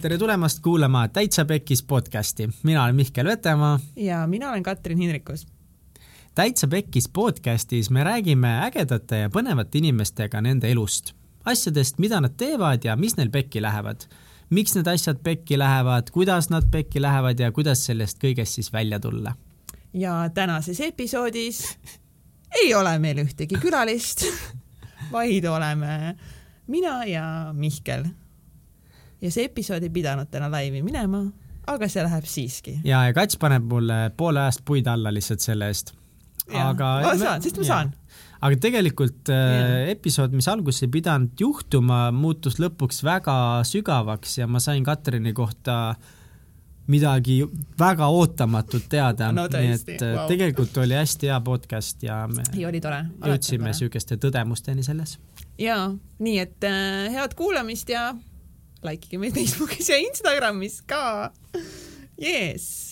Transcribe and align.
tere 0.00 0.18
tulemast 0.18 0.62
kuulama 0.62 1.08
Täitsa 1.08 1.44
Pekkis 1.44 1.82
podcasti, 1.82 2.48
mina 2.62 2.84
olen 2.84 2.96
Mihkel 2.96 3.26
Vetemaa. 3.26 3.80
ja 3.96 4.26
mina 4.26 4.50
olen 4.50 4.62
Katrin 4.62 4.98
Hindrikus. 4.98 5.46
täitsa 6.34 6.68
Pekkis 6.68 7.08
podcastis 7.08 7.90
me 7.90 8.04
räägime 8.04 8.48
ägedate 8.64 9.18
ja 9.18 9.28
põnevate 9.28 9.78
inimestega 9.78 10.40
nende 10.40 10.70
elust, 10.70 11.12
asjadest, 11.44 11.98
mida 11.98 12.20
nad 12.20 12.32
teevad 12.36 12.84
ja 12.84 12.96
mis 12.96 13.16
neil 13.16 13.30
pekki 13.30 13.62
lähevad. 13.62 14.00
miks 14.50 14.74
need 14.74 14.86
asjad 14.86 15.18
pekki 15.22 15.58
lähevad, 15.58 16.10
kuidas 16.10 16.50
nad 16.50 16.70
pekki 16.70 17.02
lähevad 17.02 17.40
ja 17.40 17.52
kuidas 17.52 17.84
sellest 17.86 18.18
kõigest 18.24 18.56
siis 18.56 18.72
välja 18.72 19.00
tulla. 19.00 19.34
ja 19.92 20.30
tänases 20.34 20.80
episoodis 20.80 21.78
ei 22.62 22.74
ole 22.74 22.98
meil 22.98 23.18
ühtegi 23.18 23.60
külalist, 23.60 24.24
vaid 25.12 25.44
oleme 25.44 26.16
mina 26.66 27.04
ja 27.04 27.52
Mihkel 27.52 28.04
ja 29.20 29.30
see 29.32 29.46
episood 29.50 29.84
ei 29.84 29.92
pidanud 29.92 30.30
täna 30.32 30.50
laivi 30.52 30.82
minema, 30.84 31.24
aga 31.70 31.88
see 31.90 32.04
läheb 32.04 32.28
siiski. 32.28 32.76
ja, 32.84 33.04
ja 33.08 33.16
Kats 33.16 33.38
paneb 33.40 33.66
mulle 33.70 34.02
poole 34.16 34.44
ajast 34.46 34.64
puid 34.66 34.88
alla 34.90 35.12
lihtsalt 35.14 35.44
selle 35.44 35.70
eest. 35.70 35.94
aga. 36.50 36.92
ma 37.06 37.16
saan, 37.18 37.42
sest 37.44 37.60
ma 37.60 37.66
saan. 37.68 37.92
aga 38.40 38.60
tegelikult 38.68 39.32
äh, 39.34 39.90
episood, 39.94 40.36
mis 40.36 40.48
alguses 40.50 40.86
ei 40.86 40.92
pidanud 40.92 41.34
juhtuma, 41.40 42.06
muutus 42.14 42.60
lõpuks 42.62 43.04
väga 43.06 43.36
sügavaks 43.68 44.40
ja 44.40 44.48
ma 44.48 44.62
sain 44.62 44.84
Katrini 44.86 45.34
kohta 45.36 45.80
midagi 46.90 47.44
väga 47.78 48.08
ootamatut 48.10 48.88
teada 48.90 49.28
no,. 49.32 49.44
nii 49.52 49.74
et 49.76 49.92
wow. 50.00 50.24
Äh, 50.24 50.24
tegelikult 50.32 50.80
oli 50.82 50.96
hästi 50.98 51.30
hea 51.30 51.38
podcast 51.44 52.02
ja 52.02 52.24
me 52.30 52.42
ja 52.56 52.68
oli 52.68 52.80
tore. 52.82 53.04
jõudsime 53.22 53.74
siukeste 53.76 54.18
tõdemusteni 54.18 54.82
selles. 54.82 55.18
ja 55.60 55.76
nii, 56.18 56.38
et 56.42 56.66
äh, 56.66 57.06
head 57.14 57.36
kuulamist 57.38 57.92
ja 57.92 58.08
likeige 58.82 59.18
meid 59.18 59.34
Facebookis 59.36 59.88
ja 59.88 59.98
Instagramis 60.00 60.80
ka. 60.86 61.32
Yes. 62.20 62.90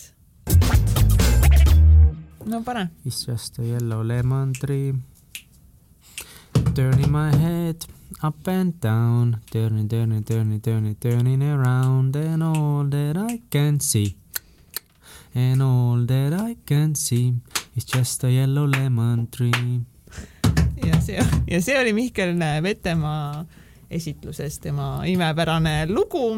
no 2.48 2.62
pane. 2.62 2.90
It's 3.04 3.26
just 3.26 3.58
a 3.58 3.62
yellow 3.62 4.02
lemon 4.02 4.52
tree. 4.52 4.94
Turning 6.74 7.10
my 7.10 7.30
head 7.36 7.84
up 8.22 8.48
and 8.48 8.80
down, 8.80 9.40
turning, 9.50 9.88
turning, 9.88 10.24
turning, 10.24 10.60
turning, 10.60 10.94
turning 10.96 11.42
around, 11.42 12.16
and 12.16 12.42
all 12.42 12.84
that 12.84 13.16
I 13.16 13.42
can 13.50 13.80
see, 13.80 14.16
and 15.34 15.62
all 15.62 16.04
that 16.06 16.32
I 16.32 16.56
can 16.66 16.94
see 16.94 17.34
is 17.76 17.84
just 17.84 18.24
a 18.24 18.30
yellow 18.30 18.66
lemon 18.66 19.28
tree. 19.30 19.80
ja 20.86 21.00
see, 21.00 21.18
ja 21.46 21.60
see 21.60 21.78
oli 21.78 21.92
Mihkel 21.92 22.34
Vetemaa 22.62 23.44
esitluses 23.90 24.58
tema 24.60 25.02
imepärane 25.08 25.86
lugu, 25.88 26.36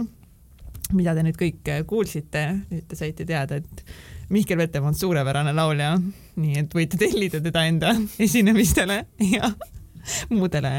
mida 0.95 1.15
te 1.15 1.25
nüüd 1.27 1.39
kõik 1.39 1.71
kuulsite, 1.89 2.45
nüüd 2.71 2.87
te 2.91 2.99
saite 2.99 3.27
teada, 3.27 3.59
et 3.61 3.85
Mihkel 4.31 4.59
Vetemaa 4.59 4.93
on 4.93 4.95
suurepärane 4.95 5.53
laulja, 5.55 5.97
nii 6.39 6.61
et 6.63 6.75
võite 6.75 6.99
tellida 7.01 7.41
teda 7.43 7.65
enda 7.67 7.95
esinemistele 8.27 9.03
ja 9.33 9.51
muudele 10.35 10.75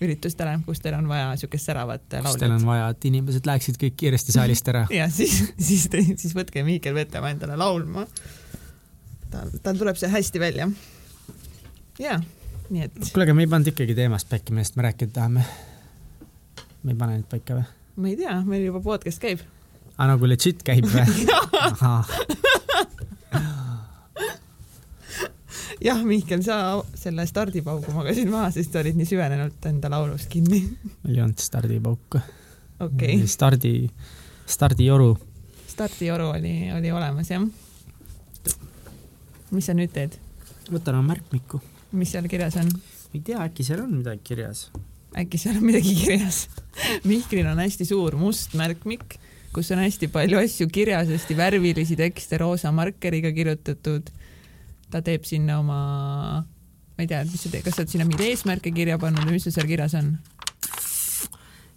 üritustele, 0.00 0.54
kus 0.64 0.80
teil 0.80 0.96
on 0.96 1.08
vaja 1.08 1.30
niisugust 1.34 1.68
säravat 1.68 2.04
lauljat. 2.12 2.28
kus 2.28 2.40
teil 2.40 2.54
on 2.54 2.66
vaja, 2.68 2.90
et 2.92 3.08
inimesed 3.08 3.48
läheksid 3.48 3.80
kõik 3.80 3.96
kiiresti 4.00 4.36
saalist 4.36 4.68
ära. 4.72 4.86
ja 5.00 5.08
siis, 5.12 5.40
siis, 5.60 5.88
siis 6.20 6.36
võtke 6.36 6.64
Mihkel 6.64 6.96
Vetemaa 6.96 7.32
endale 7.34 7.56
laulma. 7.60 8.06
tal, 9.32 9.56
tal 9.62 9.80
tuleb 9.80 10.00
see 10.00 10.12
hästi 10.12 10.40
välja. 10.40 10.68
jaa, 12.00 12.20
nii 12.68 12.86
et. 12.88 13.02
kuule, 13.08 13.28
aga 13.28 13.36
me 13.36 13.48
ei 13.48 13.52
pannud 13.56 13.72
ikkagi 13.72 13.96
teemast 13.96 14.28
pekki, 14.32 14.56
millest 14.56 14.76
me 14.76 14.88
rääkida 14.88 15.16
tahame 15.20 15.44
me 16.82 16.92
ei 16.94 16.98
pane 16.98 17.12
neid 17.18 17.28
paika 17.30 17.54
või? 17.58 17.66
ma 18.00 18.08
ei 18.08 18.16
tea, 18.16 18.34
meil 18.46 18.62
juba 18.64 18.80
podcast 18.84 19.20
käib. 19.22 19.40
aa, 19.96 20.06
nagu 20.08 20.24
legit 20.28 20.62
käib 20.66 20.86
või? 20.88 21.04
jah, 25.86 26.00
Mihkel, 26.04 26.42
sa 26.46 26.54
selle 26.98 27.26
stardipaugu 27.28 27.92
magasid 27.96 28.28
maha, 28.32 28.50
sest 28.54 28.72
sa 28.72 28.82
olid 28.84 28.96
nii 28.98 29.08
süvenenult 29.08 29.66
enda 29.70 29.88
laulus 29.92 30.24
kinni. 30.30 30.60
meil 31.04 31.16
ei 31.16 31.22
olnud 31.24 31.40
stardipauku. 31.42 32.18
okei 32.80 33.16
okay.. 33.16 33.26
stardi, 33.28 33.74
stardioru. 34.48 35.10
stardioru 35.68 36.26
oli, 36.36 36.54
oli 36.76 36.92
olemas, 36.92 37.28
jah. 37.32 37.44
mis 39.50 39.66
sa 39.66 39.76
nüüd 39.76 39.92
teed? 39.96 40.12
võtan 40.70 40.94
oma 41.00 41.14
märkmikku. 41.14 41.60
mis 41.92 42.10
seal 42.14 42.26
kirjas 42.30 42.56
on? 42.62 42.70
ei 43.14 43.20
tea, 43.20 43.38
äkki 43.44 43.66
seal 43.66 43.84
on 43.84 43.92
midagi 43.98 44.22
kirjas 44.32 44.68
äkki 45.18 45.40
seal 45.42 45.58
on 45.58 45.66
midagi 45.66 45.94
kirjas 45.98 46.44
Mihklil 47.08 47.48
on 47.50 47.58
hästi 47.58 47.86
suur 47.88 48.16
must 48.20 48.54
märkmik, 48.58 49.16
kus 49.54 49.70
on 49.74 49.82
hästi 49.82 50.10
palju 50.12 50.38
asju 50.40 50.68
kirjas, 50.72 51.10
hästi 51.10 51.36
värvilisi 51.38 51.98
tekste 51.98 52.38
roosa 52.38 52.72
markeriga 52.72 53.32
kirjutatud. 53.34 54.10
ta 54.90 55.02
teeb 55.06 55.24
sinna 55.24 55.60
oma, 55.60 55.80
ma 56.42 57.04
ei 57.04 57.06
tea, 57.06 57.22
mis 57.24 57.42
sa 57.44 57.50
teed, 57.50 57.64
kas 57.66 57.78
sa 57.78 57.84
oled 57.84 57.92
sinna 57.92 58.06
mingeid 58.08 58.32
eesmärke 58.32 58.72
kirja 58.74 58.98
pannud 58.98 59.26
või 59.26 59.38
mis 59.38 59.46
sul 59.46 59.54
seal 59.54 59.70
kirjas 59.70 59.94
on? 59.98 60.16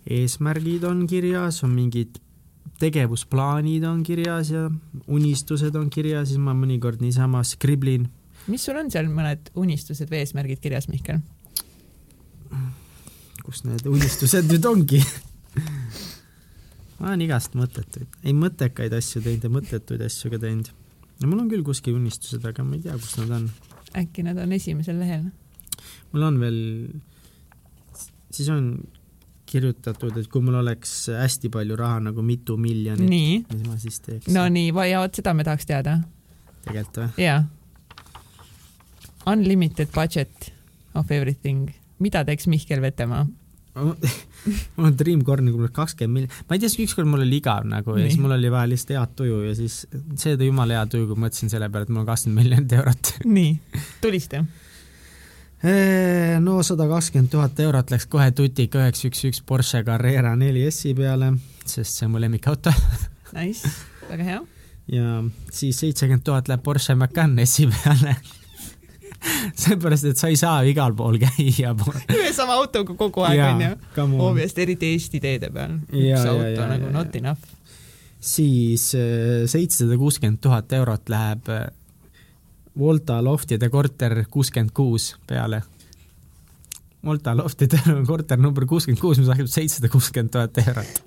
eesmärgid 0.10 0.84
on 0.84 1.06
kirjas, 1.08 1.62
on 1.64 1.76
mingid 1.78 2.18
tegevusplaanid 2.82 3.86
on 3.88 4.02
kirjas 4.04 4.52
ja 4.52 4.66
unistused 5.08 5.76
on 5.80 5.90
kirjas, 5.94 6.32
siis 6.32 6.42
ma 6.42 6.56
mõnikord 6.58 7.04
niisama 7.06 7.44
skriblin. 7.48 8.10
mis 8.48 8.66
sul 8.66 8.78
on 8.82 8.92
seal 8.92 9.08
mõned 9.08 9.54
unistused 9.56 10.10
või 10.10 10.24
eesmärgid 10.24 10.60
kirjas, 10.64 10.90
Mihkel? 10.92 11.22
Kus 13.44 13.64
need 13.68 13.86
unistused 13.90 14.50
nüüd 14.52 14.66
ongi 14.70 15.02
ma 17.04 17.12
olen 17.12 17.26
igast 17.26 17.58
mõttetuid, 17.60 18.08
ei 18.24 18.34
mõttekaid 18.38 18.94
asju 18.96 19.22
teinud 19.26 19.44
ja 19.44 19.52
mõttetuid 19.52 20.04
asju 20.06 20.32
ka 20.32 20.40
teinud. 20.40 20.70
ja 21.20 21.28
mul 21.30 21.44
on 21.44 21.50
küll 21.52 21.66
kuskil 21.68 21.98
unistused, 21.98 22.44
aga 22.48 22.64
ma 22.64 22.78
ei 22.78 22.84
tea, 22.86 22.96
kus 22.96 23.18
nad 23.20 23.34
on. 23.40 23.50
äkki 24.00 24.24
nad 24.24 24.40
on 24.40 24.56
esimesel 24.56 25.00
lehel? 25.02 25.26
mul 26.14 26.28
on 26.30 26.40
veel, 26.40 26.60
siis 28.32 28.50
on 28.54 28.70
kirjutatud, 29.54 30.16
et 30.18 30.32
kui 30.32 30.42
mul 30.42 30.62
oleks 30.64 30.96
hästi 31.14 31.52
palju 31.54 31.76
raha, 31.78 32.00
nagu 32.08 32.24
mitu 32.26 32.56
miljonit, 32.58 33.12
mis 33.52 33.68
ma 33.68 33.78
siis 33.82 34.00
teeks? 34.06 34.32
no 34.34 34.48
nii, 34.48 34.72
ja 34.90 35.04
vot 35.04 35.22
seda 35.22 35.36
me 35.36 35.46
tahaks 35.48 35.68
teada. 35.70 36.00
tegelikult 36.64 37.04
või? 37.04 37.28
jaa. 37.28 37.44
Unlimited 39.28 39.88
budget 39.96 40.52
of 41.00 41.12
everything 41.12 41.70
mida 42.00 42.24
teeks 42.26 42.48
Mihkel 42.52 42.82
Vetemaa? 42.82 43.26
mul 44.76 44.86
on 44.86 44.98
Dreamcorni 44.98 45.52
kuulnud 45.52 45.74
kakskümmend 45.74 46.14
miljonit, 46.14 46.50
ma 46.50 46.58
ei 46.58 46.62
tea, 46.62 46.72
ükskord 46.84 47.10
mul 47.10 47.24
oli 47.26 47.40
igav 47.40 47.66
nagu 47.66 47.96
ja 47.98 48.06
siis 48.06 48.20
mul 48.22 48.36
oli 48.36 48.52
vaja 48.54 48.70
lihtsalt 48.70 48.94
head 49.00 49.16
tuju 49.18 49.40
ja 49.48 49.56
siis 49.58 49.80
see 50.20 50.36
tõi 50.38 50.52
jumala 50.52 50.78
hea 50.78 50.84
tuju, 50.94 51.08
kui 51.10 51.24
mõtlesin 51.24 51.50
selle 51.50 51.72
peale, 51.74 51.88
et 51.88 51.94
mul 51.94 52.04
on 52.04 52.10
kakskümmend 52.12 52.42
miljonit 52.44 52.76
eurot. 52.78 53.14
nii, 53.26 53.56
tulista. 54.04 54.44
no 56.46 56.60
sada 56.68 56.88
kakskümmend 56.92 57.34
tuhat 57.34 57.64
eurot 57.66 57.96
läks 57.96 58.06
kohe 58.14 58.30
tutika 58.38 58.84
üheks 58.84 59.08
üks 59.10 59.26
üks 59.32 59.42
Porsche 59.50 59.82
Carrera 59.88 60.36
neli 60.38 60.68
S-i 60.70 60.94
peale, 60.98 61.34
sest 61.66 61.98
see 61.98 62.10
on 62.10 62.14
mu 62.14 62.22
lemmikauto 62.22 62.74
Nice, 63.34 63.74
väga 64.12 64.30
hea. 64.30 64.40
ja 65.00 65.18
siis 65.50 65.82
seitsekümmend 65.82 66.28
tuhat 66.30 66.52
läheb 66.52 66.62
Porsche 66.62 66.94
Macan 67.00 67.40
S-i 67.48 67.66
peale 67.74 68.20
seepärast, 69.64 70.08
et 70.10 70.20
sa 70.20 70.30
ei 70.32 70.38
saa 70.40 70.62
igal 70.68 70.96
pool 70.98 71.20
käia. 71.22 71.74
ühe 72.18 72.32
sama 72.36 72.58
autoga 72.60 72.96
kogu 73.00 73.26
aeg 73.28 73.44
onju. 73.48 73.72
obviously, 74.20 74.66
eriti 74.68 74.94
Eesti 74.94 75.22
teede 75.24 75.52
peal. 75.54 75.78
üks 75.92 76.26
auto 76.30 76.70
nagu 76.70 76.90
ja, 76.90 76.96
not 76.96 77.16
enough. 77.20 77.54
siis 78.20 78.92
äh, 78.98 79.44
seitsesada 79.50 79.98
kuuskümmend 80.00 80.42
tuhat 80.44 80.74
eurot 80.74 81.10
läheb 81.14 81.54
äh, 81.54 81.68
Volta 82.80 83.20
loftide 83.22 83.70
korter 83.70 84.24
kuuskümmend 84.34 84.74
kuus 84.74 85.12
peale. 85.30 85.62
Volta 87.06 87.36
loftide 87.38 87.80
korter 88.10 88.42
number 88.42 88.66
kuuskümmend 88.66 89.02
kuus, 89.02 89.22
mis 89.22 89.30
maksab 89.30 89.52
seitsesada 89.52 89.92
kuuskümmend 89.94 90.34
tuhat 90.34 90.58
eurot. 90.68 91.04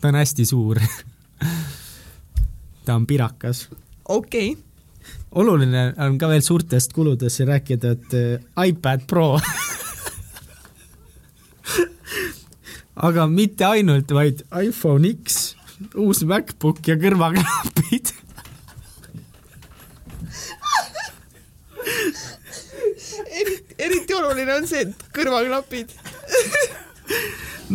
ta 0.00 0.08
on 0.08 0.18
hästi 0.18 0.44
suur 0.46 0.80
ta 2.84 2.94
on 2.94 3.06
pirakas. 3.06 3.68
okei 4.08 4.50
okay 4.52 4.62
oluline 5.36 5.94
on 6.00 6.18
ka 6.18 6.28
veel 6.30 6.42
suurtest 6.44 6.92
kuludest 6.96 7.40
rääkida, 7.46 7.92
et 7.96 8.14
äh, 8.16 8.68
iPad 8.68 9.06
Pro. 9.08 9.38
Aga 13.06 13.26
mitte 13.28 13.66
ainult, 13.68 14.12
vaid 14.16 14.40
iPhone 14.56 15.10
X, 15.12 15.54
uus 16.00 16.22
MacBook 16.24 16.80
ja 16.88 16.96
kõrvaklapid. 17.00 18.14
Eriti, 23.36 23.74
eriti 23.76 24.16
oluline 24.16 24.54
on 24.56 24.68
see, 24.70 24.86
et 24.86 25.08
kõrvaklapid. 25.16 25.92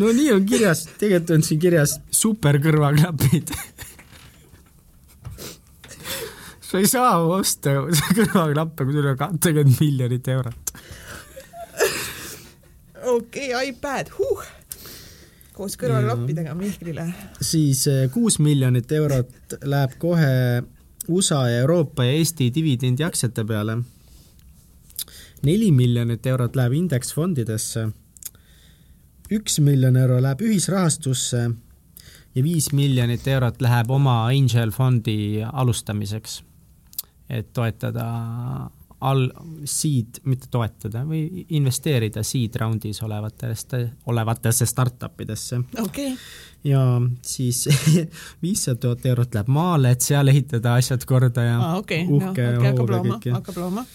No 0.01 0.09
nii 0.15 0.31
on 0.33 0.45
kirjas, 0.47 0.87
tegelikult 0.97 1.35
on 1.35 1.43
siin 1.45 1.59
kirjas 1.61 1.99
super 2.15 2.57
kõrvaklapid 2.63 3.51
sa 6.71 6.79
ei 6.79 6.87
saa 6.87 7.17
osta 7.27 7.73
kõrvaklappe, 8.17 8.85
kui 8.87 8.95
sul 8.95 9.11
on 9.11 9.17
kakskümmend 9.19 9.77
miljonit 9.81 10.27
eurot. 10.31 10.73
okei 13.11 13.49
okay,, 13.51 13.71
iPad, 13.73 14.11
huh. 14.15 14.43
koos 15.53 15.75
kõrvaklappidega 15.81 16.53
Mihklile. 16.55 17.07
siis 17.41 17.83
eh, 17.91 18.05
kuus 18.13 18.39
miljonit 18.39 18.91
eurot 18.91 19.57
läheb 19.63 19.97
kohe 19.99 20.29
USA 21.09 21.47
ja 21.49 21.65
Euroopa 21.65 22.05
ja 22.07 22.11
Eesti 22.11 22.51
dividendiaktsiate 22.55 23.43
peale. 23.43 23.77
neli 25.43 25.71
miljonit 25.71 26.25
eurot 26.25 26.55
läheb 26.55 26.73
indeksfondidesse. 26.73 27.89
üks 29.31 29.59
miljon 29.59 29.97
euro 29.97 30.21
läheb 30.21 30.41
ühisrahastusse 30.47 31.49
ja 32.35 32.43
viis 32.43 32.71
miljonit 32.71 33.27
eurot 33.27 33.61
läheb 33.61 33.91
oma 33.91 34.25
Angel 34.27 34.71
fondi 34.71 35.43
alustamiseks, 35.53 36.43
et 37.31 37.53
toetada 37.53 38.05
all, 39.01 39.25
seed, 39.65 40.21
mitte 40.29 40.49
toetada 40.53 41.01
või 41.07 41.45
investeerida 41.57 42.21
seed 42.25 42.55
round'is 42.61 43.01
olevatesse, 43.05 43.81
olevatesse 44.11 44.67
startup 44.69 45.21
idesse. 45.25 45.61
okay. 45.81 46.13
ja 46.63 46.83
siis 47.25 47.63
viissada 48.43 48.79
tuhat 48.85 49.05
eurot 49.09 49.33
läheb 49.39 49.49
maale, 49.49 49.95
et 49.95 50.05
seal 50.05 50.29
ehitada 50.33 50.75
asjad 50.77 51.05
korda 51.09 51.47
ja 51.47 51.57
ah, 51.57 51.75
okay. 51.79 52.05
uhke 52.05 52.21
no, 52.21 52.31
okay, 52.31 52.53
ja 52.69 52.75
kõik 52.77 53.29
ja 53.31 53.35
hakkab 53.39 53.61
looma. 53.63 53.85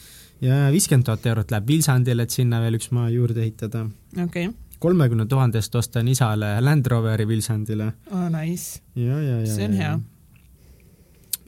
ja 0.42 0.60
viiskümmend 0.74 1.06
tuhat 1.06 1.30
eurot 1.30 1.54
läheb 1.54 1.70
Vilsandile, 1.70 2.26
et 2.26 2.34
sinna 2.40 2.60
veel 2.64 2.80
üks 2.80 2.90
maja 2.90 3.14
juurde 3.14 3.44
ehitada. 3.46 3.86
okei 4.16 4.48
okay 4.50 4.54
kolmekümne 4.76 5.24
tuhandest 5.26 5.74
ostan 5.74 6.08
isale 6.08 6.50
Land 6.60 6.86
Roveri 6.86 7.24
Vilsandile 7.28 7.86
oh,. 8.10 8.28
Nice. 8.28 8.82
ja, 8.94 9.16
ja, 9.22 9.40
ja. 9.40 9.54
see 9.54 9.64
on 9.64 9.72
hea 9.78 9.94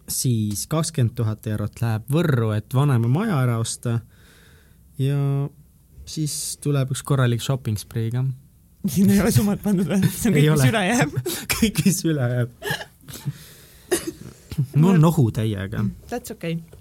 siis 0.08 0.66
kakskümmend 0.66 1.14
tuhat 1.16 1.46
eurot 1.46 1.80
läheb 1.82 2.12
Võrru, 2.12 2.50
et 2.56 2.74
vanema 2.74 3.08
maja 3.12 3.38
ära 3.42 3.58
osta 3.60 3.98
ja 4.98 5.18
siis 6.08 6.58
tuleb 6.64 6.92
üks 6.94 7.04
korralik 7.06 7.44
shopping 7.44 7.78
spree 7.80 8.10
ka. 8.14 8.24
siin 8.88 9.10
ei 9.12 9.20
ole 9.22 9.32
summat 9.34 9.62
pandud 9.62 9.88
või? 9.90 10.00
see 10.08 10.30
on 10.30 10.38
kõik, 10.38 10.50
mis 10.54 10.66
üle 10.70 10.82
jääb 10.86 11.16
kõik, 11.54 11.84
mis 11.84 12.02
üle 12.08 12.30
jääb 12.34 12.50
mul 14.74 14.96
on 14.96 15.00
nohu 15.02 15.28
täiega. 15.30 15.84
That's 16.10 16.32
okei 16.34 16.58
okay.. 16.58 16.80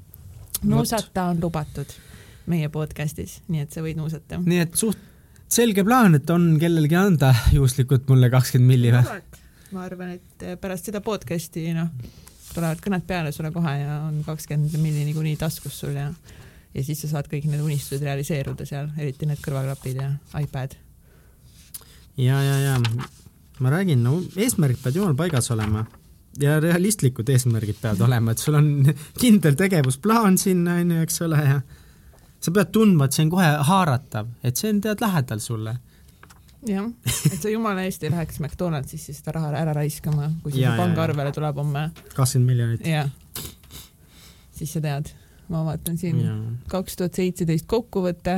nuusata 0.63 1.27
on 1.33 1.41
lubatud 1.43 1.91
meie 2.47 2.69
podcastis, 2.73 3.41
nii 3.51 3.65
et 3.65 3.75
sa 3.75 3.83
võid 3.83 3.99
nuusata. 3.99 4.39
nii 4.43 4.63
et 4.63 4.79
suht 4.79 5.03
selge 5.51 5.83
plaan, 5.87 6.15
et 6.17 6.29
on 6.31 6.55
kellelgi 6.59 6.95
anda 6.99 7.33
juhuslikult 7.55 8.07
mulle 8.11 8.31
kakskümmend 8.31 8.71
milli 8.71 8.95
või? 8.95 9.19
ma 9.75 9.83
arvan, 9.83 10.15
et 10.15 10.47
pärast 10.63 10.87
seda 10.87 11.03
podcast'i, 11.03 11.69
noh 11.75 11.91
tulevad 12.57 12.81
kõned 12.83 13.05
peale 13.07 13.31
sulle 13.35 13.53
kohe 13.53 13.77
ja 13.79 14.01
on 14.07 14.19
kakskümmend 14.25 14.75
milli 14.81 15.05
niikuinii 15.07 15.37
taskus 15.39 15.79
sul 15.83 15.95
ja 15.97 16.09
ja 16.73 16.83
siis 16.83 17.01
sa 17.01 17.11
saad 17.15 17.29
kõik 17.31 17.47
need 17.49 17.63
unistused 17.63 18.03
realiseeruda 18.05 18.65
seal, 18.67 18.91
eriti 18.99 19.29
need 19.29 19.41
kõrvaklapid 19.43 20.01
ja 20.01 20.11
iPad. 20.41 20.75
ja, 22.17 22.41
ja, 22.43 22.57
ja. 22.65 22.75
Ma 23.59 23.71
räägin, 23.73 24.03
no 24.05 24.19
eesmärgid 24.37 24.83
peavad 24.83 24.99
jumal 24.99 25.15
paigas 25.17 25.49
olema. 25.51 25.87
Ja 26.37 26.59
realistlikud 26.61 27.29
eesmärgid 27.33 27.79
peavad 27.81 28.03
olema, 28.05 28.31
et 28.31 28.41
sul 28.43 28.59
on 28.59 28.67
kindel 29.21 29.57
tegevusplaan 29.57 30.37
sinna 30.37 30.75
onju, 30.83 30.99
eks 31.01 31.21
ole, 31.25 31.39
ja 31.41 31.61
sa 32.37 32.53
pead 32.53 32.69
tundma, 32.75 33.07
et 33.07 33.17
see 33.17 33.25
on 33.25 33.31
kohe 33.33 33.47
haaratav, 33.71 34.29
et 34.45 34.59
see 34.59 34.69
on 34.75 34.83
tead 34.85 35.01
lähedal 35.01 35.41
sulle 35.41 35.73
jah, 36.69 36.89
et 37.31 37.39
sa 37.39 37.51
jumala 37.51 37.85
eest 37.87 38.03
ei 38.05 38.13
läheks 38.13 38.41
McDonaldsisse 38.43 39.15
seda 39.15 39.37
raha 39.37 39.53
ära 39.61 39.75
raiskama, 39.77 40.31
kui 40.43 40.55
see 40.55 40.75
pangaarvele 40.79 41.33
tuleb 41.35 41.63
homme. 41.63 41.87
kakskümmend 42.13 42.51
miljonit. 42.51 42.87
jah, 42.87 43.09
siis 44.57 44.75
sa 44.75 44.83
tead, 44.83 45.11
ma 45.51 45.65
vaatan 45.67 45.99
siin 45.99 46.23
kaks 46.71 46.99
tuhat 46.99 47.19
seitseteist 47.19 47.67
kokkuvõte. 47.69 48.37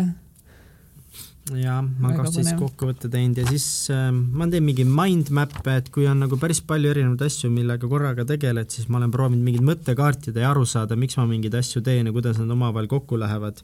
ja 1.57 1.79
ma 1.81 2.11
olen 2.11 2.19
kaksteist 2.21 2.57
kokkuvõtte 2.59 3.09
teinud 3.09 3.41
ja 3.41 3.47
siis 3.49 3.67
äh, 3.93 4.09
ma 4.13 4.49
teen 4.51 4.65
mingi 4.67 4.85
mind 4.85 5.31
map'e, 5.33 5.79
et 5.81 5.93
kui 5.93 6.05
on 6.09 6.21
nagu 6.25 6.37
päris 6.41 6.61
palju 6.61 6.91
erinevaid 6.93 7.25
asju, 7.25 7.51
millega 7.53 7.89
korraga 7.89 8.27
tegeled, 8.29 8.69
siis 8.73 8.89
ma 8.89 9.01
olen 9.01 9.13
proovinud 9.13 9.45
mingit 9.45 9.65
mõttekaartida 9.65 10.45
ja 10.45 10.51
aru 10.53 10.67
saada, 10.69 10.99
miks 10.99 11.17
ma 11.17 11.25
mingeid 11.29 11.57
asju 11.57 11.81
teen 11.85 12.11
ja 12.11 12.15
kuidas 12.15 12.37
nad 12.41 12.57
omavahel 12.57 12.91
kokku 12.91 13.17
lähevad 13.19 13.63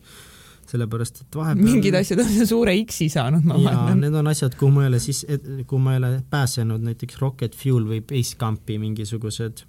sellepärast 0.69 1.21
et 1.21 1.37
vahepeal 1.37 1.67
mingid 1.67 1.95
asjad 1.99 2.21
on 2.23 2.47
suure 2.47 2.73
X-i 2.85 3.07
saanud, 3.13 3.45
ma 3.45 3.57
vaatan. 3.59 4.01
Need 4.01 4.17
on 4.17 4.31
asjad, 4.31 4.57
kuhu 4.59 4.71
ma 4.73 4.85
ei 4.85 4.91
ole 4.93 4.99
siis, 5.03 5.21
kuhu 5.67 5.79
ma 5.81 5.95
ei 5.95 6.01
ole 6.01 6.11
pääsenud, 6.29 6.83
näiteks 6.89 7.21
Rocket 7.21 7.55
Fuel 7.57 7.85
või 7.89 8.01
Basecampi 8.05 8.79
mingisugused 8.81 9.65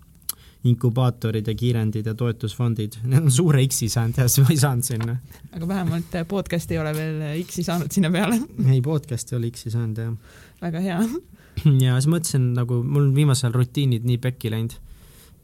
inkubaatorid 0.66 1.46
ja 1.46 1.54
kiirendid 1.54 2.08
ja 2.08 2.14
toetusfondid, 2.18 2.98
need 3.10 3.28
on 3.28 3.32
suure 3.32 3.62
X-i 3.68 3.90
saanud 3.92 4.18
ja 4.22 4.28
siis 4.28 4.46
ma 4.46 4.54
ei 4.54 4.60
saanud 4.62 4.88
sinna. 4.88 5.16
aga 5.52 5.68
vähemalt 5.68 6.18
podcast 6.28 6.72
ei 6.74 6.82
ole 6.82 6.92
veel 6.96 7.22
X-i 7.44 7.66
saanud 7.66 7.92
sinna 7.92 8.10
peale. 8.10 8.40
ei, 8.72 8.82
podcast 8.82 9.32
ei 9.32 9.40
ole 9.40 9.50
X-i 9.52 9.72
saanud, 9.74 10.02
jah. 10.02 10.44
väga 10.62 10.84
hea. 10.84 11.00
ja 11.86 11.96
siis 12.00 12.10
mõtlesin 12.12 12.52
nagu, 12.56 12.82
mul 12.82 13.10
on 13.10 13.16
viimasel 13.16 13.54
rutiinid 13.54 14.06
nii 14.08 14.20
pekki 14.22 14.52
läinud, 14.54 14.78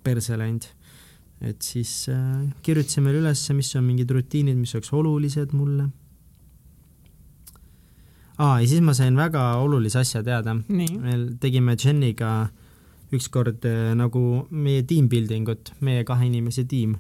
perse 0.03 0.39
läinud 0.39 0.67
et 1.43 1.65
siis 1.67 1.91
äh, 2.13 2.47
kirjutasime 2.63 3.13
üles, 3.19 3.43
mis 3.57 3.73
on 3.79 3.85
mingid 3.87 4.11
rutiinid, 4.15 4.59
mis 4.59 4.75
oleks 4.77 4.93
olulised 4.95 5.55
mulle. 5.59 5.89
aa, 8.39 8.61
ja 8.61 8.67
siis 8.69 8.83
ma 8.83 8.95
sain 8.95 9.17
väga 9.19 9.57
olulise 9.63 10.01
asja 10.03 10.23
teada. 10.23 10.55
me 10.55 11.17
tegime 11.41 11.77
Jeniga 11.77 12.49
ükskord 13.13 13.67
äh, 13.69 13.93
nagu 13.99 14.47
meie 14.51 14.87
team 14.89 15.09
building 15.09 15.51
ut, 15.51 15.75
meie 15.81 16.05
kahe 16.05 16.31
inimese 16.31 16.65
tiim. 16.65 16.97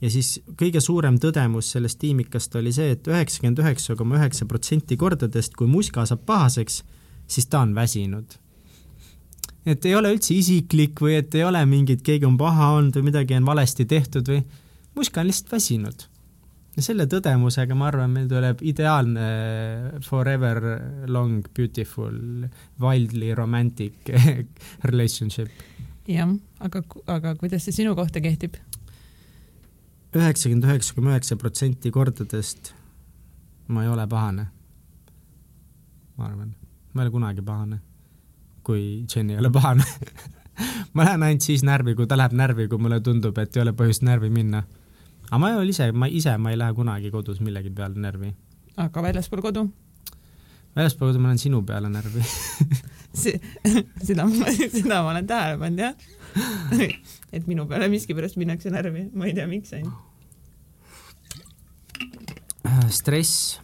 ja 0.00 0.10
siis 0.10 0.40
kõige 0.58 0.82
suurem 0.82 1.18
tõdemus 1.20 1.70
sellest 1.76 2.00
tiimikast 2.02 2.54
oli 2.56 2.72
see 2.72 2.90
et, 2.90 3.06
et 3.06 3.14
üheksakümmend 3.14 3.62
üheksa 3.62 3.96
koma 3.96 4.18
üheksa 4.18 4.46
protsenti 4.50 4.96
kordadest, 4.96 5.54
kui 5.54 5.70
muska 5.70 6.06
saab 6.08 6.26
pahaseks, 6.26 6.82
siis 7.30 7.46
ta 7.46 7.62
on 7.62 7.74
väsinud 7.76 8.40
et 9.66 9.84
ei 9.84 9.94
ole 9.96 10.14
üldse 10.14 10.34
isiklik 10.36 11.00
või 11.02 11.18
et 11.20 11.34
ei 11.36 11.44
ole 11.44 11.60
mingit, 11.68 12.02
keegi 12.04 12.26
on 12.28 12.38
paha 12.40 12.72
olnud 12.78 12.96
või 12.96 13.10
midagi 13.10 13.36
on 13.36 13.48
valesti 13.48 13.86
tehtud 13.88 14.30
või 14.30 14.40
muska 14.96 15.20
on 15.20 15.28
lihtsalt 15.28 15.52
väsinud. 15.52 16.06
ja 16.76 16.84
selle 16.86 17.06
tõdemusega 17.10 17.76
ma 17.76 17.90
arvan, 17.90 18.12
meil 18.14 18.28
tuleb 18.30 18.62
ideaalne 18.62 19.26
forever 20.06 20.62
long 21.06 21.46
beautiful 21.56 22.16
wildly 22.80 23.34
romantic 23.34 24.12
relationship. 24.90 25.50
jah, 26.08 26.32
aga, 26.60 26.82
aga 27.06 27.34
kuidas 27.36 27.68
see 27.68 27.82
sinu 27.82 27.94
kohta 27.98 28.20
kehtib? 28.24 28.56
üheksakümmend 30.16 30.66
üheksa 30.66 30.96
koma 30.96 31.12
üheksa 31.14 31.36
protsenti 31.36 31.92
kordadest 31.94 32.72
ma 33.68 33.84
ei 33.84 33.92
ole 33.92 34.08
pahane. 34.08 34.48
ma 36.16 36.26
arvan, 36.32 36.56
ma 36.94 37.02
ei 37.02 37.06
ole 37.06 37.16
kunagi 37.18 37.44
pahane 37.44 37.84
kui 38.62 39.06
Jen 39.14 39.30
ei 39.30 39.38
ole 39.40 39.50
pahane 39.50 39.84
ma 40.94 41.04
lähen 41.04 41.22
ainult 41.22 41.44
siis 41.44 41.64
närvi, 41.66 41.94
kui 41.98 42.08
ta 42.08 42.18
läheb 42.18 42.34
närvi, 42.36 42.68
kui 42.70 42.80
mulle 42.82 43.00
tundub, 43.04 43.38
et 43.40 43.56
ei 43.56 43.64
ole 43.64 43.74
põhjust 43.76 44.04
närvi 44.06 44.30
minna. 44.32 44.62
aga 45.28 45.38
ma 45.38 45.52
ei 45.52 45.60
ole 45.60 45.74
ise, 45.74 45.90
ma 45.92 46.08
ise, 46.08 46.36
ma 46.38 46.52
ei 46.52 46.58
lähe 46.58 46.74
kunagi 46.76 47.12
kodus 47.14 47.40
millegi 47.40 47.70
peale 47.70 48.00
närvi. 48.00 48.34
aga 48.76 49.02
väljaspool 49.02 49.42
kodu? 49.44 49.66
väljaspool 50.76 51.10
kodu 51.10 51.22
ma 51.22 51.30
lähen 51.30 51.42
sinu 51.42 51.62
peale 51.66 51.90
närvi 51.92 52.24
seda 54.06 54.26
ma, 54.26 54.52
seda 54.60 55.02
ma 55.02 55.14
olen 55.14 55.26
tähele 55.26 55.58
pannud 55.62 55.84
jah 55.86 55.94
et 57.34 57.48
minu 57.50 57.66
peale 57.70 57.88
miskipärast 57.90 58.38
minnakse 58.40 58.70
närvi, 58.70 59.08
ma 59.14 59.26
ei 59.26 59.34
tea, 59.34 59.48
miks 59.50 59.74
ainult. 59.74 60.06
stress 62.90 63.58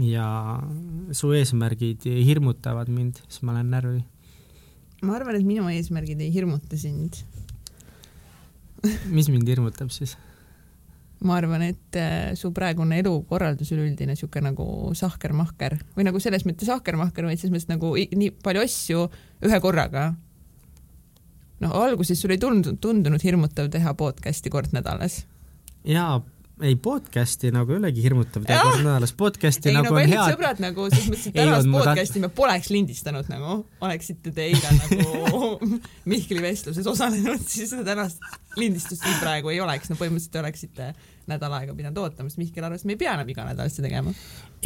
ja 0.00 0.24
su 1.12 1.32
eesmärgid 1.36 2.06
hirmutavad 2.24 2.88
mind, 2.88 3.20
siis 3.28 3.42
ma 3.44 3.58
lähen 3.58 3.70
närvi 3.74 4.00
ma 5.02 5.16
arvan, 5.16 5.36
et 5.38 5.46
minu 5.46 5.68
eesmärgid 5.72 6.20
ei 6.20 6.32
hirmuta 6.34 6.78
sind 6.80 7.22
mis 9.16 9.28
mind 9.28 9.48
hirmutab 9.48 9.92
siis? 9.92 10.16
ma 11.20 11.36
arvan, 11.36 11.60
et 11.68 11.96
äh, 12.00 12.32
su 12.38 12.48
praegune 12.56 12.96
elukorraldus 13.02 13.74
üleüldine 13.74 14.14
sihuke 14.16 14.40
nagu 14.40 14.64
sahkermahker 14.96 15.76
või 15.92 16.06
nagu 16.08 16.20
selles 16.22 16.46
mõttes 16.48 16.70
sahkermahker, 16.70 17.26
vaid 17.28 17.42
selles 17.42 17.52
mõttes 17.52 17.68
nagu 17.68 17.92
nii 17.92 18.30
palju 18.40 18.64
asju 18.64 19.02
ühe 19.44 19.60
korraga. 19.60 20.14
noh, 21.60 21.76
alguses 21.76 22.20
sul 22.20 22.32
ei 22.32 22.40
tundunud, 22.40 22.80
tundunud 22.80 23.20
hirmutav 23.20 23.68
teha 23.68 23.92
podcast'i 24.00 24.52
kord 24.52 24.72
nädalas. 24.72 25.26
jaa 25.84 26.22
ei 26.62 26.76
podcast'i 26.76 27.50
nagu 27.54 27.72
ei 27.72 27.78
olegi 27.80 28.02
hirmutav 28.04 28.44
teha 28.46 28.62
kord 28.64 28.82
nädalas, 28.84 29.12
podcast'i 29.16 29.70
ei, 29.70 29.76
nagu, 29.76 29.94
nagu 29.94 30.00
on 30.00 30.12
hea. 30.12 30.26
sõbrad 30.34 30.62
nagu 30.62 30.88
selles 30.92 31.08
mõttes, 31.10 31.30
et 31.30 31.38
tänast 31.40 31.70
podcast'i 31.72 32.22
me 32.22 32.30
poleks 32.40 32.70
lindistanud 32.74 33.30
nagu, 33.32 33.60
oleksite 33.86 34.34
te 34.36 34.48
eile 34.50 34.74
nagu 34.76 35.70
Mihkli 36.10 36.42
vestluses 36.44 36.86
osalenud, 36.90 37.42
siis 37.48 37.72
seda 37.72 37.86
tänast 37.92 38.22
lindistust 38.58 39.04
siin 39.04 39.18
praegu 39.22 39.52
ei 39.52 39.60
oleks, 39.62 39.90
no 39.90 39.96
põhimõtteliselt 40.00 40.40
oleksite 40.42 40.92
nädal 41.30 41.52
aega 41.54 41.74
pidanud 41.76 41.98
ootama, 42.02 42.30
sest 42.30 42.40
Mihkel 42.40 42.64
arvas, 42.66 42.82
et 42.82 42.90
me 42.90 42.96
ei 42.96 43.00
pea 43.00 43.14
enam 43.14 43.28
iga 43.30 43.44
nädal 43.46 43.70
seda 43.70 43.86
tegema. 43.88 44.14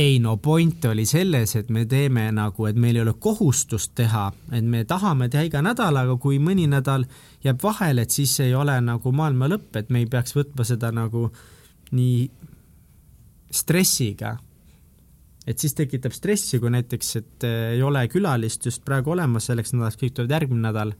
ei 0.00 0.18
no 0.22 0.36
point 0.42 0.84
oli 0.90 1.04
selles, 1.06 1.56
et 1.60 1.70
me 1.70 1.84
teeme 1.86 2.26
nagu, 2.34 2.66
et 2.66 2.78
meil 2.80 2.96
ei 2.96 3.04
ole 3.04 3.14
kohustust 3.20 3.92
teha, 3.94 4.30
et 4.52 4.64
me 4.64 4.84
tahame 4.88 5.28
teha 5.28 5.44
iga 5.50 5.62
nädal, 5.62 6.00
aga 6.00 6.16
kui 6.20 6.40
mõni 6.42 6.66
nädal 6.70 7.06
jääb 7.44 7.60
vahele, 7.62 8.06
et 8.06 8.14
siis 8.14 8.38
ei 8.40 8.54
ole 8.54 8.78
nagu 8.80 9.12
maailma 9.12 9.50
lõpp, 9.52 9.76
et 9.78 9.92
me 9.92 10.02
ei 10.02 10.08
peaks 10.10 10.36
võtma 10.36 10.66
seda 10.66 10.90
nagu 10.94 11.28
nii 11.92 12.30
stressiga. 13.54 14.36
et 15.46 15.60
siis 15.60 15.74
tekitab 15.76 16.14
stressi, 16.16 16.58
kui 16.58 16.70
näiteks, 16.72 17.16
et 17.20 17.44
äh, 17.44 17.74
ei 17.74 17.82
ole 17.84 18.06
külalist 18.08 18.64
just 18.64 18.84
praegu 18.84 19.12
olemas 19.12 19.50
selleks 19.50 19.74
nädalaks, 19.74 19.98
kõik 20.00 20.14
tulevad 20.16 20.38
järgmine 20.38 20.64
nädal, 20.64 20.94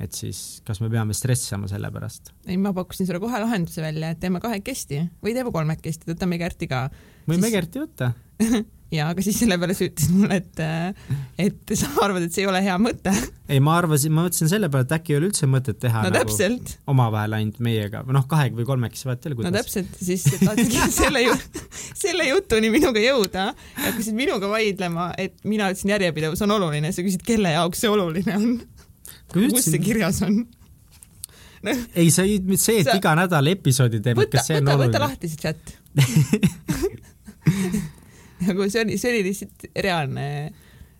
et 0.00 0.14
siis 0.14 0.62
kas 0.66 0.80
me 0.84 0.90
peame 0.92 1.16
stressama 1.16 1.68
selle 1.70 1.90
pärast? 1.90 2.30
ei, 2.46 2.56
ma 2.56 2.72
pakkusin 2.76 3.08
sulle 3.08 3.20
kohe 3.22 3.42
lahenduse 3.42 3.82
välja, 3.82 4.12
et 4.14 4.22
teeme 4.22 4.40
kahekesti 4.44 5.02
või 5.24 5.34
teeme 5.34 5.52
kolmekesti, 5.52 6.12
võtame 6.12 6.38
Gerti 6.38 6.70
ka. 6.70 6.86
võime 7.26 7.48
siis... 7.48 7.58
Gerti 7.58 7.82
võtta 7.82 8.12
ja 8.94 9.08
aga 9.10 9.22
siis 9.24 9.38
selle 9.40 9.56
peale 9.58 9.74
sa 9.74 9.86
ütlesid 9.86 10.14
mulle, 10.14 10.36
et, 10.38 10.60
et 11.42 11.72
sa 11.78 11.88
arvad, 12.04 12.26
et 12.26 12.34
see 12.34 12.44
ei 12.44 12.50
ole 12.50 12.60
hea 12.62 12.76
mõte. 12.78 13.10
ei, 13.50 13.58
ma 13.62 13.74
arvasin, 13.80 14.12
ma 14.14 14.26
mõtlesin 14.26 14.50
selle 14.50 14.68
peale, 14.72 14.86
et 14.86 14.94
äkki 14.96 15.14
ei 15.14 15.18
ole 15.18 15.30
üldse 15.30 15.48
mõtet 15.50 15.78
teha 15.82 16.04
no, 16.06 16.12
nagu 16.14 16.34
omavahel 16.94 17.32
ainult 17.38 17.58
meiega, 17.66 18.04
noh, 18.14 18.26
kahega 18.30 18.58
või 18.58 18.66
kolmekesi, 18.68 19.08
vahet 19.08 19.26
ei 19.26 19.32
ole, 19.32 19.38
kuidas. 19.40 19.52
no 19.52 19.58
täpselt, 19.58 19.90
siis 19.98 20.26
tahtsidki 20.42 20.90
selle 21.00 21.20
ju, 21.24 21.32
selle 22.04 22.28
jutuni 22.30 22.70
minuga 22.74 23.02
jõuda 23.02 23.48
ja 23.50 23.86
hakkasid 23.88 24.18
minuga 24.18 24.50
vaidlema, 24.52 25.04
et 25.18 25.34
mina 25.48 25.70
ütlesin, 25.72 25.90
järjepidevus 25.96 26.44
on 26.46 26.54
oluline, 26.58 26.92
sa 26.94 27.00
küsid, 27.06 27.22
kelle 27.26 27.50
jaoks 27.56 27.82
see 27.82 27.90
oluline 27.90 28.38
on. 28.38 28.54
kus 29.34 29.66
see 29.66 29.82
kirjas 29.82 30.22
on? 30.26 30.34
No. 31.66 31.72
ei, 31.98 32.12
sa 32.14 32.22
ei, 32.22 32.38
see, 32.54 32.84
et 32.84 32.86
sa... 32.86 32.94
iga 33.00 33.16
nädal 33.18 33.50
episoodi 33.50 33.98
teeme, 34.04 34.28
kas 34.30 34.46
see 34.46 34.60
on 34.60 34.68
võta, 34.68 34.76
oluline? 34.76 34.94
võta 34.94 35.04
lahti 35.08 35.26
see 35.32 35.42
chat 35.42 35.74
nagu 38.48 38.68
see 38.70 38.84
oli, 38.84 38.98
see 39.00 39.14
oli 39.14 39.24
lihtsalt 39.30 39.66
reaalne 39.86 40.26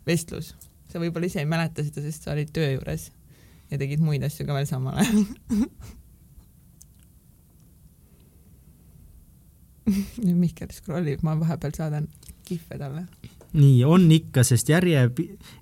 vestlus. 0.07 0.55
sa 0.91 1.03
võib-olla 1.03 1.29
ise 1.29 1.43
ei 1.43 1.51
mäleta 1.51 1.85
seda, 1.85 2.05
sest 2.05 2.27
sa 2.27 2.35
olid 2.37 2.53
töö 2.55 2.73
juures 2.77 3.11
ja 3.71 3.79
tegid 3.81 4.03
muid 4.05 4.25
asju 4.27 4.47
ka 4.47 4.57
veel 4.57 4.69
samal 4.69 4.99
ajal 5.03 5.25
nüüd 9.87 10.37
Mihkel 10.41 10.71
scrollib, 10.75 11.23
ma 11.27 11.37
vahepeal 11.39 11.75
saadan 11.77 12.09
kihve 12.47 12.79
talle. 12.79 13.05
nii, 13.57 13.85
on 13.89 14.05
ikka, 14.13 14.43
sest 14.45 14.69
järje, 14.69 15.05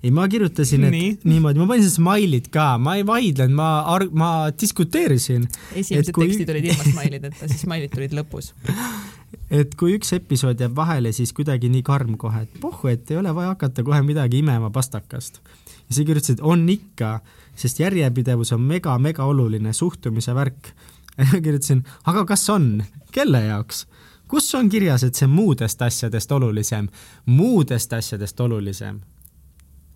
ei 0.03 0.11
ma 0.11 0.25
kirjutasin, 0.31 0.87
et 0.87 0.95
nii. 0.95 1.11
niimoodi, 1.29 1.61
ma 1.61 1.67
panin 1.69 1.91
smile'id 1.91 2.49
ka, 2.53 2.73
ma 2.81 2.97
ei 2.99 3.05
vaidlenud, 3.07 3.55
ma, 3.55 3.69
ma 4.17 4.31
diskuteerisin. 4.51 5.45
esimesed 5.77 6.13
kui... 6.15 6.27
tekstid 6.27 6.51
olid 6.55 6.71
ilma 6.71 6.87
smile'ideta, 6.89 7.51
siis 7.51 7.63
smile'id 7.67 7.93
tulid 7.93 8.17
lõpus 8.17 8.51
et 9.51 9.75
kui 9.79 9.95
üks 9.97 10.13
episood 10.17 10.61
jääb 10.61 10.75
vahele, 10.75 11.11
siis 11.15 11.33
kuidagi 11.35 11.69
nii 11.71 11.83
karm 11.85 12.17
kohe, 12.21 12.45
et 12.45 12.59
pohhu, 12.61 12.89
et 12.91 13.11
ei 13.11 13.19
ole 13.21 13.33
vaja 13.35 13.53
hakata 13.53 13.83
kohe 13.85 14.01
midagi 14.05 14.41
imema 14.41 14.69
pastakast. 14.73 15.41
ja 15.89 15.95
sa 15.95 16.03
kirjutasid, 16.03 16.39
on 16.41 16.69
ikka, 16.69 17.19
sest 17.55 17.79
järjepidevus 17.79 18.51
on 18.51 18.61
mega-mega 18.61 19.25
oluline 19.25 19.73
suhtumise 19.73 20.35
värk. 20.35 20.71
ja 21.17 21.25
ma 21.31 21.41
kirjutasin, 21.41 21.83
aga 22.05 22.25
kas 22.25 22.49
on, 22.49 22.83
kelle 23.11 23.45
jaoks? 23.45 23.87
kus 24.27 24.55
on 24.55 24.69
kirjas, 24.69 25.03
et 25.05 25.15
see 25.15 25.27
muudest 25.29 25.81
asjadest 25.81 26.31
olulisem, 26.31 26.87
muudest 27.25 27.93
asjadest 27.93 28.39
olulisem? 28.39 29.01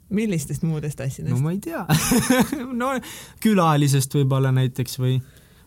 millistest 0.09 0.63
muudest 0.63 1.01
asjadest? 1.01 1.35
no 1.35 1.41
ma 1.41 1.51
ei 1.53 1.59
tea 1.61 1.85
no 2.81 2.93
külalisest 3.43 4.15
võib-olla 4.17 4.51
näiteks 4.55 4.97
või 5.01 5.19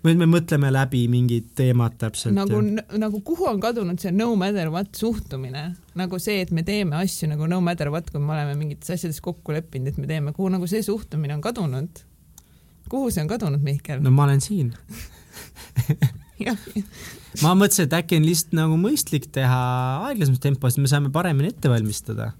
või 0.02 0.16
me 0.18 0.26
mõtleme 0.26 0.70
läbi 0.74 1.04
mingid 1.10 1.52
teemad 1.58 1.94
täpselt. 2.00 2.34
nagu, 2.34 2.60
nagu 2.98 3.20
kuhu 3.24 3.46
on 3.50 3.60
kadunud 3.62 4.02
see 4.02 4.12
no 4.14 4.32
matter 4.38 4.70
what 4.72 4.94
suhtumine, 4.98 5.64
nagu 5.98 6.18
see, 6.22 6.40
et 6.42 6.50
me 6.50 6.64
teeme 6.66 6.96
asju 6.98 7.30
nagu 7.30 7.46
no 7.50 7.60
matter 7.64 7.92
what, 7.94 8.10
kui 8.10 8.22
me 8.22 8.34
oleme 8.34 8.56
mingites 8.58 8.90
asjades 8.96 9.20
kokku 9.24 9.54
leppinud, 9.54 9.92
et 9.92 10.00
me 10.02 10.10
teeme, 10.10 10.34
kuhu 10.36 10.50
nagu 10.56 10.66
see 10.70 10.82
suhtumine 10.86 11.36
on 11.36 11.44
kadunud? 11.44 12.02
kuhu 12.90 13.10
see 13.14 13.22
on 13.22 13.30
kadunud, 13.30 13.62
Mihkel? 13.62 14.02
no 14.02 14.10
ma 14.14 14.26
olen 14.26 14.42
siin 14.42 14.74
ma 17.44 17.54
mõtlesin, 17.56 17.86
et 17.86 17.94
äkki 17.96 18.18
on 18.18 18.26
lihtsalt 18.26 18.56
nagu 18.58 18.78
mõistlik 18.80 19.30
teha 19.34 19.62
aeglasemas 20.08 20.42
tempos, 20.42 20.78
me 20.82 20.90
saame 20.90 21.12
paremini 21.14 21.52
ette 21.52 21.70
valmistada. 21.70 22.32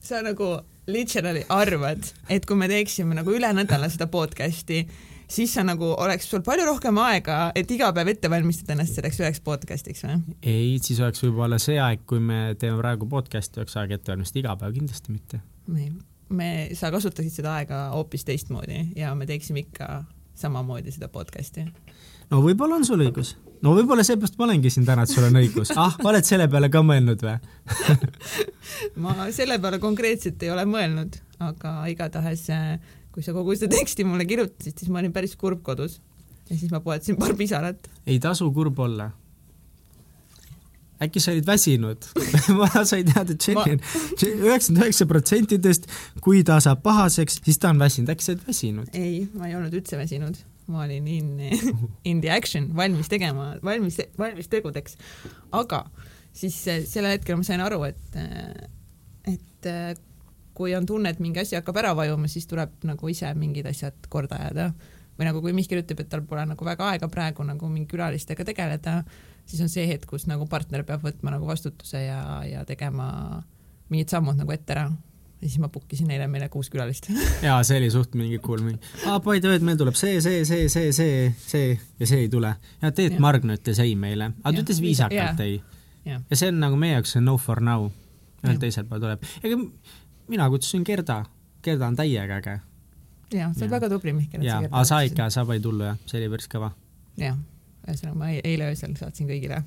sa 0.00 0.22
nagu 0.24 0.56
literally 0.88 1.44
arvad, 1.52 2.08
et 2.32 2.46
kui 2.48 2.56
me 2.56 2.68
teeksime 2.70 3.18
nagu 3.18 3.32
üle 3.34 3.50
nädala 3.52 3.90
seda 3.92 4.08
podcast'i, 4.10 4.86
siis 5.28 5.52
sa 5.54 5.64
nagu 5.66 5.92
oleks 6.00 6.28
sul 6.30 6.42
palju 6.46 6.66
rohkem 6.68 6.98
aega, 7.04 7.38
et 7.58 7.70
iga 7.74 7.90
päev 7.96 8.12
ette 8.14 8.30
valmistada 8.32 8.74
ennast 8.74 8.96
selleks 8.96 9.20
üheks 9.22 9.42
podcast'iks 9.44 10.04
või? 10.06 10.20
ei, 10.42 10.76
siis 10.82 11.00
oleks 11.04 11.22
võib-olla 11.24 11.60
see 11.62 11.78
aeg, 11.82 12.04
kui 12.08 12.22
me 12.22 12.54
teeme 12.60 12.80
praegu 12.80 13.08
podcast'i, 13.10 13.60
oleks 13.62 13.76
aega 13.80 13.98
ette 13.98 14.14
valmistada, 14.14 14.44
iga 14.44 14.56
päev 14.60 14.78
kindlasti 14.78 15.14
mitte. 15.14 15.42
ei, 15.76 15.90
me, 16.28 16.52
sa 16.78 16.92
kasutaksid 16.94 17.40
seda 17.40 17.58
aega 17.60 17.88
hoopis 17.96 18.24
teistmoodi 18.28 18.88
ja 18.96 19.14
me 19.18 19.28
teeksime 19.28 19.66
ikka 19.66 20.02
samamoodi 20.38 20.94
seda 20.94 21.10
podcast'i. 21.12 21.66
no 22.30 22.42
võib-olla 22.44 22.80
on 22.80 22.88
sul 22.88 23.04
õigus. 23.04 23.34
no 23.62 23.74
võib-olla 23.76 24.06
seepärast 24.06 24.38
ma 24.40 24.48
olengi 24.48 24.72
siin 24.72 24.88
täna, 24.88 25.04
et 25.04 25.12
sul 25.12 25.28
on 25.28 25.40
õigus. 25.42 25.74
ah, 25.76 25.96
oled 26.08 26.24
selle 26.24 26.48
peale 26.48 26.72
ka 26.72 26.84
mõelnud 26.86 27.24
või 27.28 27.36
ma 29.04 29.28
selle 29.34 29.60
peale 29.60 29.80
konkreetselt 29.82 30.42
ei 30.42 30.54
ole 30.56 30.64
mõelnud, 30.68 31.20
aga 31.44 31.74
igatahes 31.92 32.48
äh, 32.54 32.78
kui 33.18 33.26
sa 33.26 33.32
kogu 33.34 33.56
seda 33.58 33.74
teksti 33.74 34.04
mulle 34.06 34.22
kirjutasid, 34.30 34.76
siis 34.78 34.90
ma 34.94 35.00
olin 35.00 35.10
päris 35.10 35.32
kurb 35.34 35.58
kodus 35.66 35.96
ja 36.46 36.54
siis 36.54 36.70
ma 36.70 36.78
poetasin 36.84 37.16
paar 37.18 37.32
pisarat. 37.34 37.88
ei 38.06 38.20
tasu 38.22 38.46
kurb 38.54 38.78
olla. 38.78 39.08
äkki 41.02 41.18
sa 41.22 41.32
olid 41.34 41.46
väsinud 41.46 42.06
ma 42.60 42.68
sain 42.86 43.10
teada, 43.10 43.34
et 43.34 43.48
Jenny 43.48 43.74
on 43.74 43.82
üheksakümmend 43.82 44.84
üheksa 44.84 45.08
protsentidest, 45.10 45.90
kui 46.22 46.44
ta 46.46 46.60
saab 46.62 46.84
pahaseks, 46.86 47.40
siis 47.42 47.58
ta 47.58 47.72
on 47.74 47.82
väsinud, 47.82 48.14
äkki 48.14 48.28
sa 48.28 48.36
oled 48.36 48.46
väsinud? 48.46 48.94
ei, 48.94 49.26
ma 49.34 49.50
ei 49.50 49.58
olnud 49.58 49.74
üldse 49.74 49.98
väsinud, 49.98 50.38
ma 50.70 50.86
olin 50.86 51.10
in, 51.10 51.34
in 52.06 52.22
the 52.22 52.30
action, 52.30 52.70
valmis 52.78 53.10
tegema, 53.10 53.56
valmis, 53.66 53.98
valmis 54.18 54.46
tegudeks. 54.54 54.94
aga 55.58 55.88
siis 56.38 56.62
eh, 56.70 56.84
sellel 56.86 57.18
hetkel 57.18 57.42
ma 57.42 57.50
sain 57.50 57.66
aru, 57.66 57.82
et, 57.90 58.04
eh, 58.14 58.68
et 59.34 59.74
eh, 59.74 59.96
kui 60.58 60.74
on 60.74 60.86
tunne, 60.86 61.12
et 61.14 61.22
mingi 61.22 61.42
asi 61.44 61.58
hakkab 61.58 61.78
ära 61.78 61.94
vajuma, 61.96 62.28
siis 62.30 62.48
tuleb 62.50 62.74
nagu 62.88 63.10
ise 63.10 63.30
mingid 63.38 63.68
asjad 63.70 64.08
korda 64.10 64.40
ajada. 64.42 64.72
või 65.18 65.26
nagu 65.26 65.40
kui 65.42 65.52
Mihkel 65.54 65.80
ütleb, 65.82 66.04
et 66.04 66.08
tal 66.12 66.22
pole 66.22 66.44
nagu 66.46 66.64
väga 66.64 66.92
aega 66.92 67.08
praegu 67.10 67.42
nagu 67.42 67.68
mingi 67.70 67.88
külalistega 67.90 68.44
tegeleda, 68.46 69.00
siis 69.46 69.62
on 69.64 69.70
see 69.72 69.86
hetk, 69.88 70.06
kus 70.06 70.28
nagu 70.30 70.46
partner 70.46 70.84
peab 70.86 71.02
võtma 71.02 71.32
nagu 71.34 71.48
vastutuse 71.48 72.04
ja, 72.04 72.20
ja 72.46 72.64
tegema 72.68 73.08
mingid 73.90 74.12
sammud 74.12 74.38
nagu 74.38 74.54
ette 74.54 74.76
ära. 74.76 74.88
Ja 75.38 75.46
siis 75.46 75.60
ma 75.62 75.68
book 75.70 75.92
isin 75.94 76.10
eile 76.10 76.26
meile 76.30 76.48
kuus 76.50 76.66
külalist. 76.70 77.06
Jaa, 77.46 77.60
see 77.66 77.78
oli 77.78 77.90
suht 77.94 78.16
mingi 78.18 78.40
cool 78.42 78.62
mingi, 78.64 78.80
aa 79.06 79.20
by 79.22 79.38
the 79.38 79.50
way, 79.50 79.60
et 79.60 79.66
meil 79.66 79.78
tuleb 79.78 79.94
see, 79.98 80.16
see, 80.22 80.42
see, 80.48 80.66
see, 80.72 80.90
see, 80.94 81.28
see 81.38 81.68
ja 82.00 82.08
see 82.10 82.24
ei 82.24 82.30
tule. 82.32 82.50
ja 82.82 82.90
Teet 82.94 83.20
Margna 83.22 83.54
ütles 83.58 83.78
ei 83.84 83.94
meile, 83.98 84.32
aga 84.42 84.54
ta 84.56 84.64
ütles 84.64 84.82
viisakalt 84.82 85.44
ei. 85.46 85.60
ja 86.08 86.18
see 86.32 86.50
on 86.50 86.58
nagu 86.62 86.78
meie 86.80 86.96
jaoks 86.96 87.14
no 87.22 87.36
for 87.38 87.62
now, 87.62 87.86
ühel 88.42 88.58
teisel 88.62 88.88
pool 88.90 89.04
tuleb. 89.04 89.22
ega 89.46 89.60
mina 90.28 90.48
kutsusin 90.52 90.84
Gerda, 90.86 91.22
Gerda 91.64 91.88
on 91.88 91.96
täiega 91.98 92.40
äge. 92.40 92.58
jah, 93.34 93.54
sa 93.54 93.64
oled 93.64 93.74
väga 93.76 93.90
tubli, 93.92 94.12
Mihkel. 94.16 94.44
jaa, 94.46 94.60
aga 94.70 94.84
sa 94.88 95.00
ikka, 95.06 95.30
sa 95.34 95.46
panid 95.48 95.66
hullu 95.68 95.88
jah, 95.90 95.98
see 96.06 96.20
oli 96.20 96.30
päris 96.34 96.50
kõva. 96.52 96.72
jah, 97.20 97.40
ühesõnaga 97.86 98.20
ma 98.20 98.30
eile 98.36 98.70
öösel 98.72 98.94
saatsin 98.98 99.30
kõigile 99.30 99.62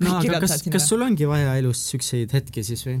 no 0.00 0.16
aga 0.20 0.40
kas, 0.44 0.62
kas 0.72 0.88
sul 0.88 1.04
ongi 1.06 1.28
vaja 1.28 1.56
elus 1.60 1.82
siukseid 1.90 2.32
hetki 2.36 2.64
siis 2.66 2.86
või? 2.86 3.00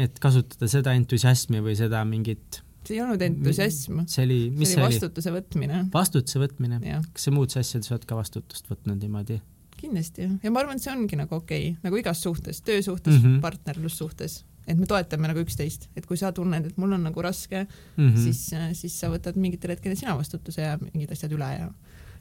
et 0.00 0.18
kasutada 0.22 0.68
seda 0.70 0.94
entusiasmi 0.98 1.62
või 1.64 1.76
seda 1.78 2.02
mingit 2.08 2.62
see 2.82 2.96
ei 2.96 3.02
olnud 3.04 3.22
entusiasm. 3.22 4.02
see 4.10 4.26
oli, 4.26 4.38
mis 4.56 4.74
see 4.74 4.82
oli? 4.82 4.90
vastutuse 4.90 5.32
võtmine. 5.34 5.86
vastutuse 5.94 6.42
võtmine. 6.42 6.80
kas 7.12 7.28
sa 7.28 7.34
muudes 7.34 7.58
asjades 7.60 7.92
oled 7.92 8.06
ka 8.08 8.18
vastutust 8.18 8.70
võtnud 8.70 9.02
niimoodi? 9.02 9.38
kindlasti 9.78 10.26
jah, 10.26 10.34
ja 10.44 10.52
ma 10.54 10.62
arvan, 10.62 10.78
et 10.78 10.84
see 10.84 10.94
ongi 10.94 11.18
nagu 11.18 11.38
okei 11.38 11.72
okay., 11.72 11.82
nagu 11.84 11.98
igas 11.98 12.22
suhtes, 12.22 12.62
töösuhtes 12.66 13.16
mm, 13.16 13.22
-hmm. 13.24 13.40
partnerlussuhtes, 13.44 14.42
et 14.66 14.78
me 14.78 14.86
toetame 14.86 15.28
nagu 15.30 15.42
üksteist, 15.42 15.88
et 15.96 16.06
kui 16.06 16.16
sa 16.20 16.32
tunned, 16.32 16.66
et 16.66 16.78
mul 16.78 16.94
on 16.94 17.02
nagu 17.08 17.22
raske 17.22 17.64
mm, 17.64 18.08
-hmm. 18.08 18.16
siis, 18.22 18.54
siis 18.78 18.98
sa 19.00 19.10
võtad 19.10 19.36
mingitel 19.36 19.74
hetkedel 19.74 19.98
sina 19.98 20.16
vastutuse 20.16 20.62
ja 20.62 20.78
mingid 20.78 21.12
asjad 21.12 21.32
üle 21.32 21.52
ja, 21.58 21.70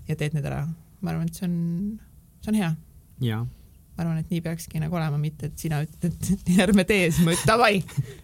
ja 0.07 0.15
teed 0.15 0.33
need 0.33 0.45
ära. 0.45 0.67
ma 1.01 1.12
arvan, 1.12 1.27
et 1.27 1.36
see 1.36 1.48
on, 1.48 2.00
see 2.41 2.51
on 2.51 2.62
hea. 2.63 2.75
jaa 3.21 3.45
ma 3.91 4.05
arvan, 4.05 4.21
et 4.21 4.29
nii 4.31 4.39
peakski 4.43 4.79
nagu 4.79 4.95
olema, 4.95 5.17
mitte 5.19 5.50
et 5.50 5.60
sina 5.60 5.81
ütled, 5.83 6.13
et 6.33 6.51
ärme 6.63 6.86
tee, 6.88 7.10
siis 7.12 7.25
ma 7.25 7.33
ütlen 7.36 7.50
davai, 7.50 7.71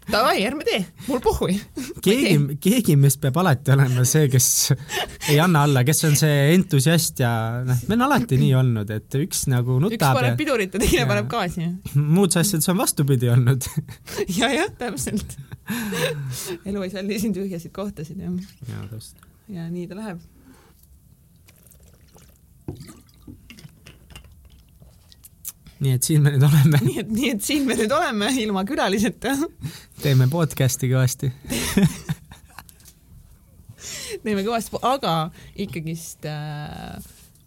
davai, 0.07 0.35
ärme 0.47 0.63
tee, 0.67 0.79
mul 1.09 1.19
pohhui. 1.23 1.57
keegi, 2.05 2.57
keegi 2.63 2.95
meist 2.99 3.19
peab 3.23 3.39
alati 3.41 3.73
olema 3.75 4.05
see, 4.07 4.29
kes 4.31 4.47
ei 5.33 5.41
anna 5.43 5.65
alla, 5.67 5.83
kes 5.87 6.05
on 6.07 6.15
see 6.19 6.37
entusiast 6.53 7.19
ja 7.23 7.31
noh, 7.67 7.83
meil 7.89 7.99
on 7.99 8.05
alati 8.07 8.39
nii 8.39 8.53
olnud, 8.61 8.93
et 8.95 9.19
üks 9.19 9.43
nagu 9.51 9.77
nutab. 9.83 9.99
üks 9.99 10.21
paneb 10.21 10.31
ja... 10.33 10.39
pidurit 10.39 10.77
ja 10.77 10.83
teine 10.85 11.03
ja... 11.03 11.09
paneb 11.11 11.27
gaasi. 11.35 11.67
muudes 11.99 12.39
asjades 12.41 12.71
on 12.71 12.79
vastupidi 12.79 13.31
olnud 13.33 13.67
ja, 14.39 14.49
jah, 14.53 14.71
täpselt. 14.79 15.35
elu 16.63 16.87
ei 16.87 16.95
salli 16.95 17.19
siin 17.19 17.35
tühjasid 17.35 17.75
kohtasid, 17.75 18.23
jah. 18.23 18.57
jaa, 18.71 18.87
täpselt. 18.87 19.29
ja 19.51 19.67
nii 19.67 19.85
ta 19.91 19.99
läheb 19.99 20.23
nii 25.83 25.93
et 25.97 26.07
siin 26.07 26.23
me 26.25 26.33
nüüd 26.33 26.45
oleme. 26.47 26.81
nii 26.85 26.99
et, 27.03 27.09
nii 27.11 27.29
et 27.35 27.43
siin 27.45 27.67
me 27.67 27.77
nüüd 27.77 27.91
oleme 27.93 28.31
ilma 28.41 28.63
külaliseta. 28.67 29.35
teeme 30.01 30.29
podcast'i 30.31 30.89
kõvasti 30.91 31.31
teeme 34.23 34.43
kõvasti, 34.45 34.79
aga 34.87 35.13
ikkagist 35.59 36.25
äh, 36.29 36.97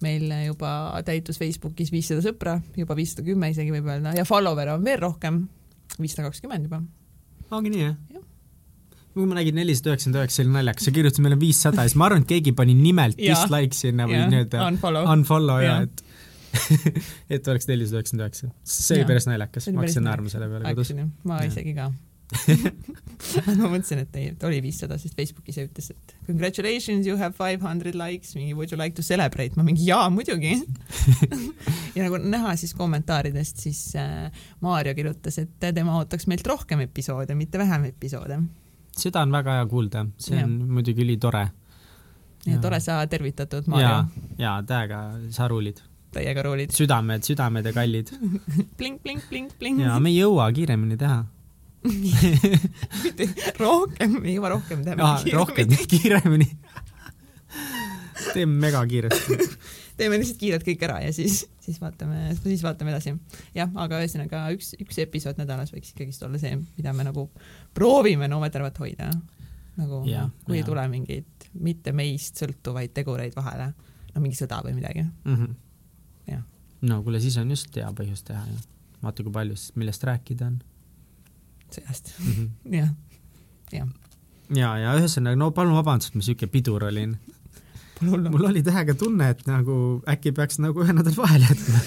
meil 0.04 0.30
juba 0.46 0.72
täitus 1.06 1.40
Facebookis 1.40 1.92
viissada 1.92 2.24
sõpra, 2.24 2.58
juba 2.78 2.96
viissada 2.98 3.26
kümme 3.26 3.50
isegi 3.52 3.74
võib 3.74 3.90
öelda 3.90 4.14
ja 4.16 4.26
follower'e 4.28 4.78
on 4.78 4.86
veel 4.86 5.00
rohkem 5.02 5.44
viissada 6.00 6.28
kakskümmend 6.28 6.68
juba. 6.68 6.82
ongi 7.50 7.72
nii 7.74 7.84
jah 7.84 7.96
Jah.? 8.14 8.26
kui 9.10 9.26
ma 9.26 9.40
nägin 9.40 9.56
nelisada 9.58 9.90
üheksakümmend 9.90 10.20
üheksa, 10.20 10.42
oli 10.44 10.54
naljakas, 10.54 10.86
sa 10.86 10.94
kirjutasid 10.94 11.24
meile 11.24 11.38
viissada 11.40 11.82
ja 11.82 11.90
siis 11.90 11.98
ma 11.98 12.06
arvan, 12.06 12.22
et 12.22 12.30
keegi 12.30 12.54
pani 12.56 12.76
nimelt 12.78 13.18
dislike 13.18 13.76
sinna 13.76 14.06
või 14.08 14.22
nii-öelda 14.30 14.62
unfollow. 14.68 15.08
unfollow 15.16 15.64
ja 15.64 15.72
Jaa. 15.72 15.88
et 15.88 16.04
et 17.34 17.48
oleks 17.48 17.68
nelisada 17.70 18.00
üheksakümmend 18.00 18.26
üheksa. 18.26 18.52
see 18.64 18.98
oli 18.98 19.08
päris 19.08 19.26
naljakas, 19.30 19.68
ma 19.72 19.84
hakkasin 19.84 20.08
naerma 20.08 20.32
selle 20.32 20.48
peale 20.52 20.72
kodus. 20.74 20.94
ma 21.24 21.42
Jah. 21.42 21.50
isegi 21.52 21.74
ka. 21.76 21.90
ma 23.58 23.68
mõtlesin, 23.70 24.02
et 24.04 24.16
ei, 24.18 24.28
et 24.32 24.44
oli 24.46 24.60
viissada, 24.62 24.96
sest 25.00 25.16
Facebookis 25.18 25.58
ütles, 25.64 25.90
et 25.94 26.14
congratulations, 26.28 27.08
you 27.08 27.18
have 27.18 27.34
five 27.36 27.62
hundred 27.64 27.98
likes, 27.98 28.36
mingi 28.38 28.54
would 28.54 28.70
you 28.70 28.78
like 28.78 28.94
to 28.96 29.02
celebrate, 29.02 29.56
ma 29.58 29.64
mingi 29.66 29.88
jaa, 29.88 30.06
muidugi. 30.14 30.54
ja 31.96 32.06
nagu 32.06 32.20
näha 32.22 32.54
siis 32.60 32.74
kommentaaridest, 32.78 33.62
siis 33.66 33.82
äh, 33.98 34.30
Maarjo 34.62 34.94
kirjutas, 34.98 35.40
et 35.42 35.56
tema 35.74 35.98
ootaks 35.98 36.28
meilt 36.30 36.46
rohkem 36.46 36.84
episoode, 36.86 37.34
mitte 37.38 37.58
vähem 37.60 37.90
episoode. 37.90 38.40
seda 39.00 39.24
on 39.26 39.34
väga 39.34 39.58
hea 39.60 39.66
kuulda, 39.70 40.06
see 40.20 40.38
Jah. 40.38 40.46
on 40.46 40.74
muidugi 40.78 41.06
ülitore. 41.06 41.48
nii 42.46 42.56
et 42.56 42.64
ole 42.64 42.80
sa 42.80 43.02
tervitatud, 43.10 43.66
ja 43.66 43.74
Maarjo,, 43.74 44.26
ja 44.38 44.58
täiega 44.66 45.02
sa 45.34 45.48
ruulid, 45.50 45.82
täiega 46.14 46.44
roolid. 46.46 46.72
südamed, 46.74 47.24
südamed 47.26 47.66
ja 47.70 47.74
kallid 47.76 48.10
plink, 48.78 49.02
plink, 49.04 49.26
plink, 49.30 49.54
plink. 49.58 49.82
ja 49.84 49.98
me 50.02 50.12
ei 50.12 50.20
jõua 50.20 50.50
kiiremini 50.54 50.98
teha. 51.00 51.20
rohkem, 53.64 54.18
ei 54.26 54.34
jõua 54.36 54.50
rohkem 54.52 54.82
teha. 54.84 55.12
Rohkem, 55.32 55.76
kiiremini. 55.92 56.48
teeme 58.34 58.58
mega 58.66 58.82
kiiresti. 58.86 59.38
teeme 59.96 60.18
lihtsalt 60.20 60.40
kiirelt 60.40 60.66
kõik 60.66 60.84
ära 60.84 60.98
ja 61.04 61.12
siis, 61.16 61.42
siis 61.64 61.80
vaatame, 61.80 62.34
siis 62.42 62.62
vaatame 62.64 62.92
edasi. 62.92 63.14
jah, 63.56 63.72
aga 63.80 64.02
ühesõnaga 64.02 64.44
üks, 64.56 64.74
üks 64.80 65.00
episood 65.06 65.40
nädalas 65.40 65.72
võiks 65.72 65.94
ikkagist 65.94 66.24
olla 66.26 66.40
see, 66.42 66.58
mida 66.76 66.92
me 66.96 67.06
nagu 67.08 67.30
proovime 67.76 68.28
no 68.28 68.42
tervet 68.48 68.78
hoida. 68.82 69.10
nagu 69.80 70.02
Jaa, 70.08 70.26
no, 70.28 70.44
kui 70.44 70.58
ei 70.58 70.64
jaa. 70.64 70.68
tule 70.68 70.88
mingeid 70.92 71.48
mitte 71.64 71.92
meist 71.96 72.38
sõltuvaid 72.38 72.92
tegureid 72.94 73.34
vahele, 73.36 73.72
no 74.14 74.20
mingi 74.22 74.36
sõda 74.38 74.60
või 74.66 74.76
midagi. 74.76 75.06
Jah. 75.24 75.48
No 76.82 77.02
kuule, 77.04 77.20
siis 77.20 77.36
on 77.40 77.50
just 77.50 77.74
hea 77.76 77.88
põhjus 77.96 78.22
teha 78.24 78.42
ju. 78.48 78.58
vaata, 79.02 79.22
kui 79.26 79.32
palju 79.32 79.56
siis, 79.56 79.72
millest 79.80 80.04
rääkida 80.04 80.46
on. 80.46 80.58
sõjast, 81.74 82.12
Mhm. 82.18 82.46
jah, 82.78 82.88
jah, 83.72 83.88
ja, 84.56 84.70
ja 84.84 84.94
ühesõnaga, 84.98 85.36
no 85.38 85.50
palun 85.54 85.76
vabandust, 85.78 86.14
ma 86.14 86.22
siuke 86.26 86.46
pidur 86.50 86.84
olin. 86.88 87.16
mul 88.00 88.44
oli 88.48 88.62
täiega 88.64 88.94
tunne, 88.96 89.30
et 89.30 89.42
nagu 89.46 90.02
äkki 90.08 90.32
peaks 90.32 90.58
nagu 90.58 90.80
ühe 90.84 90.92
nädala 90.96 91.16
vahele 91.16 91.44
jätma. 91.50 91.80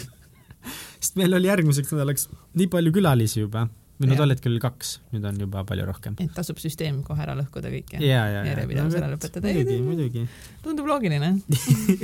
sest 1.04 1.16
meil 1.20 1.34
oli 1.34 1.48
järgmiseks 1.50 1.92
nädalaks 1.92 2.28
nii 2.56 2.68
palju 2.72 2.92
külalisi 2.96 3.40
juba. 3.42 3.68
Või 4.02 4.10
no 4.10 4.18
tol 4.18 4.34
hetkel 4.34 4.54
oli 4.54 4.62
kaks, 4.64 4.94
nüüd 5.14 5.26
on 5.30 5.40
juba 5.44 5.64
palju 5.68 5.86
rohkem. 5.88 6.16
et 6.22 6.34
tasub 6.36 6.60
süsteem 6.62 7.02
kohe 7.06 7.24
ära 7.24 7.36
lõhkuda 7.38 7.72
kõik 7.74 7.96
ja, 7.96 8.02
ja 8.02 8.14
ja, 8.14 8.40
ja. 8.40 8.46
järjepidevus 8.52 8.98
ära 9.00 9.10
lõpetada. 9.12 9.54
muidugi, 9.54 9.82
muidugi. 9.86 10.24
tundub 10.66 10.90
loogiline. 10.90 11.30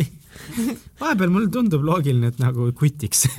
vahepeal 1.01 1.34
mulle 1.34 1.50
tundub 1.53 1.86
loogiline, 1.88 2.34
et 2.34 2.41
nagu 2.41 2.69
quitiks. 2.77 3.25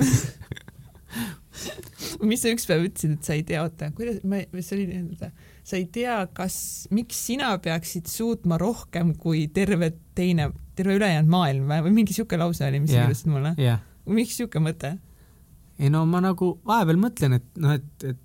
mis 2.27 2.43
sa 2.43 2.51
üks 2.51 2.67
päev 2.69 2.89
ütlesid, 2.89 3.15
et 3.17 3.27
sa 3.27 3.37
ei 3.37 3.45
tea, 3.47 3.61
oota, 3.63 3.91
kuidas, 3.95 4.19
ma, 4.27 4.41
see 4.59 4.75
oli 4.77 4.87
nii-öelda, 4.89 5.31
sa 5.67 5.79
ei 5.79 5.85
tea, 5.93 6.17
kas, 6.35 6.57
miks 6.93 7.19
sina 7.29 7.53
peaksid 7.63 8.09
suutma 8.11 8.59
rohkem 8.61 9.13
kui 9.19 9.45
terve 9.53 9.93
teine, 10.17 10.49
terve 10.77 10.97
ülejäänud 10.99 11.31
maailm 11.31 11.71
või, 11.71 11.95
mingi 12.01 12.17
siuke 12.17 12.39
lause 12.39 12.67
oli, 12.67 12.83
mis 12.83 12.93
sa 12.93 13.05
kirjutasid 13.05 13.31
mulle. 13.31 13.55
jah. 13.61 13.79
miks 14.11 14.35
siuke 14.41 14.63
mõte? 14.63 14.97
ei 15.81 15.89
no 15.93 16.03
ma 16.09 16.21
nagu 16.23 16.55
vahepeal 16.67 16.99
mõtlen, 17.01 17.39
et 17.39 17.61
noh, 17.61 17.77
et, 17.79 18.09
et 18.11 18.21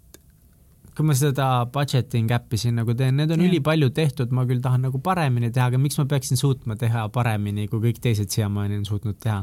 kui 0.96 1.04
ma 1.04 1.14
seda 1.16 1.46
budgeting 1.72 2.30
äppi 2.32 2.58
siin 2.60 2.78
nagu 2.80 2.94
teen, 2.96 3.18
need 3.18 3.32
on 3.34 3.42
Jah. 3.42 3.50
ülipalju 3.50 3.90
tehtud, 3.96 4.32
ma 4.32 4.46
küll 4.48 4.62
tahan 4.64 4.86
nagu 4.86 5.00
paremini 5.04 5.50
teha, 5.52 5.68
aga 5.68 5.80
miks 5.80 5.98
ma 6.00 6.06
peaksin 6.08 6.40
suutma 6.40 6.76
teha 6.80 7.04
paremini, 7.12 7.66
kui 7.68 7.82
kõik 7.84 8.00
teised 8.02 8.32
siiamaani 8.32 8.80
on 8.80 8.88
suutnud 8.88 9.18
teha? 9.20 9.42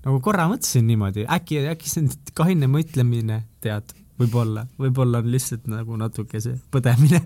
nagu 0.00 0.16
korra 0.24 0.46
mõtlesin 0.48 0.86
niimoodi, 0.88 1.26
äkki, 1.28 1.60
äkki 1.70 1.90
see 1.90 2.06
on 2.06 2.10
kaine 2.38 2.70
mõtlemine, 2.72 3.42
tead, 3.60 3.92
võib-olla, 4.18 4.64
võib-olla 4.80 5.20
on 5.20 5.28
lihtsalt 5.30 5.68
nagu 5.68 5.98
natuke 6.00 6.40
see 6.40 6.56
põdemine. 6.72 7.20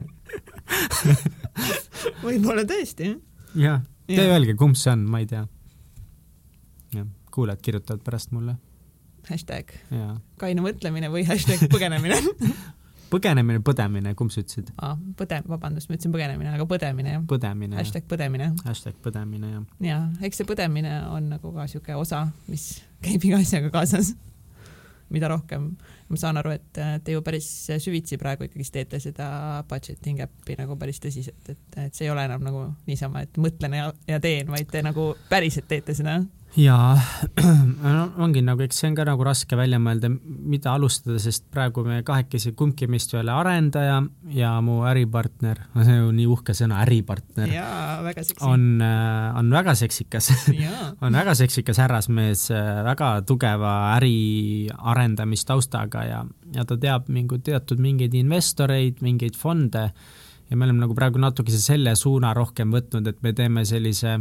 võib-olla 2.26 2.66
tõesti, 2.66 3.12
jah. 3.14 3.18
jah, 3.62 3.82
te 4.10 4.26
öelge, 4.26 4.58
kumb 4.58 4.76
see 4.76 4.90
on, 4.90 5.06
ma 5.06 5.22
ei 5.22 5.30
tea. 5.30 5.46
jah, 6.98 7.08
kuulajad 7.30 7.62
kirjutavad 7.62 8.04
pärast 8.04 8.34
mulle 8.34 8.58
hashtag 9.24 9.70
ja 9.88 10.18
kaine 10.37 10.60
mõtlemine 10.60 11.08
või 11.08 11.22
hashtag 11.24 11.62
põgenemine 11.72 12.18
põgenemine, 13.14 13.62
põdemine, 13.64 14.14
kumb 14.18 14.33
sa 14.35 14.42
ütlesid? 14.42 14.72
ah,. 14.83 14.98
põde, 15.18 15.40
vabandust, 15.48 15.90
ma 15.90 15.98
ütlesin 15.98 16.14
põgenemine, 16.14 16.53
aga 16.57 16.66
põdemine 16.68 17.16
jah. 17.16 17.24
põdemine. 17.31 17.79
hashtag 17.79 18.07
põdemine 18.11 18.50
hashtag 18.66 18.98
põdemine 19.05 19.55
jah. 19.55 19.64
ja 19.85 19.98
eks 20.27 20.42
see 20.42 20.48
põdemine 20.48 20.98
on 21.14 21.33
nagu 21.37 21.55
ka 21.55 21.66
siuke 21.70 21.96
osa, 21.98 22.27
mis 22.50 22.68
käib 23.05 23.24
iga 23.29 23.40
asjaga 23.42 23.72
kaasas. 23.74 24.14
mida 25.14 25.29
rohkem, 25.31 25.66
ma 26.11 26.18
saan 26.18 26.40
aru, 26.40 26.55
et 26.57 26.79
äh, 26.81 26.94
te 27.05 27.14
ju 27.14 27.20
päris 27.22 27.46
süvitsi 27.79 28.16
praegu 28.18 28.48
ikkagist 28.48 28.72
teete 28.74 28.98
seda 29.03 29.27
budgeting 29.68 30.24
äppi 30.24 30.57
nagu 30.59 30.74
päris 30.81 30.98
tõsiselt, 31.05 31.44
et, 31.53 31.61
et 31.85 31.94
see 31.94 32.09
ei 32.09 32.11
ole 32.11 32.24
enam 32.27 32.42
nagu 32.42 32.64
niisama, 32.88 33.22
et 33.22 33.38
mõtlen 33.38 33.77
ja, 33.79 33.90
ja 34.09 34.18
teen, 34.24 34.50
vaid 34.50 34.72
te 34.72 34.83
nagu 34.83 35.12
päriselt 35.31 35.68
teete 35.70 35.94
seda. 35.94 36.18
Jaa, 36.56 36.94
no 37.82 38.04
ongi 38.22 38.42
nagu, 38.44 38.62
eks 38.64 38.78
see 38.80 38.90
on 38.90 38.96
ka 38.98 39.06
nagu 39.08 39.24
raske 39.26 39.56
välja 39.58 39.80
mõelda, 39.82 40.10
mida 40.10 40.74
alustada, 40.74 41.18
sest 41.22 41.46
praegu 41.54 41.84
me 41.86 42.00
kahekesi, 42.06 42.54
kumbki 42.58 42.88
meist 42.90 43.14
ei 43.14 43.20
ole 43.20 43.34
arendaja 43.34 44.00
ja 44.34 44.52
mu 44.64 44.80
äripartner, 44.88 45.64
see 45.74 45.98
on 46.02 46.14
nii 46.18 46.28
uhke 46.30 46.54
sõna, 46.56 46.80
äripartner, 46.84 47.50
väga 48.06 48.26
seksi. 48.26 48.44
on, 48.46 48.66
on 48.80 49.54
väga 49.54 49.76
seksikas. 49.78 50.30
On 51.04 51.12
väga 51.12 51.34
seksikas 51.36 51.78
härrasmees, 51.82 52.46
väga 52.86 53.08
tugeva 53.26 53.72
äri 53.96 54.68
arendamistaustaga 54.72 56.04
ja, 56.06 56.20
ja 56.54 56.64
ta 56.68 56.76
teab 56.80 57.10
mingi 57.12 57.40
teatud 57.44 57.82
mingeid 57.82 58.14
investoreid, 58.16 59.02
mingeid 59.04 59.36
fonde 59.36 59.88
ja 60.50 60.56
me 60.56 60.66
oleme 60.66 60.84
nagu 60.84 60.96
praegu 60.96 61.20
natukese 61.20 61.60
selle 61.60 61.94
suuna 61.98 62.32
rohkem 62.36 62.72
võtnud, 62.74 63.08
et 63.10 63.20
me 63.24 63.34
teeme 63.36 63.64
sellise 63.68 64.18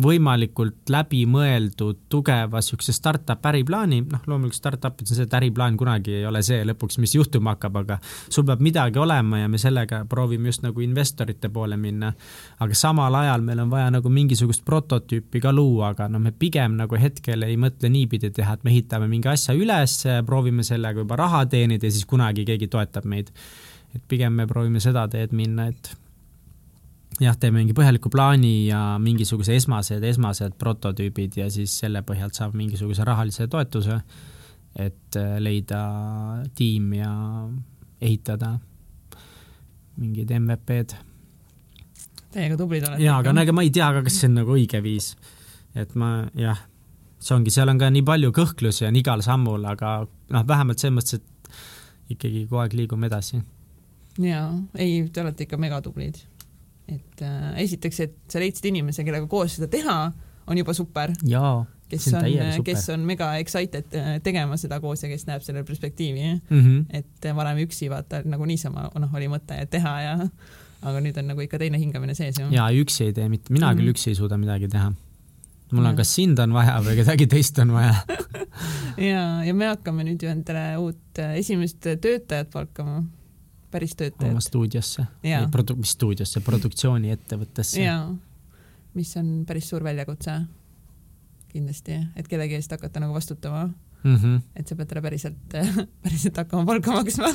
võimalikult 0.00 0.90
läbimõeldud 0.90 2.04
tugeva 2.10 2.58
niisuguse 2.58 2.92
startup 2.96 3.44
äriplaani, 3.46 4.00
noh 4.10 4.24
loomulikult 4.26 4.58
startup'is 4.58 5.12
on 5.12 5.20
see, 5.20 5.26
et 5.28 5.36
äriplaan 5.38 5.76
kunagi 5.78 6.16
ei 6.18 6.26
ole 6.26 6.42
see 6.42 6.64
lõpuks, 6.66 6.98
mis 7.02 7.14
juhtuma 7.14 7.54
hakkab, 7.54 7.78
aga 7.84 7.98
sul 8.28 8.46
peab 8.48 8.62
midagi 8.64 8.98
olema 8.98 9.44
ja 9.44 9.50
me 9.50 9.60
sellega 9.60 10.02
proovime 10.10 10.50
just 10.50 10.64
nagu 10.66 10.82
investorite 10.82 11.50
poole 11.54 11.78
minna 11.78 12.12
aga 12.58 12.76
samal 12.78 13.14
ajal 13.14 13.44
meil 13.44 13.62
on 13.64 13.70
vaja 13.70 13.90
nagu 13.94 14.10
mingisugust 14.12 14.64
prototüüpi 14.66 15.42
ka 15.42 15.52
luua, 15.52 15.92
aga 15.94 16.08
no 16.08 16.20
me 16.22 16.32
pigem 16.32 16.78
nagu 16.80 16.98
hetkel 17.00 17.46
ei 17.46 17.56
mõtle 17.60 17.90
niipidi 17.92 18.30
teha, 18.34 18.56
et 18.56 18.64
me 18.64 18.72
ehitame 18.74 19.08
mingi 19.10 19.30
asja 19.30 19.54
üles, 19.56 20.00
proovime 20.26 20.66
sellega 20.66 21.04
juba 21.04 21.18
raha 21.20 21.44
teenida 21.50 21.88
ja 21.88 21.94
siis 21.94 22.06
kunagi 22.08 22.46
keegi 22.48 22.70
toetab 22.72 23.06
meid. 23.08 23.30
et 23.94 24.02
pigem 24.08 24.32
me 24.34 24.46
proovime 24.50 24.80
seda 24.82 25.06
teed 25.08 25.30
minna, 25.32 25.68
et 25.70 25.92
jah, 27.20 27.36
teeme 27.38 27.60
mingi 27.60 27.76
põhjaliku 27.76 28.10
plaani 28.12 28.66
ja 28.68 28.82
mingisuguse 29.02 29.56
esmased, 29.56 30.02
esmased 30.02 30.58
prototüübid 30.58 31.38
ja 31.42 31.48
siis 31.52 31.78
selle 31.84 32.02
põhjalt 32.06 32.34
saab 32.38 32.56
mingisuguse 32.58 33.06
rahalise 33.06 33.46
toetuse, 33.50 34.00
et 34.74 35.18
äh, 35.20 35.34
leida 35.38 35.82
tiim 36.58 36.92
ja 36.98 37.14
ehitada 38.02 38.56
mingid 39.96 40.32
MVP-d 40.34 41.14
täiega 42.34 42.58
tublid 42.58 42.84
olete. 42.86 43.02
jaa, 43.04 43.18
aga 43.22 43.34
no 43.34 43.42
ega 43.44 43.54
ma 43.54 43.64
ei 43.64 43.72
tea 43.74 43.90
ka, 43.96 44.04
kas 44.06 44.18
see 44.20 44.30
on 44.30 44.38
nagu 44.40 44.56
õige 44.56 44.80
viis. 44.84 45.14
et 45.78 45.94
ma 45.98 46.10
jah, 46.38 46.60
see 47.22 47.34
ongi, 47.36 47.54
seal 47.54 47.70
on 47.72 47.80
ka 47.80 47.90
nii 47.94 48.04
palju 48.06 48.32
kõhklusi 48.34 48.88
on 48.88 48.98
igal 48.98 49.22
sammul, 49.26 49.64
aga 49.70 49.96
noh, 50.04 50.46
vähemalt 50.48 50.82
selles 50.82 50.96
mõttes, 50.98 51.20
et 51.20 52.14
ikkagi 52.14 52.44
kogu 52.46 52.62
aeg 52.62 52.76
liigume 52.78 53.10
edasi. 53.10 53.40
jaa, 54.22 54.46
ei, 54.78 55.02
te 55.10 55.24
olete 55.24 55.46
ikka 55.46 55.60
megatublid. 55.60 56.22
Et 56.88 57.22
äh, 57.22 57.54
esiteks, 57.64 58.00
et 58.00 58.16
sa 58.28 58.42
leidsid 58.42 58.66
inimese, 58.70 59.04
kellega 59.06 59.26
koos 59.30 59.56
seda 59.56 59.68
teha, 59.72 59.98
on 60.46 60.58
juba 60.58 60.74
super, 60.76 61.12
jaa, 61.24 61.64
kes 61.88 62.08
on 62.12 62.18
on, 62.20 62.26
on, 62.26 62.52
super. 62.58 62.66
kes 62.68 62.88
on 62.94 63.06
mega 63.08 63.30
excited 63.40 63.96
äh, 63.96 64.10
tegema 64.24 64.58
seda 64.60 64.80
koos 64.80 65.04
ja 65.04 65.08
kes 65.08 65.26
näeb 65.28 65.44
selle 65.46 65.64
perspektiivi, 65.64 66.26
mm. 66.50 66.60
-hmm. 66.60 66.84
et 66.90 67.26
äh, 67.30 67.36
varem 67.36 67.62
üksi 67.64 67.88
vaata 67.90 68.22
nagu 68.24 68.44
niisama 68.44 68.90
noh, 68.98 69.14
oli 69.14 69.30
mõte 69.32 69.58
teha 69.70 69.94
ja 70.02 70.18
aga 70.84 71.00
nüüd 71.00 71.18
on 71.20 71.32
nagu 71.32 71.44
ikka 71.44 71.58
teine 71.60 71.80
hingamine 71.80 72.14
sees 72.14 72.38
ju. 72.40 72.50
ja 72.52 72.68
üksi 72.72 73.08
ei 73.08 73.16
tee 73.16 73.28
mitte, 73.28 73.52
mina 73.52 73.66
mm 73.66 73.70
-hmm. 73.70 73.74
Mhm. 73.74 73.80
küll 73.80 73.94
üksi 73.94 74.08
ei 74.10 74.14
suuda 74.14 74.36
midagi 74.36 74.68
teha. 74.68 74.92
mul 75.72 75.84
on 75.84 75.90
Mhm. 75.90 75.96
kas 75.96 76.14
sind 76.14 76.38
on 76.38 76.52
vaja 76.52 76.80
või 76.80 76.96
kedagi 76.96 77.26
teist 77.26 77.58
on 77.58 77.72
vaja. 77.72 77.94
ja, 79.12 79.44
ja 79.44 79.54
me 79.54 79.66
hakkame 79.66 80.04
nüüd 80.04 80.22
ju 80.22 80.28
endale 80.28 80.76
uut 80.78 81.18
äh, 81.18 81.36
esimest 81.38 81.80
töötajat 81.80 82.50
palkama, 82.50 83.04
päris 83.74 83.94
oma 83.94 84.02
töötajat. 84.04 84.42
stuudiosse. 84.46 85.06
Jaa. 85.26 85.46
produ-, 85.52 85.76
mis 85.80 85.94
stuudiosse, 85.96 86.42
produktsiooniettevõttesse. 86.46 87.86
mis 88.94 89.16
on 89.18 89.32
päris 89.46 89.68
suur 89.68 89.84
väljakutse 89.84 90.40
kindlasti, 91.54 91.98
et 92.16 92.28
kellegi 92.30 92.58
eest 92.58 92.72
hakata 92.74 93.02
nagu 93.02 93.14
vastutama 93.14 93.68
mm. 94.04 94.16
-hmm. 94.16 94.40
et 94.56 94.68
sa 94.68 94.76
pead 94.76 94.88
talle 94.88 95.02
päriselt, 95.02 95.58
päriselt 96.04 96.36
hakkama 96.36 96.64
palka 96.66 96.92
maksma. 96.92 97.32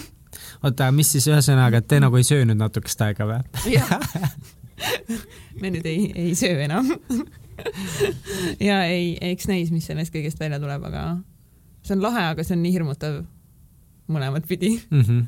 oota, 0.63 0.91
mis 0.91 1.11
siis 1.11 1.27
ühesõnaga, 1.27 1.77
et 1.77 1.87
te 1.87 1.99
nagu 1.99 2.17
ei 2.17 2.27
söönud 2.27 2.57
natukest 2.59 3.01
aega 3.01 3.27
või? 3.29 3.39
me 5.61 5.71
nüüd 5.73 5.85
ei, 5.89 6.11
ei 6.15 6.35
söö 6.35 6.61
enam. 6.63 6.87
ja 8.69 8.83
ei, 8.85 9.17
eks 9.31 9.49
näis, 9.51 9.71
mis 9.71 9.89
sellest 9.89 10.13
kõigest 10.15 10.39
välja 10.39 10.59
tuleb, 10.59 10.83
aga 10.91 11.17
see 11.83 11.97
on 11.97 12.03
lahe, 12.03 12.29
aga 12.33 12.45
see 12.45 12.55
on 12.55 12.63
nii 12.63 12.75
hirmutav 12.77 13.19
mõlemat 14.09 14.47
pidi, 14.47 14.79
Mm 14.89 15.01
-hmm. 15.01 15.25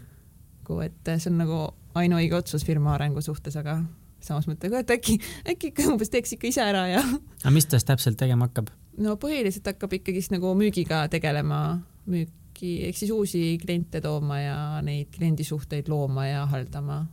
Kui 0.67 0.85
et 0.85 1.13
see 1.17 1.31
on 1.31 1.39
nagu 1.41 1.61
ainuõige 1.97 2.37
otsus 2.37 2.65
firma 2.67 2.95
arengu 2.95 3.21
suhtes, 3.23 3.57
aga 3.59 3.81
samas 4.21 4.47
mõttega, 4.49 4.83
et 4.83 4.93
äkki, 4.93 5.17
äkki 5.49 5.71
ikka 5.71 5.87
umbes 5.91 6.11
teeks 6.13 6.35
ikka 6.37 6.49
ise 6.51 6.63
ära 6.63 6.85
ja 6.91 7.01
aga 7.01 7.53
mis 7.55 7.65
ta 7.65 7.79
siis 7.79 7.89
täpselt 7.89 8.19
tegema 8.21 8.49
hakkab? 8.49 8.69
no 9.01 9.15
põhiliselt 9.21 9.67
hakkab 9.73 9.97
ikkagist 9.97 10.33
nagu 10.33 10.53
müügiga 10.57 11.03
tegelema, 11.11 11.79
müüki 12.11 12.75
ehk 12.87 12.99
siis 12.99 13.13
uusi 13.15 13.41
kliente 13.61 14.01
tooma 14.03 14.41
ja 14.41 14.59
neid 14.85 15.09
kliendisuhteid 15.15 15.89
looma 15.91 16.27
ja 16.29 16.45
haldama 16.51 17.03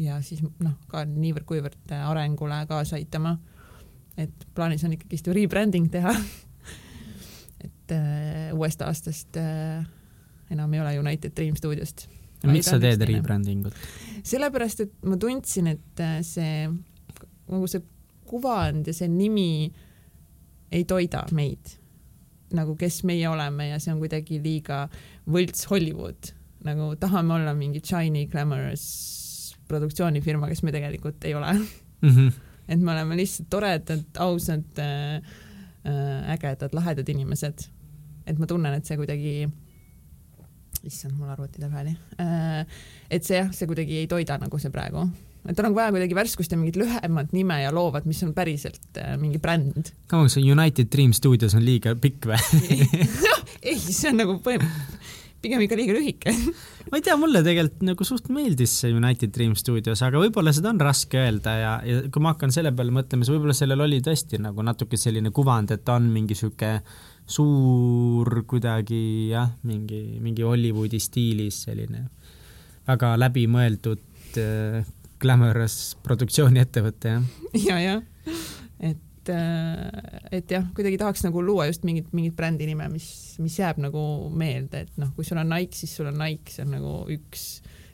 ja 0.00 0.18
siis 0.24 0.42
noh, 0.42 0.76
ka 0.90 1.04
niivõrd-kuivõrd 1.08 1.94
arengule 2.00 2.62
kaasa 2.68 2.98
aitama. 2.98 3.38
et 4.16 4.46
plaanis 4.54 4.84
on 4.84 4.92
ikkagist 4.92 5.26
ju 5.26 5.32
rebranding 5.32 5.88
teha. 5.92 6.12
et 7.64 7.94
äh, 7.94 8.50
uuest 8.52 8.82
aastast 8.82 9.36
äh, 9.40 9.86
enam 10.50 10.74
ei 10.74 10.80
ole 10.80 10.98
United 10.98 11.32
Dream 11.36 11.56
stuudiost. 11.56 12.08
Miks 12.44 12.70
sa 12.72 12.78
teed? 12.82 13.02
rebranding 13.08 13.66
ut? 13.66 13.76
sellepärast, 14.22 14.86
et 14.86 14.94
ma 15.04 15.16
tundsin, 15.20 15.72
et 15.74 16.04
äh, 16.04 16.20
see 16.26 16.68
nagu 17.50 17.66
see 17.66 17.82
kuvand 18.30 18.86
ja 18.86 18.94
see 18.94 19.08
nimi 19.10 19.70
ei 20.70 20.84
toida 20.86 21.24
meid 21.34 21.80
nagu 22.56 22.74
kes 22.78 23.02
meie 23.06 23.28
oleme 23.30 23.70
ja 23.70 23.78
see 23.82 23.92
on 23.94 24.00
kuidagi 24.02 24.40
liiga 24.42 24.84
võlts 25.30 25.66
Hollywood, 25.70 26.32
nagu 26.66 26.92
tahame 27.00 27.36
olla 27.38 27.54
mingi 27.56 27.82
shiny 27.84 28.26
glamorous 28.30 28.84
produktsioonifirma, 29.70 30.48
kes 30.50 30.64
me 30.66 30.74
tegelikult 30.74 31.24
ei 31.28 31.36
ole. 31.38 31.52
Mm 32.00 32.10
-hmm. 32.10 32.32
et 32.68 32.80
me 32.80 32.92
oleme 32.92 33.16
lihtsalt 33.16 33.50
toredad, 33.50 34.04
ausad 34.18 34.78
äh,, 34.78 35.22
äh, 35.86 36.32
ägedad, 36.34 36.74
lahedad 36.74 37.08
inimesed. 37.08 37.68
et 38.26 38.38
ma 38.38 38.46
tunnen, 38.46 38.74
et 38.74 38.86
see 38.86 38.96
kuidagi, 38.96 39.48
issand, 40.86 41.16
mul 41.18 41.30
arvuti 41.32 41.60
teeb 41.60 41.74
hääli 41.74 41.96
äh,. 42.22 42.78
et 43.10 43.26
see 43.26 43.40
jah, 43.40 43.50
see 43.54 43.68
kuidagi 43.70 44.02
ei 44.02 44.08
toida 44.10 44.38
nagu 44.40 44.58
see 44.62 44.72
praegu, 44.74 45.04
et 45.48 45.58
on 45.58 45.68
nagu 45.68 45.78
vaja 45.78 45.92
kuidagi 45.94 46.16
värskust 46.18 46.52
ja 46.52 46.58
mingit 46.60 46.78
lühemat 46.80 47.32
nime 47.36 47.60
ja 47.62 47.72
loovat, 47.74 48.08
mis 48.08 48.22
on 48.26 48.34
päriselt 48.36 49.00
äh, 49.00 49.16
mingi 49.20 49.38
bränd. 49.42 49.92
kaua 50.10 50.28
see 50.32 50.44
United 50.52 50.90
Dream 50.92 51.12
stuudios 51.16 51.56
on 51.58 51.64
liiga 51.66 51.96
pikk 52.00 52.30
või? 52.32 52.80
ei, 53.68 53.78
see 53.78 54.12
on 54.12 54.22
nagu 54.24 54.38
põhim- 54.44 54.66
pigem 55.40 55.62
ikka 55.64 55.78
liiga 55.78 55.96
lühike. 55.96 56.34
ma 56.90 56.98
ei 56.98 57.04
tea, 57.04 57.16
mulle 57.20 57.42
tegelikult 57.46 57.84
nagu 57.88 58.06
suht 58.06 58.30
meeldis 58.32 58.74
see 58.82 58.92
United 58.94 59.32
Dream 59.34 59.56
stuudios, 59.58 60.02
aga 60.06 60.20
võib-olla 60.22 60.52
seda 60.56 60.72
on 60.72 60.80
raske 60.82 61.20
öelda 61.20 61.56
ja, 61.58 61.72
ja 61.86 62.02
kui 62.12 62.24
ma 62.24 62.34
hakkan 62.34 62.54
selle 62.54 62.72
peale 62.76 62.94
mõtlema, 62.94 63.24
siis 63.24 63.34
võib-olla 63.34 63.56
sellel 63.56 63.86
oli 63.86 64.00
tõesti 64.04 64.40
nagu 64.42 64.64
natuke 64.66 65.00
selline 65.00 65.32
kuvand, 65.34 65.72
et 65.74 65.84
ta 65.86 65.98
on 66.00 66.10
mingi 66.12 66.36
sihuke 66.38 66.78
suur 67.30 68.42
kuidagi 68.50 69.02
jah, 69.30 69.52
mingi, 69.68 70.18
mingi 70.22 70.46
Hollywoodi 70.46 71.00
stiilis 71.02 71.64
selline 71.68 72.08
väga 72.88 73.14
läbimõeldud 73.20 74.40
äh, 74.40 74.80
glamorous 75.20 75.76
produktsiooniettevõte 76.04 77.14
jah. 77.14 77.28
ja, 77.68 77.78
ja 77.80 77.96
et, 78.80 79.00
et 79.28 80.50
jah, 80.50 80.64
kuidagi 80.74 80.96
tahaks 81.00 81.26
nagu 81.26 81.42
luua 81.44 81.66
just 81.68 81.84
mingit, 81.84 82.08
mingit 82.16 82.36
brändi 82.38 82.68
nime, 82.70 82.88
mis, 82.92 83.10
mis 83.42 83.58
jääb 83.60 83.82
nagu 83.82 84.02
meelde, 84.32 84.86
et 84.86 84.96
noh, 85.00 85.12
kui 85.16 85.26
sul 85.28 85.40
on 85.42 85.50
Nike, 85.52 85.76
siis 85.76 85.92
sul 85.96 86.08
on 86.08 86.16
Nike, 86.20 86.54
see 86.54 86.64
on 86.64 86.72
nagu 86.78 86.94
üks 87.12 87.44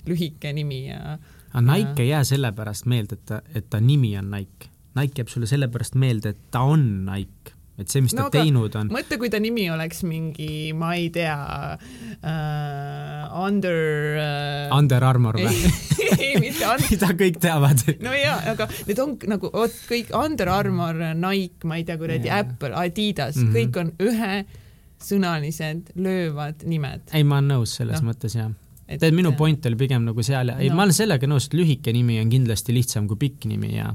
lühike 0.06 0.52
nimi 0.54 0.84
ja 0.86 1.16
aga 1.16 1.64
Nike 1.66 2.04
ei 2.04 2.12
jää 2.12 2.22
sellepärast 2.24 2.86
meelde, 2.86 3.18
et 3.18 3.26
ta, 3.26 3.40
et 3.54 3.70
ta 3.70 3.80
nimi 3.80 4.12
on 4.18 4.30
Nike. 4.30 4.70
Nike 4.96 5.22
jääb 5.22 5.32
sulle 5.32 5.48
sellepärast 5.50 5.96
meelde, 5.98 6.34
et 6.36 6.50
ta 6.54 6.62
on 6.68 6.86
Nike, 7.08 7.55
et 7.76 7.92
see, 7.92 8.02
mis 8.04 8.14
ta 8.14 8.22
No 8.22 8.28
aga 8.30 8.40
teinud 8.40 8.76
on, 8.80 8.90
mõtle, 8.94 9.18
kui 9.20 9.28
ta 9.32 9.40
nimi 9.42 9.66
oleks 9.72 10.00
mingi, 10.08 10.72
ma 10.76 10.94
ei 10.96 11.10
tea 11.14 11.36
äh,, 11.76 13.36
Under 13.36 13.80
äh,. 14.22 14.76
Under 14.76 15.04
Armour 15.04 15.36
või? 15.42 15.52
ei, 16.16 16.34
mitte 16.40 16.64
Under. 16.64 16.86
mida 16.92 17.10
kõik 17.20 17.40
teavad. 17.42 17.84
no 18.04 18.14
jaa, 18.16 18.38
aga 18.54 18.68
need 18.88 19.02
on 19.02 19.16
nagu 19.28 19.50
vot 19.52 19.80
kõik 19.90 20.12
Under 20.16 20.52
Armour, 20.52 21.02
Nike, 21.20 21.68
ma 21.68 21.80
ei 21.80 21.84
tea, 21.88 21.98
kuradi 22.00 22.30
Jaa. 22.30 22.44
Apple, 22.46 22.72
Adidas 22.80 23.36
mm. 23.36 23.50
-hmm. 23.50 23.56
kõik 23.58 23.80
on 23.82 23.92
ühesõnalised 24.08 25.92
löövad 26.00 26.64
nimed. 26.64 27.10
ei, 27.12 27.24
ma 27.28 27.42
olen 27.42 27.58
nõus 27.58 27.76
selles 27.76 28.00
no. 28.00 28.12
mõttes 28.12 28.38
jah. 28.38 28.52
tead, 28.88 29.12
minu 29.12 29.36
point 29.36 29.68
oli 29.68 29.76
pigem 29.76 30.08
nagu 30.08 30.24
seal 30.24 30.56
ei 30.56 30.72
no., 30.72 30.80
ma 30.80 30.88
olen 30.88 30.96
sellega 30.96 31.28
nõus, 31.28 31.50
et 31.50 31.60
lühike 31.60 31.92
nimi 31.92 32.22
on 32.24 32.32
kindlasti 32.32 32.72
lihtsam 32.72 33.08
kui 33.10 33.20
pikk 33.28 33.50
nimi 33.52 33.76
ja 33.76 33.92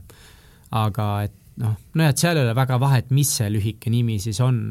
aga 0.72 1.08
et 1.26 1.38
noh, 1.62 1.76
nojah, 1.97 2.15
et 2.15 2.24
seal 2.24 2.39
ei 2.39 2.45
ole 2.45 2.56
väga 2.58 2.80
vahet, 2.82 3.13
mis 3.15 3.36
see 3.39 3.52
lühike 3.54 3.93
nimi 3.93 4.17
siis 4.24 4.41
on. 4.43 4.63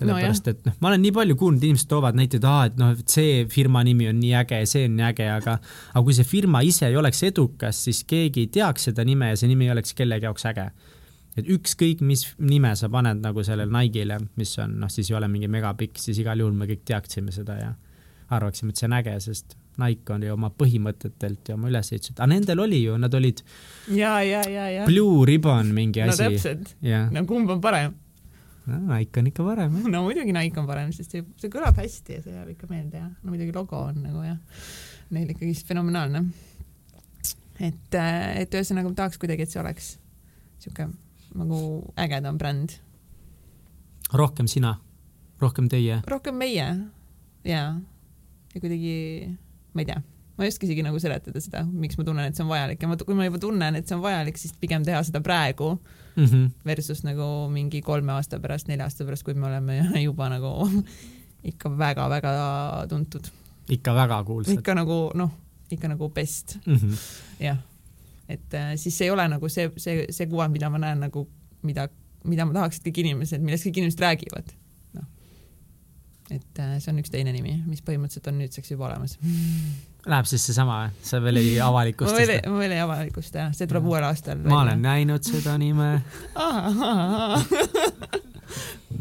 sellepärast 0.00 0.46
no,, 0.46 0.54
et 0.54 0.68
noh, 0.68 0.76
ma 0.80 0.88
olen 0.88 1.02
nii 1.04 1.12
palju 1.12 1.36
kuulnud, 1.36 1.64
inimesed 1.66 1.88
toovad 1.90 2.16
näiteid, 2.16 2.44
aa, 2.48 2.70
et 2.70 2.78
noh, 2.80 2.94
et 2.96 3.12
see 3.12 3.42
firma 3.52 3.82
nimi 3.84 4.08
on 4.08 4.16
nii 4.16 4.32
äge 4.38 4.62
ja 4.62 4.68
see 4.70 4.86
on 4.88 4.94
nii 4.96 5.08
äge, 5.10 5.26
aga 5.28 5.58
aga 5.60 6.04
kui 6.06 6.16
see 6.16 6.28
firma 6.28 6.62
ise 6.64 6.88
ei 6.88 6.96
oleks 6.96 7.20
edukas, 7.28 7.82
siis 7.84 8.00
keegi 8.08 8.46
ei 8.46 8.54
teaks 8.54 8.88
seda 8.88 9.04
nime 9.04 9.28
ja 9.32 9.36
see 9.36 9.50
nimi 9.50 9.68
ei 9.68 9.74
oleks 9.74 9.92
kellegi 9.98 10.28
jaoks 10.28 10.48
äge 10.48 10.70
et 11.38 11.50
ükskõik, 11.52 12.00
mis 12.04 12.24
nime 12.40 12.72
sa 12.78 12.88
paned 12.92 13.20
nagu 13.22 13.44
sellele 13.46 13.70
Nike'ile, 13.70 14.18
mis 14.40 14.56
on 14.62 14.78
noh, 14.82 14.90
siis 14.92 15.10
ei 15.12 15.18
ole 15.18 15.28
mingi 15.30 15.50
megapikk, 15.52 16.00
siis 16.00 16.18
igal 16.22 16.40
juhul 16.42 16.56
me 16.56 16.68
kõik 16.70 16.82
teaksime 16.88 17.34
seda 17.34 17.58
ja 17.60 17.72
arvaksime, 18.34 18.72
et 18.72 18.80
see 18.80 18.88
on 18.88 18.96
äge, 18.98 19.16
sest 19.24 19.59
Nike 19.80 20.12
on 20.12 20.24
ju 20.26 20.34
oma 20.34 20.50
põhimõtetelt 20.52 21.48
ja 21.48 21.56
oma 21.56 21.70
ülesehituselt, 21.70 22.18
aga 22.18 22.28
nendel 22.32 22.60
oli 22.64 22.82
ju, 22.82 22.96
nad 23.00 23.14
olid 23.16 23.42
ja, 23.94 24.18
ja, 24.26 24.42
ja, 24.50 24.66
ja. 24.74 24.86
Blue 24.88 25.24
Ribbon 25.28 25.70
mingi 25.76 26.02
no 26.04 26.14
asi. 26.14 26.26
täpselt, 26.26 26.74
jah, 26.84 27.08
no 27.14 27.24
kumb 27.28 27.50
on 27.54 27.62
parem? 27.64 27.96
Nike 28.66 29.22
on 29.22 29.30
ikka 29.30 29.46
parem 29.46 29.78
no 29.90 30.02
muidugi 30.04 30.34
Nike 30.36 30.60
on 30.60 30.68
parem, 30.68 30.92
sest 30.94 31.16
see, 31.16 31.24
see 31.40 31.52
kõlab 31.52 31.78
hästi 31.80 32.18
ja 32.18 32.24
see 32.24 32.34
jääb 32.36 32.52
ikka 32.54 32.68
meelde 32.70 33.00
ja 33.00 33.08
no 33.08 33.32
muidugi 33.32 33.54
logo 33.56 33.80
on 33.88 34.02
nagu 34.04 34.24
jah, 34.26 34.38
neil 35.14 35.32
ikkagi 35.32 35.56
fenomenaalne. 35.70 36.24
et, 37.60 37.96
et 37.96 38.60
ühesõnaga 38.60 38.90
ma 38.90 38.98
tahaks 39.02 39.20
kuidagi, 39.22 39.46
et 39.46 39.54
see 39.54 39.62
oleks 39.62 39.94
sihuke 40.60 40.90
nagu 41.38 41.58
ägedam 42.00 42.38
bränd, 42.38 42.74
rohkem 44.12 44.48
sina, 44.50 44.76
rohkem 45.40 45.68
teie. 45.70 46.00
rohkem 46.10 46.36
meie 46.36 46.66
ja, 47.44 47.62
ja 48.54 48.60
kuidagi, 48.60 49.36
ma 49.74 49.80
ei 49.84 49.86
tea, 49.86 50.02
ma 50.38 50.44
ei 50.44 50.48
oska 50.52 50.66
isegi 50.66 50.82
nagu 50.82 50.98
seletada 51.02 51.40
seda, 51.40 51.64
miks 51.64 51.98
ma 51.98 52.04
tunnen, 52.04 52.24
et 52.30 52.36
see 52.36 52.44
on 52.44 52.50
vajalik 52.50 52.82
ja 52.82 52.88
ma, 52.88 52.96
kui 52.96 53.14
ma 53.14 53.24
juba 53.28 53.38
tunnen, 53.38 53.76
et 53.76 53.88
see 53.88 53.96
on 53.96 54.02
vajalik, 54.02 54.38
siis 54.40 54.52
pigem 54.60 54.84
teha 54.84 55.02
seda 55.06 55.20
praegu 55.20 55.78
Mm 56.16 56.24
-hmm. 56.26 56.50
versus 56.66 57.04
nagu 57.04 57.48
mingi 57.48 57.80
kolme 57.82 58.12
aasta 58.12 58.40
pärast, 58.40 58.68
nelja 58.68 58.84
aasta 58.84 59.04
pärast, 59.04 59.22
kui 59.22 59.34
me 59.34 59.46
oleme 59.46 59.76
juba 60.08 60.28
nagu 60.28 60.68
ikka 61.44 61.70
väga-väga 61.78 62.32
tuntud, 62.88 63.28
ikka 63.68 63.94
väga 63.94 64.24
kuulsad. 64.24 64.58
ikka 64.58 64.74
nagu 64.74 65.10
noh, 65.14 65.30
ikka 65.70 65.88
nagu 65.88 66.08
best, 66.08 66.58
Mm 66.66 66.74
-hmm. 66.76 66.96
jah. 67.40 67.56
et 68.28 68.54
äh, 68.54 68.74
siis 68.76 69.00
ei 69.00 69.10
ole 69.10 69.28
nagu 69.28 69.48
see, 69.48 69.70
see, 69.76 70.06
see 70.10 70.26
kuvand, 70.26 70.52
mida 70.52 70.70
ma 70.70 70.78
näen 70.78 71.00
nagu, 71.00 71.28
mida, 71.62 71.88
mida 72.24 72.44
ma 72.44 72.52
tahaks, 72.52 72.76
et 72.78 72.86
kõik 72.86 72.98
inimesed, 73.00 73.40
millest 73.40 73.64
kõik 73.66 73.76
inimesed 73.78 74.00
räägivad. 74.00 74.52
Et 76.30 76.60
äh, 76.62 76.76
see 76.78 76.92
on 76.92 77.00
üks 77.02 77.10
teine 77.12 77.32
nimi, 77.34 77.56
mis 77.66 77.82
põhimõtteliselt 77.86 78.28
on 78.30 78.38
nüüdseks 78.40 78.72
juba 78.74 78.86
olemas. 78.88 79.16
Läheb 80.10 80.28
siis 80.30 80.46
seesama, 80.48 80.78
sa 81.04 81.20
veel 81.22 81.40
ei 81.42 81.58
avalikusta 81.68 82.16
seda? 82.16 82.40
ma 82.50 82.62
veel 82.62 82.76
ei 82.76 82.82
avalikusta 82.84 83.44
jah, 83.44 83.52
see 83.56 83.70
tuleb 83.70 83.88
uuel 83.90 84.06
aastal. 84.08 84.40
ma 84.46 84.62
olen 84.64 84.82
näinud 84.84 85.26
seda 85.26 85.56
nime 85.60 85.90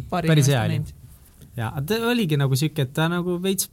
Päris 0.10 0.50
hea 0.50 0.62
oli. 0.66 0.82
ja 1.58 1.72
ta 1.86 1.98
oligi 2.10 2.38
nagu 2.40 2.58
siuke, 2.60 2.86
et 2.88 2.94
ta 2.94 3.08
nagu 3.12 3.38
veits 3.44 3.70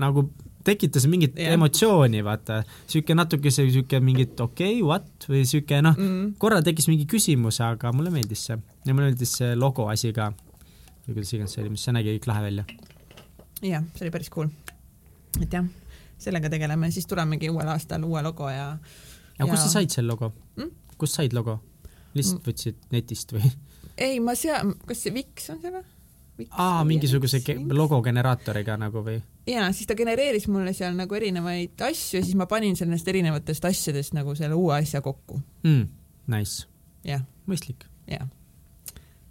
nagu 0.00 0.28
tekitas 0.64 1.06
mingit 1.08 1.38
yeah. 1.38 1.54
emotsiooni, 1.56 2.20
vaata, 2.24 2.60
siuke 2.90 3.16
natuke 3.16 3.52
see 3.54 3.70
siuke 3.72 4.00
mingit 4.04 4.40
okei 4.40 4.80
okay,, 4.80 4.86
what 4.86 5.28
või 5.30 5.46
siuke 5.48 5.80
noh, 5.84 5.96
mm.. 5.96 6.36
korra 6.42 6.60
tekkis 6.64 6.90
mingi 6.90 7.08
küsimus, 7.10 7.62
aga 7.64 7.94
mulle 7.96 8.12
meeldis 8.14 8.46
see 8.50 8.58
ja 8.58 8.94
mulle 8.94 9.10
meeldis 9.10 9.38
see 9.40 9.54
logo 9.58 9.88
asi 9.92 10.12
ka 10.16 10.30
või 11.10 11.18
kuidas 11.18 11.34
iganes 11.34 11.54
see 11.56 11.64
oli, 11.64 11.74
mis 11.74 11.84
see 11.86 11.94
nägi 11.96 12.16
kõik 12.16 12.28
lahe 12.30 12.44
välja. 12.48 12.64
jah, 13.62 13.86
see 13.96 14.06
oli 14.06 14.14
päris 14.14 14.30
cool. 14.32 14.50
et 15.40 15.52
jah, 15.52 15.66
sellega 16.20 16.50
tegeleme, 16.52 16.90
siis 16.94 17.08
tulemegi 17.10 17.50
uuel 17.50 17.68
aastal 17.74 18.04
uue 18.06 18.22
logo 18.22 18.50
ja. 18.50 18.72
aga 19.38 19.50
kust 19.50 19.66
sa 19.66 19.80
said 19.80 19.90
selle 19.94 20.12
logo 20.14 20.32
Mm? 20.56 20.70
kust 21.00 21.16
said 21.16 21.32
logo? 21.36 21.60
lihtsalt 22.14 22.46
võtsid 22.46 22.78
netist 22.92 23.32
või? 23.34 23.50
ei, 23.96 24.20
ma 24.22 24.34
seal, 24.38 24.74
kas 24.86 25.04
see 25.04 25.14
Wix 25.14 25.50
on 25.52 25.60
see 25.62 25.72
või? 25.74 25.84
aa, 26.50 26.82
mingisuguse 26.88 27.42
logo 27.76 28.00
generaatoriga 28.04 28.76
nagu 28.80 29.04
või? 29.06 29.20
ja 29.50 29.68
siis 29.76 29.88
ta 29.90 29.96
genereeris 29.98 30.48
mulle 30.48 30.72
seal 30.76 30.96
nagu 30.98 31.16
erinevaid 31.16 31.80
asju 31.90 32.20
ja 32.20 32.26
siis 32.26 32.36
ma 32.38 32.46
panin 32.50 32.76
seal 32.78 32.90
nendest 32.90 33.08
erinevatest 33.10 33.64
asjadest 33.70 34.16
nagu 34.16 34.34
selle 34.38 34.58
uue 34.58 34.76
asja 34.78 35.02
kokku. 35.04 35.40
mm,. 35.66 35.88
Nice, 36.30 36.66
jah, 37.04 37.24
mõistlik. 37.50 37.88
jah. 38.10 38.28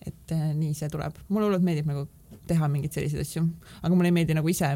Et 0.05 0.33
äh, 0.35 0.49
nii 0.55 0.73
see 0.77 0.89
tuleb, 0.91 1.17
mulle 1.29 1.49
hullult 1.49 1.65
meeldib 1.65 1.89
nagu 1.89 2.05
teha 2.49 2.69
mingeid 2.71 2.95
selliseid 2.95 3.23
asju, 3.23 3.45
aga 3.81 3.93
mulle 3.95 4.11
ei 4.11 4.17
meeldi 4.19 4.37
nagu 4.37 4.51
ise 4.51 4.73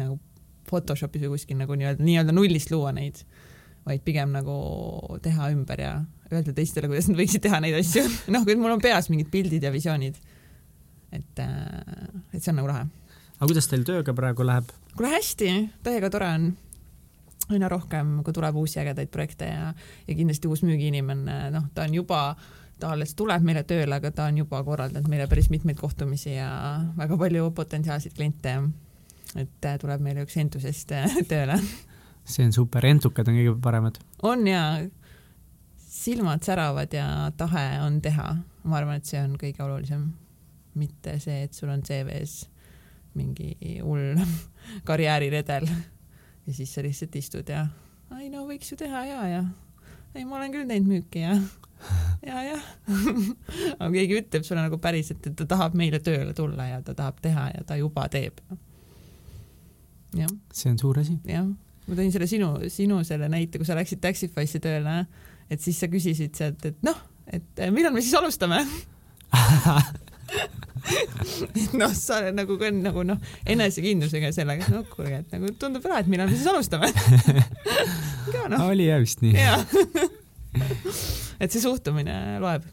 nagu 0.00 0.18
Photoshopis 0.64 1.26
või 1.26 1.34
kuskil 1.34 1.58
nagu 1.60 1.76
nii-öelda, 1.76 2.02
nii-öelda 2.02 2.32
nullist 2.32 2.70
luua 2.72 2.90
neid, 2.96 3.18
vaid 3.84 4.00
pigem 4.04 4.32
nagu 4.32 4.54
teha 5.22 5.50
ümber 5.52 5.82
ja 5.82 5.92
öelda 6.32 6.54
teistele, 6.56 6.88
kuidas 6.88 7.10
nad 7.10 7.20
võiksid 7.20 7.44
teha 7.44 7.60
neid 7.62 7.76
asju. 7.78 8.04
noh, 8.34 8.46
kui 8.46 8.56
mul 8.58 8.72
on 8.74 8.82
peas 8.82 9.10
mingid 9.12 9.30
pildid 9.32 9.64
ja 9.64 9.72
visioonid. 9.74 10.16
et, 11.12 11.38
äh, 11.38 12.10
et 12.32 12.40
see 12.40 12.50
on 12.50 12.62
nagu 12.62 12.70
lahe. 12.70 12.88
aga 13.36 13.50
kuidas 13.50 13.68
teil 13.70 13.84
tööga 13.86 14.16
praegu 14.16 14.46
läheb? 14.46 14.72
kuule 14.94 15.12
hästi, 15.14 15.50
täiega 15.84 16.10
tore 16.10 16.30
on. 16.32 16.50
aina 17.52 17.68
rohkem, 17.68 18.22
kui 18.24 18.32
tuleb 18.32 18.56
uusi 18.56 18.80
ägedaid 18.80 19.12
projekte 19.12 19.50
ja, 19.50 19.72
ja 20.08 20.14
kindlasti 20.16 20.48
uus 20.48 20.64
müügiinimene, 20.64 21.38
noh, 21.52 21.68
ta 21.76 21.84
on 21.84 21.94
juba 22.00 22.22
ta 22.78 22.90
alles 22.92 23.14
tuleb 23.18 23.44
meile 23.46 23.62
tööle, 23.68 23.94
aga 23.96 24.10
ta 24.14 24.28
on 24.30 24.40
juba 24.42 24.62
korraldanud 24.66 25.08
meile 25.10 25.26
päris 25.30 25.50
mitmeid 25.52 25.78
kohtumisi 25.78 26.34
ja 26.34 26.48
väga 26.98 27.18
palju 27.20 27.50
potentsiaalseid 27.56 28.16
kliente. 28.16 28.56
et 29.34 29.66
äh, 29.66 29.78
tuleb 29.78 30.00
meile 30.00 30.24
üks 30.26 30.36
entusest 30.38 30.92
äh, 30.92 31.16
tööle. 31.32 31.58
see 32.24 32.46
on 32.46 32.52
super, 32.52 32.86
entukad 32.86 33.28
on 33.28 33.38
kõige 33.38 33.54
paremad. 33.62 33.98
on 34.22 34.46
ja 34.46 34.64
silmad 35.78 36.42
säravad 36.42 36.92
ja 36.92 37.30
tahe 37.36 37.80
on 37.80 38.00
teha, 38.02 38.36
ma 38.64 38.76
arvan, 38.76 39.00
et 39.00 39.06
see 39.06 39.20
on 39.22 39.38
kõige 39.40 39.62
olulisem. 39.64 40.12
mitte 40.74 41.18
see, 41.22 41.44
et 41.46 41.54
sul 41.54 41.70
on 41.70 41.82
CV-s 41.82 42.48
mingi 43.14 43.78
hull 43.82 44.18
karjääriredel 44.88 45.68
ja 46.46 46.54
siis 46.54 46.74
sa 46.74 46.82
lihtsalt 46.82 47.16
istud 47.16 47.48
ja 47.48 47.66
ai 48.10 48.28
no 48.28 48.44
võiks 48.48 48.72
ju 48.72 48.78
teha 48.78 49.04
ja, 49.06 49.20
ja 49.30 49.44
ei, 50.14 50.24
ma 50.24 50.38
olen 50.38 50.52
küll 50.54 50.68
teinud 50.68 50.90
müüki 50.90 51.22
ja 51.22 51.36
ja, 52.26 52.42
jah 52.46 52.62
aga 53.80 53.90
keegi 53.94 54.18
ütleb 54.20 54.44
sulle 54.46 54.62
nagu 54.64 54.78
päriselt, 54.82 55.26
et 55.28 55.36
ta 55.38 55.44
tahab 55.48 55.72
meile 55.78 56.00
tööle 56.04 56.32
tulla 56.36 56.64
ja 56.70 56.78
ta 56.84 56.92
tahab 56.96 57.16
teha 57.24 57.44
ja 57.54 57.60
ta 57.66 57.74
juba 57.80 58.02
teeb. 58.12 58.34
jah. 60.18 60.30
see 60.52 60.72
on 60.72 60.78
suur 60.80 60.96
asi. 61.02 61.14
jah, 61.28 61.46
ma 61.86 61.92
tõin 61.98 62.12
selle 62.14 62.28
sinu, 62.30 62.48
sinu 62.72 62.96
selle 63.06 63.26
näite, 63.32 63.54
kui 63.60 63.68
sa 63.68 63.78
läksid 63.78 64.00
Taxify'sse 64.04 64.58
tööle, 64.64 64.94
et 65.50 65.60
siis 65.60 65.76
sa 65.80 65.86
küsisid 65.92 66.32
sealt, 66.38 66.60
et 66.70 66.78
noh, 66.86 66.98
et 67.32 67.46
millal 67.74 67.94
me 67.94 68.00
siis 68.04 68.16
alustame 68.18 68.58
noh, 71.80 71.92
sa 71.96 72.12
oled 72.20 72.34
nagu 72.36 72.52
ka 72.60 72.66
nagu 72.74 73.00
noh, 73.06 73.18
enesekindlusega 73.48 74.28
sellega, 74.36 74.60
et 74.66 74.72
noh, 74.74 74.84
kuulge, 74.90 75.16
et 75.24 75.30
nagu 75.36 75.46
tundub 75.60 75.84
ära, 75.88 75.96
et 76.04 76.10
millal 76.10 76.28
me 76.30 76.36
siis 76.38 76.50
alustame 76.50 76.88
no. 78.52 78.56
oli 78.68 78.84
jah 78.90 79.00
vist 79.02 79.20
nii 79.24 79.34
et 81.40 81.52
see 81.52 81.62
suhtumine 81.62 82.38
loeb 82.42 82.64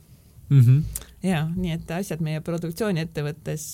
mm. 0.50 0.62
-hmm. 0.62 1.04
ja 1.28 1.43
nii, 1.56 1.76
et 1.80 1.91
asjad 1.97 2.24
meie 2.24 2.41
produktsiooniettevõttes 2.45 3.67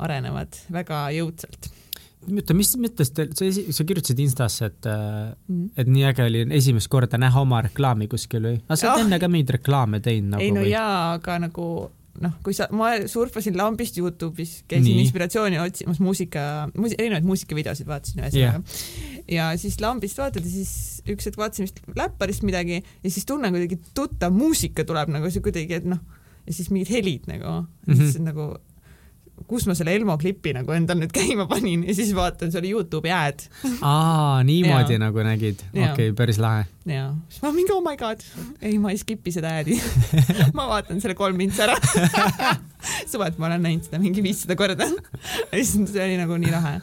arenevad 0.00 0.64
väga 0.72 1.04
jõudsalt 1.18 1.70
oota, 2.28 2.56
mis 2.56 2.72
mõttes 2.80 3.12
te, 3.16 3.26
sa, 3.36 3.48
sa 3.48 3.86
kirjutasid 3.86 4.18
Instasse, 4.22 4.70
et 4.70 4.88
mm., 4.88 5.70
et 5.80 5.88
nii 5.88 6.04
äge 6.10 6.26
oli 6.26 6.42
esimest 6.56 6.90
korda 6.92 7.18
näha 7.20 7.40
oma 7.40 7.62
reklaami 7.64 8.08
kuskil 8.10 8.44
või? 8.44 8.60
aga 8.66 8.76
sa 8.76 8.90
oled 8.90 9.04
oh. 9.04 9.06
enne 9.06 9.20
ka 9.22 9.30
mingeid 9.32 9.54
reklaame 9.58 10.02
teinud 10.04 10.36
nagu? 10.36 10.44
ei 10.44 10.52
no 10.54 10.64
või? 10.64 10.74
jaa, 10.74 11.14
aga 11.16 11.38
nagu 11.46 11.66
noh, 12.20 12.36
kui 12.44 12.54
sa, 12.56 12.66
ma 12.76 12.92
surfasin 13.08 13.56
lambist 13.56 13.96
Youtube'is, 14.00 14.60
käisin 14.68 14.92
Nii. 14.92 15.06
inspiratsiooni 15.06 15.60
otsimas 15.62 16.00
muusika 16.04 16.42
muus,, 16.76 16.94
erinevaid 16.98 17.26
muusikavideosid 17.28 17.88
vaatasin 17.88 18.22
ühesõnaga 18.22 18.60
yeah.. 18.60 19.26
ja 19.36 19.50
siis 19.60 19.78
lambist 19.80 20.20
vaatad 20.20 20.44
ja 20.44 20.52
siis 20.52 21.02
üks 21.08 21.30
hetk 21.30 21.40
vaatasin 21.40 21.68
vist 21.68 21.80
läpparist 21.96 22.44
midagi 22.46 22.80
ja 22.80 23.08
siis 23.10 23.28
tunnen 23.28 23.54
kuidagi 23.56 23.80
tuttav 23.96 24.34
muusika 24.36 24.84
tuleb 24.88 25.12
nagu 25.16 25.32
see 25.32 25.44
kuidagi, 25.44 25.80
et 25.80 25.88
noh, 25.88 26.02
ja 26.46 26.56
siis 26.56 26.68
mingid 26.72 26.92
helid 26.92 27.30
nagu 27.30 27.62
mm, 27.62 27.88
-hmm. 27.88 28.02
siis 28.02 28.20
nagu 28.24 28.52
kus 29.48 29.66
ma 29.68 29.76
selle 29.78 29.94
Elmo 29.96 30.16
klipi 30.20 30.52
nagu 30.56 30.74
endal 30.74 31.00
nüüd 31.00 31.12
käima 31.18 31.46
panin 31.50 31.84
ja 31.88 31.96
siis 31.96 32.12
vaatan, 32.16 32.52
see 32.52 32.60
oli 32.62 32.72
Youtube'i 32.74 33.12
ad. 33.14 33.44
aa, 33.80 34.42
niimoodi 34.46 34.94
ja. 34.98 35.02
nagu 35.06 35.26
nägid, 35.26 35.64
okei 35.72 35.90
okay,, 35.90 36.14
päris 36.16 36.40
lahe. 36.42 36.66
ja, 36.88 37.10
siis 37.28 37.44
ma 37.44 37.52
mingi 37.56 37.74
oh 37.74 37.82
my 37.84 37.96
god, 38.00 38.24
ei, 38.60 38.78
ma 38.82 38.94
ei 38.94 39.00
skip'i 39.00 39.34
seda 39.34 39.56
ad'i 39.62 39.78
ma 40.58 40.68
vaatan 40.74 41.02
selle 41.02 41.18
kolm 41.18 41.38
mintsi 41.40 41.64
ära. 41.66 41.76
Suva, 43.10 43.28
et 43.28 43.36
ma 43.40 43.50
olen 43.50 43.62
näinud 43.64 43.84
seda 43.84 44.00
mingi 44.00 44.22
viissada 44.24 44.56
korda. 44.56 44.86
Ja 44.88 45.52
siis 45.52 45.92
see 45.92 46.04
oli 46.04 46.16
nagu 46.20 46.38
nii 46.40 46.52
lahe 46.54 46.78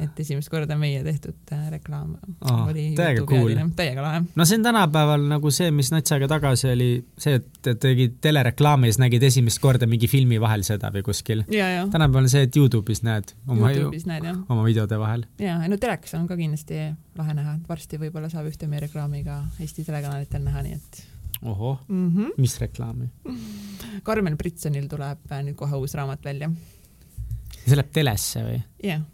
et 0.00 0.20
esimest 0.22 0.50
korda 0.52 0.76
meie 0.80 1.02
tehtud 1.04 1.52
äh, 1.54 1.66
reklaam 1.74 2.14
oh, 2.16 2.62
oli 2.70 2.90
täiega 2.98 3.24
cool. 3.28 3.52
täiega 3.76 4.04
lahe. 4.04 4.22
no 4.36 4.46
see 4.48 4.58
on 4.60 4.64
tänapäeval 4.66 5.26
nagu 5.32 5.52
see, 5.54 5.70
mis 5.74 5.90
nats 5.92 6.14
aega 6.14 6.28
tagasi 6.30 6.70
oli 6.72 6.88
see, 7.20 7.40
et 7.40 7.70
tegid 7.82 8.16
telereklaami 8.24 8.88
ja 8.88 8.94
siis 8.94 9.02
nägid 9.04 9.26
esimest 9.28 9.60
korda 9.62 9.88
mingi 9.90 10.08
filmi 10.10 10.40
vahel 10.40 10.64
seda 10.66 10.92
või 10.94 11.04
kuskil. 11.06 11.44
tänapäeval 11.50 12.26
on 12.26 12.32
see, 12.32 12.46
et 12.48 12.56
Youtube'is 12.56 13.04
näed 13.06 13.34
oma, 13.46 13.70
näed, 13.72 14.28
oma 14.48 14.64
videode 14.66 14.98
vahel. 15.00 15.26
ja, 15.42 15.58
no 15.68 15.80
telekas 15.80 16.16
on 16.18 16.26
ka 16.30 16.38
kindlasti 16.40 16.82
lahe 17.20 17.36
näha, 17.36 17.58
et 17.60 17.68
varsti 17.68 18.00
võib-olla 18.00 18.32
saab 18.32 18.48
ühte 18.50 18.70
meie 18.70 18.86
reklaami 18.86 19.24
ka 19.26 19.42
Eesti 19.60 19.84
telekanalitel 19.84 20.44
näha, 20.46 20.64
nii 20.66 20.76
et 20.80 21.04
ohoh 21.42 21.78
mm, 21.88 22.10
-hmm. 22.16 22.34
mis 22.40 22.58
reklaami? 22.60 23.10
Karmen 24.02 24.36
Britsonil 24.38 24.88
tuleb 24.88 25.32
äh, 25.32 25.44
nüüd 25.44 25.56
kohe 25.60 25.76
uus 25.76 25.94
raamat 25.94 26.24
välja. 26.24 26.50
see 27.64 27.76
läheb 27.76 27.92
telesse 27.92 28.44
või? 28.44 28.60
jah 28.82 29.00
yeah 29.00 29.08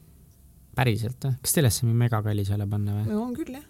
päriselt 0.77 1.25
või? 1.25 1.39
kas 1.43 1.57
telesse 1.57 1.87
mingi 1.87 1.99
megakallis 2.05 2.53
jälle 2.53 2.67
panna 2.71 2.99
või? 2.99 3.17
on 3.21 3.33
küll, 3.37 3.57
jah. 3.57 3.65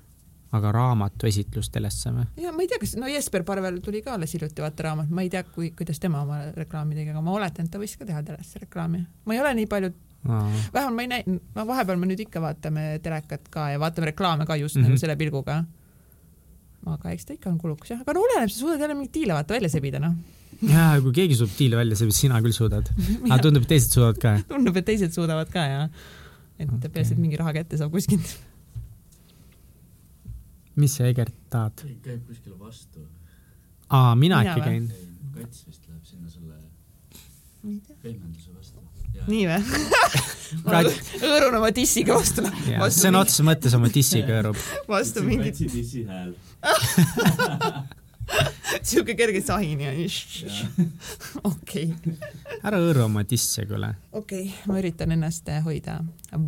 aga 0.57 0.73
raamatu 0.75 1.29
esitlus 1.31 1.71
telesse 1.75 2.13
või? 2.15 2.27
ja 2.43 2.53
ma 2.55 2.65
ei 2.65 2.71
tea, 2.71 2.81
kas, 2.83 2.97
no 3.01 3.11
Jesper 3.11 3.47
Parvel 3.47 3.79
tuli 3.85 4.03
ka 4.05 4.17
alles 4.17 4.35
hiljuti 4.37 4.65
vaata 4.65 4.89
raamat, 4.89 5.13
ma 5.15 5.25
ei 5.27 5.31
tea, 5.33 5.45
kui, 5.55 5.71
kuidas 5.77 6.03
tema 6.03 6.25
oma 6.27 6.43
reklaami 6.57 6.99
tegi, 6.99 7.15
aga 7.15 7.23
ma 7.25 7.37
oletan, 7.39 7.69
et 7.69 7.75
ta 7.75 7.83
võis 7.83 7.97
ka 7.99 8.09
teha 8.09 8.23
telesse 8.27 8.63
reklaami. 8.67 9.05
ma 9.27 9.37
ei 9.37 9.43
ole 9.45 9.55
nii 9.61 9.71
palju 9.73 9.95
Aa. 10.27 10.47
vähemalt 10.75 10.97
ma 10.97 11.05
ei 11.05 11.11
näe, 11.13 11.39
no 11.55 11.67
vahepeal 11.69 11.99
me 12.03 12.11
nüüd 12.11 12.25
ikka 12.27 12.43
vaatame 12.43 12.87
telekat 13.03 13.51
ka 13.53 13.71
ja 13.75 13.83
vaatame 13.83 14.11
reklaame 14.11 14.47
ka 14.47 14.57
just 14.59 14.77
mm 14.77 14.83
-hmm. 14.83 14.97
nagu 14.97 15.03
selle 15.05 15.17
pilguga. 15.17 15.65
aga 16.87 17.11
eks 17.11 17.25
ta 17.27 17.35
ikka 17.35 17.51
on 17.51 17.59
kulukas 17.59 17.91
jah, 17.91 18.01
aga 18.01 18.13
no 18.15 18.21
oleneb, 18.25 18.51
sa 18.51 18.59
suudad 18.59 18.81
jälle 18.81 18.95
mingeid 18.95 19.15
diile 19.15 19.33
vaata 19.35 19.55
välja 19.55 19.69
sebida 19.69 19.99
noh 20.03 20.15
jaa, 20.63 21.01
kui 21.01 21.13
keegi 21.13 21.35
suudab 21.39 21.59
diile 21.59 21.77
välja 21.77 21.97
sebida, 21.97 22.17
sina 22.17 22.41
küll 22.41 22.53
suudad. 22.53 22.91
aga 23.31 23.43
tundub, 23.43 23.63
et 23.63 23.69
teised 23.69 23.93
suudavad 23.93 24.19
ka. 24.23 24.39
tundub, 24.49 24.77
et 24.77 24.85
teised 24.85 25.13
suudavad 25.13 25.51
ka 25.53 25.67
jah 25.67 25.91
et 26.59 26.69
okay. 26.69 26.91
peaasi, 26.91 27.17
et 27.17 27.21
mingi 27.21 27.39
raha 27.41 27.53
kätte 27.59 27.79
saab 27.81 27.93
kuskilt. 27.95 28.37
mis 30.77 30.97
sa, 30.99 31.09
Egert, 31.09 31.35
tahad? 31.53 31.85
käib 32.05 32.23
kuskile 32.29 32.59
vastu. 32.59 33.07
aa, 33.89 34.15
mina 34.19 34.43
äkki 34.45 34.65
käin? 34.65 34.89
kats 35.37 35.67
vist 35.67 35.83
läheb 35.89 36.05
sinna 36.05 36.31
selle 36.31 36.55
pehmenduse 38.03 38.55
vastu. 38.55 38.81
nii 39.27 39.45
või? 39.51 39.61
hõõrun 41.27 41.61
oma 41.61 41.71
dissiga 41.75 42.17
vastu. 42.17 42.47
sõna 43.01 43.25
otseses 43.25 43.47
mõttes 43.47 43.77
oma 43.79 43.93
dissiga 43.93 44.39
hõõrub. 44.39 44.65
vastu 44.89 45.27
mingit. 45.27 45.55
katsi 45.55 45.71
dissi 45.75 46.07
hääl 46.09 46.35
sihuke 48.87 49.15
kerge 49.19 49.41
sahin 49.45 49.81
ja 49.85 49.93
okei. 51.47 51.87
ära 52.63 52.81
hõõru 52.83 53.07
oma 53.07 53.23
disse, 53.29 53.67
kuule. 53.69 53.95
okei 54.13 54.49
okay,, 54.49 54.67
ma 54.71 54.81
üritan 54.81 55.15
ennast 55.15 55.49
hoida 55.65 56.01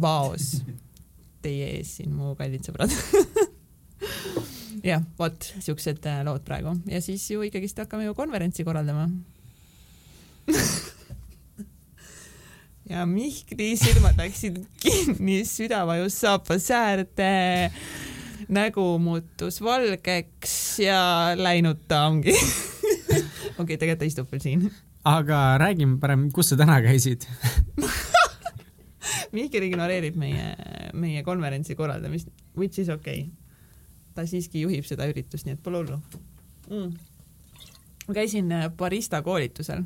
vaos 0.03 0.57
teie 1.43 1.71
ees 1.79 1.99
siin, 1.99 2.13
mu 2.15 2.35
kallid 2.39 2.67
sõbrad. 2.67 2.93
Jah, 4.89 5.03
vot 5.19 5.49
siuksed 5.63 6.07
äh, 6.07 6.21
lood 6.27 6.45
praegu. 6.47 6.75
Ja 6.91 7.01
siis 7.03 7.25
ju 7.31 7.43
ikkagist 7.47 7.79
hakkame 7.83 8.09
ju 8.09 8.15
konverentsi 8.19 8.67
korraldama. 8.67 9.09
Ja 12.89 13.03
Mihkli 13.05 13.75
silmad 13.77 14.17
läksid 14.17 14.63
kinni, 14.81 15.43
süda 15.45 15.83
vajus 15.85 16.15
saapa 16.23 16.57
säärde 16.57 17.69
nägu 18.49 18.85
muutus 19.03 19.61
valgeks 19.65 20.79
ja 20.81 21.01
läinud 21.37 21.85
ta 21.89 22.07
ongi 22.09 22.33
okei 22.39 23.25
okay,, 23.59 23.77
tegelikult 23.77 23.99
ta 24.01 24.09
istub 24.09 24.31
veel 24.33 24.43
siin. 24.43 24.69
aga 25.09 25.59
räägime 25.61 25.99
parem, 26.01 26.29
kus 26.33 26.53
sa 26.53 26.59
täna 26.61 26.81
käisid? 26.85 27.27
Mihkel 29.37 29.67
ignoreerib 29.69 30.17
meie, 30.17 30.55
meie 30.97 31.23
konverentsi 31.25 31.77
korraldamist, 31.77 32.31
which 32.57 32.81
is 32.81 32.89
okei. 32.89 33.27
Okay.. 33.27 33.31
ta 34.17 34.25
siiski 34.27 34.65
juhib 34.65 34.87
seda 34.89 35.07
üritust, 35.09 35.47
nii 35.47 35.57
et 35.57 35.63
pole 35.63 35.83
hullu. 35.83 36.01
Mm.. 36.69 36.97
ma 38.09 38.17
käisin 38.17 38.53
äh, 38.53 38.69
barista 38.77 39.23
koolitusel. 39.23 39.85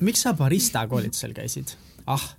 Miks 0.00 0.24
sa 0.24 0.34
barista 0.36 0.86
koolitusel 0.88 1.36
käisid? 1.36 1.76
ah 2.08 2.37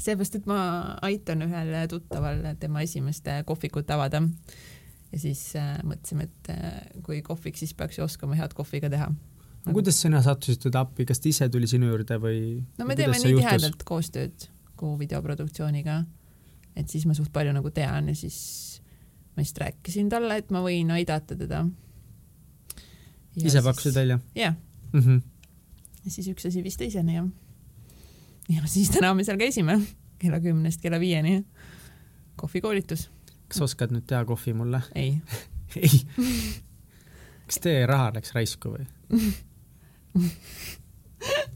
seepärast, 0.00 0.38
et 0.40 0.48
ma 0.50 0.58
aitan 1.06 1.44
ühel 1.46 1.74
tuttaval 1.90 2.42
tema 2.60 2.82
esimest 2.84 3.28
kohvikut 3.46 3.90
avada. 3.94 4.22
ja 5.12 5.20
siis 5.20 5.52
äh, 5.56 5.78
mõtlesime, 5.86 6.26
et 6.26 6.50
äh, 6.50 6.80
kui 7.06 7.20
kohvik, 7.22 7.58
siis 7.58 7.74
peaks 7.78 7.98
ju 7.98 8.04
oskama 8.04 8.34
head 8.34 8.54
kohvi 8.54 8.80
ka 8.82 8.90
teha. 8.90 9.12
no 9.66 9.72
kuidas 9.76 10.00
sina 10.02 10.22
sattusid 10.22 10.64
teda 10.66 10.82
appi, 10.84 11.06
kas 11.06 11.22
ta 11.22 11.30
ise 11.30 11.48
tuli 11.48 11.70
sinu 11.70 11.92
juurde 11.92 12.18
või? 12.18 12.40
no 12.78 12.88
me 12.88 12.96
teeme 12.98 13.18
nii 13.20 13.38
tihedalt 13.38 13.86
koostööd 13.86 14.50
Kuhu 14.74 14.96
videoproduktsiooniga, 14.98 16.00
et 16.74 16.90
siis 16.90 17.04
ma 17.06 17.14
suht 17.14 17.30
palju 17.32 17.52
nagu 17.54 17.70
tean 17.70 18.08
ja 18.10 18.14
siis 18.18 18.80
ma 19.36 19.44
just 19.46 19.58
rääkisin 19.62 20.08
talle, 20.10 20.40
et 20.42 20.50
ma 20.50 20.64
võin 20.64 20.90
aidata 20.90 21.36
teda. 21.38 21.62
ise 23.38 23.62
pakkusid 23.62 23.94
välja? 23.94 24.18
jah 24.34 24.56
mm. 24.92 25.00
-hmm. 25.00 25.22
ja 26.04 26.10
siis 26.10 26.28
üks 26.34 26.46
asi 26.50 26.62
viis 26.62 26.76
teiseni 26.76 27.14
ja 27.14 27.24
ja 28.48 28.66
siis 28.66 28.90
täna 28.92 29.14
me 29.14 29.24
seal 29.24 29.38
käisime 29.40 29.78
kella 30.18 30.40
kümnest 30.40 30.80
kella 30.80 31.00
viieni. 31.00 31.44
kohvikoolitus. 32.36 33.10
kas 33.48 33.60
oskad 33.60 33.92
nüüd 33.94 34.06
teha 34.08 34.24
kohvi 34.24 34.54
mulle? 34.56 34.82
ei 34.94 35.16
ei. 35.82 36.02
kas 37.46 37.60
teie 37.62 37.86
raha 37.86 38.12
läks 38.16 38.34
raisku 38.34 38.74
või? 38.74 38.86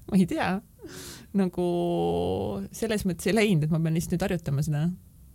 ma 0.09 0.17
ei 0.17 0.27
tea, 0.29 0.53
nagu 1.39 1.67
selles 2.73 3.05
mõttes 3.09 3.29
ei 3.29 3.37
läinud, 3.37 3.67
et 3.67 3.75
ma 3.75 3.81
pean 3.83 3.97
lihtsalt 3.97 4.17
nüüd 4.17 4.27
harjutama 4.29 4.65
seda 4.65 4.87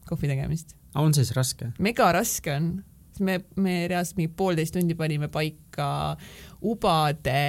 kohvi 0.10 0.32
tegemist. 0.32 0.76
on 0.96 1.14
see 1.14 1.26
siis 1.26 1.38
raske? 1.38 1.72
mega 1.84 2.12
raske 2.16 2.54
on, 2.54 2.72
me, 3.20 3.40
me 3.56 3.76
reaalselt 3.92 4.20
mingi 4.22 4.34
poolteist 4.38 4.78
tundi 4.78 4.98
panime 5.00 5.30
paika 5.34 5.90
ubade 6.62 7.40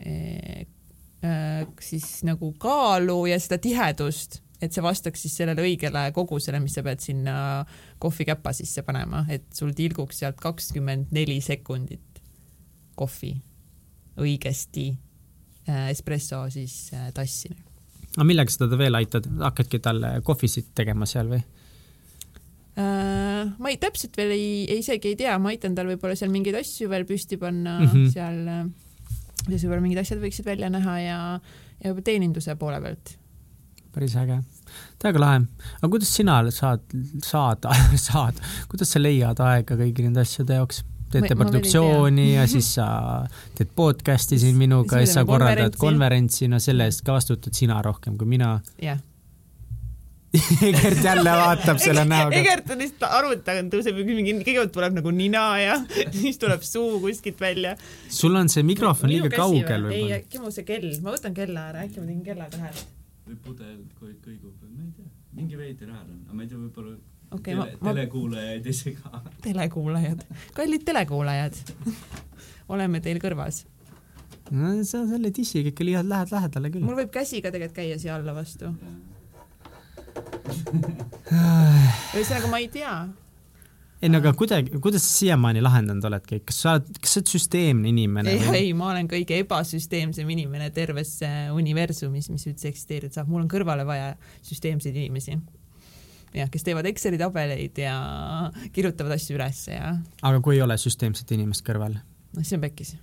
eh, 0.00 0.64
siis 1.80 2.08
nagu 2.26 2.50
kaalu 2.60 3.26
ja 3.30 3.38
seda 3.40 3.56
tihedust, 3.62 4.42
et 4.62 4.72
see 4.74 4.82
vastaks 4.84 5.24
siis 5.24 5.36
sellele 5.40 5.64
õigele 5.64 6.06
kogusele, 6.16 6.60
mis 6.60 6.76
sa 6.76 6.84
pead 6.84 7.02
sinna 7.04 7.36
kohvikäpa 8.02 8.52
sisse 8.56 8.84
panema, 8.86 9.24
et 9.32 9.46
sul 9.56 9.72
tilguks 9.76 10.22
sealt 10.22 10.40
kakskümmend 10.42 11.14
neli 11.16 11.40
sekundit 11.44 12.22
kohvi 12.98 13.34
õigesti 14.20 14.88
äh, 15.68 15.90
espresso 15.90 16.44
siis 16.54 16.92
äh, 16.94 17.10
tassi. 17.14 17.50
aga 18.14 18.26
millega 18.28 18.52
sa 18.52 18.64
teda 18.64 18.78
veel 18.78 19.00
aitad, 19.00 19.26
hakkadki 19.42 19.80
talle 19.82 20.16
kohvisid 20.26 20.70
tegema 20.78 21.08
seal 21.10 21.32
või? 21.32 21.42
Äh, 22.78 23.50
ma 23.58 23.70
ei, 23.70 23.78
täpselt 23.82 24.16
veel 24.18 24.34
ei, 24.34 24.46
ei, 24.68 24.80
isegi 24.82 25.12
ei 25.12 25.18
tea, 25.18 25.34
ma 25.38 25.52
aitan 25.54 25.74
tal 25.74 25.90
võib-olla 25.90 26.16
seal 26.18 26.32
mingeid 26.34 26.58
asju 26.58 26.88
veel 26.90 27.06
püsti 27.08 27.38
panna 27.40 27.80
mm 27.80 27.90
-hmm. 27.90 28.08
seal, 28.14 28.70
siis 29.48 29.66
võib-olla 29.66 29.84
mingid 29.84 30.00
asjad 30.04 30.22
võiksid 30.22 30.48
välja 30.48 30.70
näha 30.72 30.96
ja, 31.02 31.18
ja 31.82 31.92
juba 31.92 32.04
teeninduse 32.06 32.56
poole 32.60 32.80
pealt. 32.84 33.14
päris 33.94 34.16
äge, 34.18 34.40
täiega 35.02 35.22
lahe. 35.22 35.44
aga 35.78 35.92
kuidas 35.92 36.14
sina 36.16 36.40
saad, 36.50 36.82
saada, 37.24 37.76
saad, 38.08 38.40
kuidas 38.70 38.94
sa 38.94 39.02
leiad 39.02 39.40
aega 39.44 39.78
kõigi 39.80 40.08
nende 40.08 40.24
asjade 40.24 40.60
jaoks? 40.60 40.84
teete 41.14 41.36
produktsiooni 41.38 42.32
ja 42.32 42.44
siis 42.50 42.72
sa 42.74 42.86
teed 43.56 43.70
podcast'i 43.76 44.38
siin 44.42 44.56
minuga 44.58 44.98
ja 44.98 45.06
siis 45.06 45.20
sa 45.20 45.26
korraldad 45.28 45.76
konverentsi, 45.78 46.48
no 46.50 46.58
selle 46.58 46.88
eest 46.90 47.04
ka 47.06 47.14
vastutad 47.14 47.54
sina 47.54 47.78
rohkem 47.86 48.18
kui 48.18 48.26
mina. 48.34 48.56
jah 48.82 48.98
Egert 50.68 51.04
jälle 51.04 51.30
vaatab 51.38 51.78
selle 51.82 52.04
näoga. 52.08 52.34
Egert 52.36 52.70
on 52.74 52.80
lihtsalt 52.82 53.06
arvuti 53.06 53.44
tagant 53.46 53.70
tõuseb 53.74 54.00
ja 54.00 54.06
mingi, 54.08 54.34
kõigepealt 54.40 54.74
tuleb 54.74 54.96
nagu 54.98 55.14
nina 55.14 55.44
ja 55.62 55.78
siis 56.20 56.40
tuleb 56.42 56.64
suu 56.66 56.98
kuskilt 57.04 57.40
välja. 57.40 57.76
sul 58.10 58.34
on 58.40 58.50
see 58.50 58.66
mikrofon 58.66 59.12
liiga 59.12 59.30
kaugel 59.34 59.88
võib-olla. 59.88 60.18
ei, 60.18 60.20
äkki 60.24 60.42
mu 60.42 60.50
see 60.54 60.66
kell, 60.66 60.90
ma 61.04 61.14
võtan 61.14 61.36
kella 61.36 61.68
ära, 61.70 61.86
äkki 61.86 62.02
ma 62.02 62.10
tegin 62.10 62.24
kella 62.26 62.50
ka 62.50 62.62
häält. 62.66 62.84
või 63.28 63.40
pudel 63.46 63.76
kõigub 64.00 64.54
või 64.58 64.72
ma 64.74 64.86
ei 64.88 64.92
tea, 64.98 65.10
mingi 65.38 65.60
veider 65.60 65.94
hääl 65.94 66.08
on, 66.08 66.22
aga 66.26 66.38
ma 66.40 66.46
ei 66.46 66.50
tea, 66.50 66.62
võib-olla 66.64 66.96
okay, 67.30 67.54
Tele, 67.54 67.68
ma... 67.78 67.92
telekuulajaid 67.92 68.66
ei 68.66 68.78
sega. 68.82 69.22
telekuulajad, 69.46 70.26
kallid 70.58 70.84
telekuulajad 70.90 71.62
oleme 72.74 73.00
teil 73.04 73.22
kõrvas. 73.22 73.64
no 74.50 74.76
sa 74.82 75.06
selle 75.08 75.30
dissiga 75.34 75.70
ikka 75.70 75.86
liialt 75.86 76.10
lähed 76.10 76.34
lähedale 76.34 76.74
küll. 76.74 76.86
mul 76.90 77.04
võib 77.04 77.14
käsi 77.14 77.42
ka 77.44 77.54
tegelikult 77.54 77.84
käia 77.84 77.98
siia 78.02 78.18
alla 78.18 78.34
vastu. 78.34 78.74
ühesõnaga, 82.14 82.50
ma 82.50 82.60
ei 82.62 82.68
tea. 82.72 82.94
ei 84.02 84.12
no 84.12 84.20
aga 84.20 84.34
kuidagi, 84.38 84.78
kuidas 84.84 85.06
sa 85.06 85.16
siiamaani 85.20 85.64
lahendanud 85.64 86.06
oledki, 86.10 86.40
kas 86.46 86.60
sa 86.64 86.76
oled, 86.76 86.92
kas 87.00 87.16
sa 87.16 87.22
oled 87.22 87.34
süsteemne 87.34 87.90
inimene? 87.90 88.36
ei, 88.36 88.46
ei, 88.60 88.70
ma 88.76 88.92
olen 88.92 89.10
kõige 89.10 89.40
ebasüsteemsem 89.44 90.30
inimene 90.36 90.70
terves 90.76 91.16
universumis, 91.54 92.30
mis 92.32 92.48
üldse 92.50 92.70
eksisteerida 92.70 93.20
saab, 93.20 93.32
mul 93.32 93.44
on 93.44 93.50
kõrvale 93.50 93.86
vaja 93.88 94.14
süsteemseid 94.46 95.02
inimesi 95.02 95.38
jah, 96.34 96.50
kes 96.50 96.66
teevad 96.66 96.86
Exceli 96.90 97.18
tabeleid 97.20 97.78
ja 97.78 97.96
kirjutavad 98.74 99.16
asju 99.16 99.38
ülesse 99.38 99.76
ja. 99.76 99.96
aga 100.22 100.42
kui 100.44 100.58
ei 100.58 100.64
ole 100.64 100.76
süsteemset 100.80 101.34
inimest 101.36 101.64
kõrval? 101.66 101.98
noh, 101.98 102.42
siis 102.42 102.56
on 102.58 102.64
pekkis. 102.64 102.94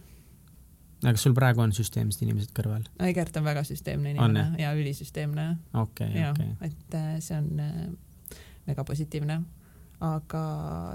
Aga 1.01 1.13
kas 1.15 1.25
sul 1.25 1.35
praegu 1.37 1.63
on 1.63 1.73
süsteemsed 1.75 2.23
inimesed 2.25 2.53
kõrval? 2.57 2.85
Egert 3.07 3.37
on 3.39 3.47
väga 3.47 3.63
süsteemne 3.67 4.13
inimene 4.13 4.45
on, 4.51 4.59
ja 4.61 4.73
ülisüsteemne. 4.77 5.47
okei, 5.81 6.11
okei. 6.29 6.49
et 6.67 6.97
äh, 6.97 7.13
see 7.23 7.37
on 7.37 7.61
äh, 7.63 8.39
väga 8.69 8.85
positiivne, 8.87 9.41
aga 10.07 10.43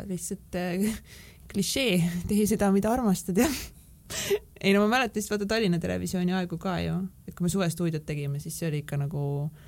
lihtsalt 0.08 0.58
äh, 0.60 1.00
klišee, 1.52 2.00
tee 2.30 2.46
seda, 2.48 2.72
mida 2.74 2.92
armastad 2.94 3.38
ja 3.42 3.48
ei 4.64 4.74
no 4.74 4.84
ma 4.84 4.96
mäletan 4.96 5.18
lihtsalt 5.18 5.36
vaata 5.36 5.54
Tallinna 5.54 5.82
Televisiooni 5.82 6.36
aegu 6.38 6.58
ka 6.62 6.78
ju, 6.84 7.00
et 7.26 7.34
kui 7.34 7.48
me 7.48 7.52
suvestuudiot 7.52 8.06
tegime, 8.06 8.42
siis 8.42 8.58
see 8.58 8.70
oli 8.70 8.84
ikka 8.84 8.98
nagu 9.02 9.22
äh, 9.46 9.64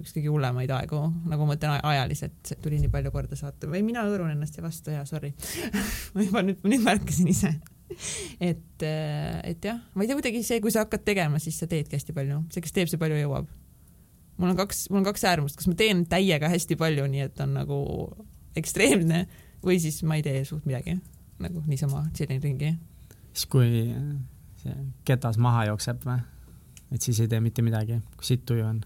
üks 0.00 0.14
kõige 0.16 0.30
hullemaid 0.32 0.72
aegu, 0.72 1.00
nagu 1.28 1.44
ma 1.44 1.54
mõtlen 1.54 1.76
ajaliselt, 1.84 2.54
tuli 2.64 2.80
nii 2.80 2.90
palju 2.92 3.12
korda 3.14 3.38
saata. 3.38 3.68
Või 3.70 3.82
mina 3.86 4.04
hõõrun 4.06 4.32
ennast 4.32 4.56
ja 4.58 4.64
vastu 4.64 4.94
ja 4.94 5.04
sorry. 5.08 5.32
Ma 6.14 6.24
juba 6.24 6.44
nüüd, 6.46 6.62
nüüd 6.66 6.84
märkasin 6.84 7.28
ise 7.32 7.52
et, 8.50 8.84
et 8.84 9.66
jah, 9.68 9.80
ma 9.94 10.04
ei 10.04 10.10
tea, 10.10 10.18
kuidagi 10.18 10.42
see, 10.46 10.60
kui 10.64 10.74
sa 10.74 10.86
hakkad 10.86 11.04
tegema, 11.06 11.40
siis 11.42 11.58
sa 11.60 11.68
teedki 11.70 11.98
hästi 11.98 12.14
palju, 12.16 12.42
see, 12.54 12.64
kes 12.64 12.76
teeb, 12.76 12.90
see 12.90 13.00
palju 13.00 13.20
jõuab. 13.20 13.48
mul 14.40 14.52
on 14.52 14.58
kaks, 14.58 14.86
mul 14.90 15.02
on 15.02 15.08
kaks 15.08 15.24
äärmust, 15.28 15.58
kas 15.60 15.68
ma 15.70 15.76
teen 15.78 16.04
täiega 16.10 16.50
hästi 16.52 16.78
palju, 16.80 17.06
nii 17.12 17.26
et 17.28 17.42
on 17.44 17.56
nagu 17.58 17.80
ekstreemne 18.58 19.26
või 19.64 19.78
siis 19.82 20.02
ma 20.08 20.18
ei 20.18 20.26
tee 20.26 20.44
suht 20.48 20.66
midagi, 20.68 20.98
nagu 21.42 21.62
niisama 21.66 22.06
chillin 22.16 22.42
ringi. 22.42 22.74
siis 23.32 23.48
kui 23.50 23.84
see 24.62 24.78
ketas 25.08 25.38
maha 25.42 25.66
jookseb 25.70 26.06
või? 26.06 26.20
et 26.92 27.02
siis 27.04 27.20
ei 27.24 27.30
tee 27.30 27.40
mitte 27.40 27.64
midagi, 27.64 28.00
kui 28.16 28.28
sitt 28.28 28.46
tuju 28.48 28.66
on 28.66 28.82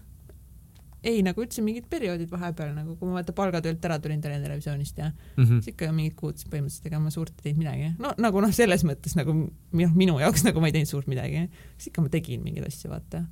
ei, 1.07 1.21
nagu 1.25 1.43
üldse 1.43 1.63
mingid 1.63 1.87
perioodid 1.91 2.29
vahepeal 2.31 2.73
nagu, 2.75 2.95
kui 2.99 3.09
ma 3.09 3.19
vaata 3.19 3.33
palgatöölt 3.35 3.85
ära 3.87 3.97
tulin 4.03 4.21
Tallinna 4.23 4.45
Televisioonist 4.45 4.99
ja 4.99 5.09
mm 5.09 5.43
-hmm. 5.43 5.61
siis 5.63 5.73
ikka 5.73 5.91
mingid 5.95 6.15
kuud 6.19 6.41
põhimõtteliselt 6.51 6.89
ega 6.89 6.99
ma 7.03 7.11
suurt 7.13 7.33
ei 7.37 7.47
teinud 7.47 7.63
midagi. 7.63 7.91
no 8.03 8.13
nagu 8.17 8.41
noh, 8.43 8.53
selles 8.53 8.83
mõttes 8.87 9.15
nagu 9.19 9.35
noh, 9.37 9.93
minu 9.95 10.19
jaoks 10.19 10.43
nagu 10.47 10.63
ma 10.63 10.71
ei 10.71 10.75
teinud 10.77 10.91
suurt 10.91 11.07
midagi, 11.07 11.47
siis 11.77 11.91
ikka 11.91 12.01
ma 12.05 12.09
tegin 12.13 12.43
mingeid 12.43 12.67
asju, 12.67 12.91
vaata. 12.91 13.23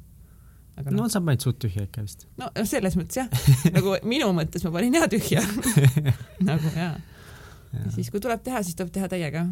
aga 0.78 0.92
no, 0.92 1.04
no 1.04 1.10
sa 1.10 1.22
panid 1.22 1.44
suht 1.44 1.60
tühja 1.64 1.88
ikka 1.90 2.06
vist. 2.06 2.28
no 2.38 2.52
selles 2.64 2.96
mõttes 3.00 3.20
jah 3.24 3.30
nagu 3.76 3.98
minu 4.04 4.32
mõttes 4.40 4.64
ma 4.68 4.72
panin 4.78 4.94
hea 5.00 5.10
tühja 5.12 5.44
nagu 6.52 6.72
jaa 6.76 6.94
ja. 6.94 7.84
ja 7.84 7.92
siis, 7.92 8.12
kui 8.12 8.24
tuleb 8.24 8.44
teha, 8.44 8.64
siis 8.64 8.76
tuleb 8.76 8.94
teha 8.96 9.12
täiega. 9.12 9.48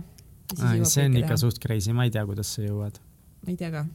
see 0.56 1.06
on 1.06 1.18
ikka 1.18 1.36
teha. 1.36 1.38
suht 1.38 1.60
crazy, 1.60 1.94
ma 1.94 2.08
ei 2.08 2.12
tea, 2.12 2.26
kuidas 2.26 2.56
sa 2.56 2.64
jõuad. 2.64 3.04
ma 3.44 3.52
ei 3.52 3.58
tea 3.58 3.72
ka. 3.72 3.86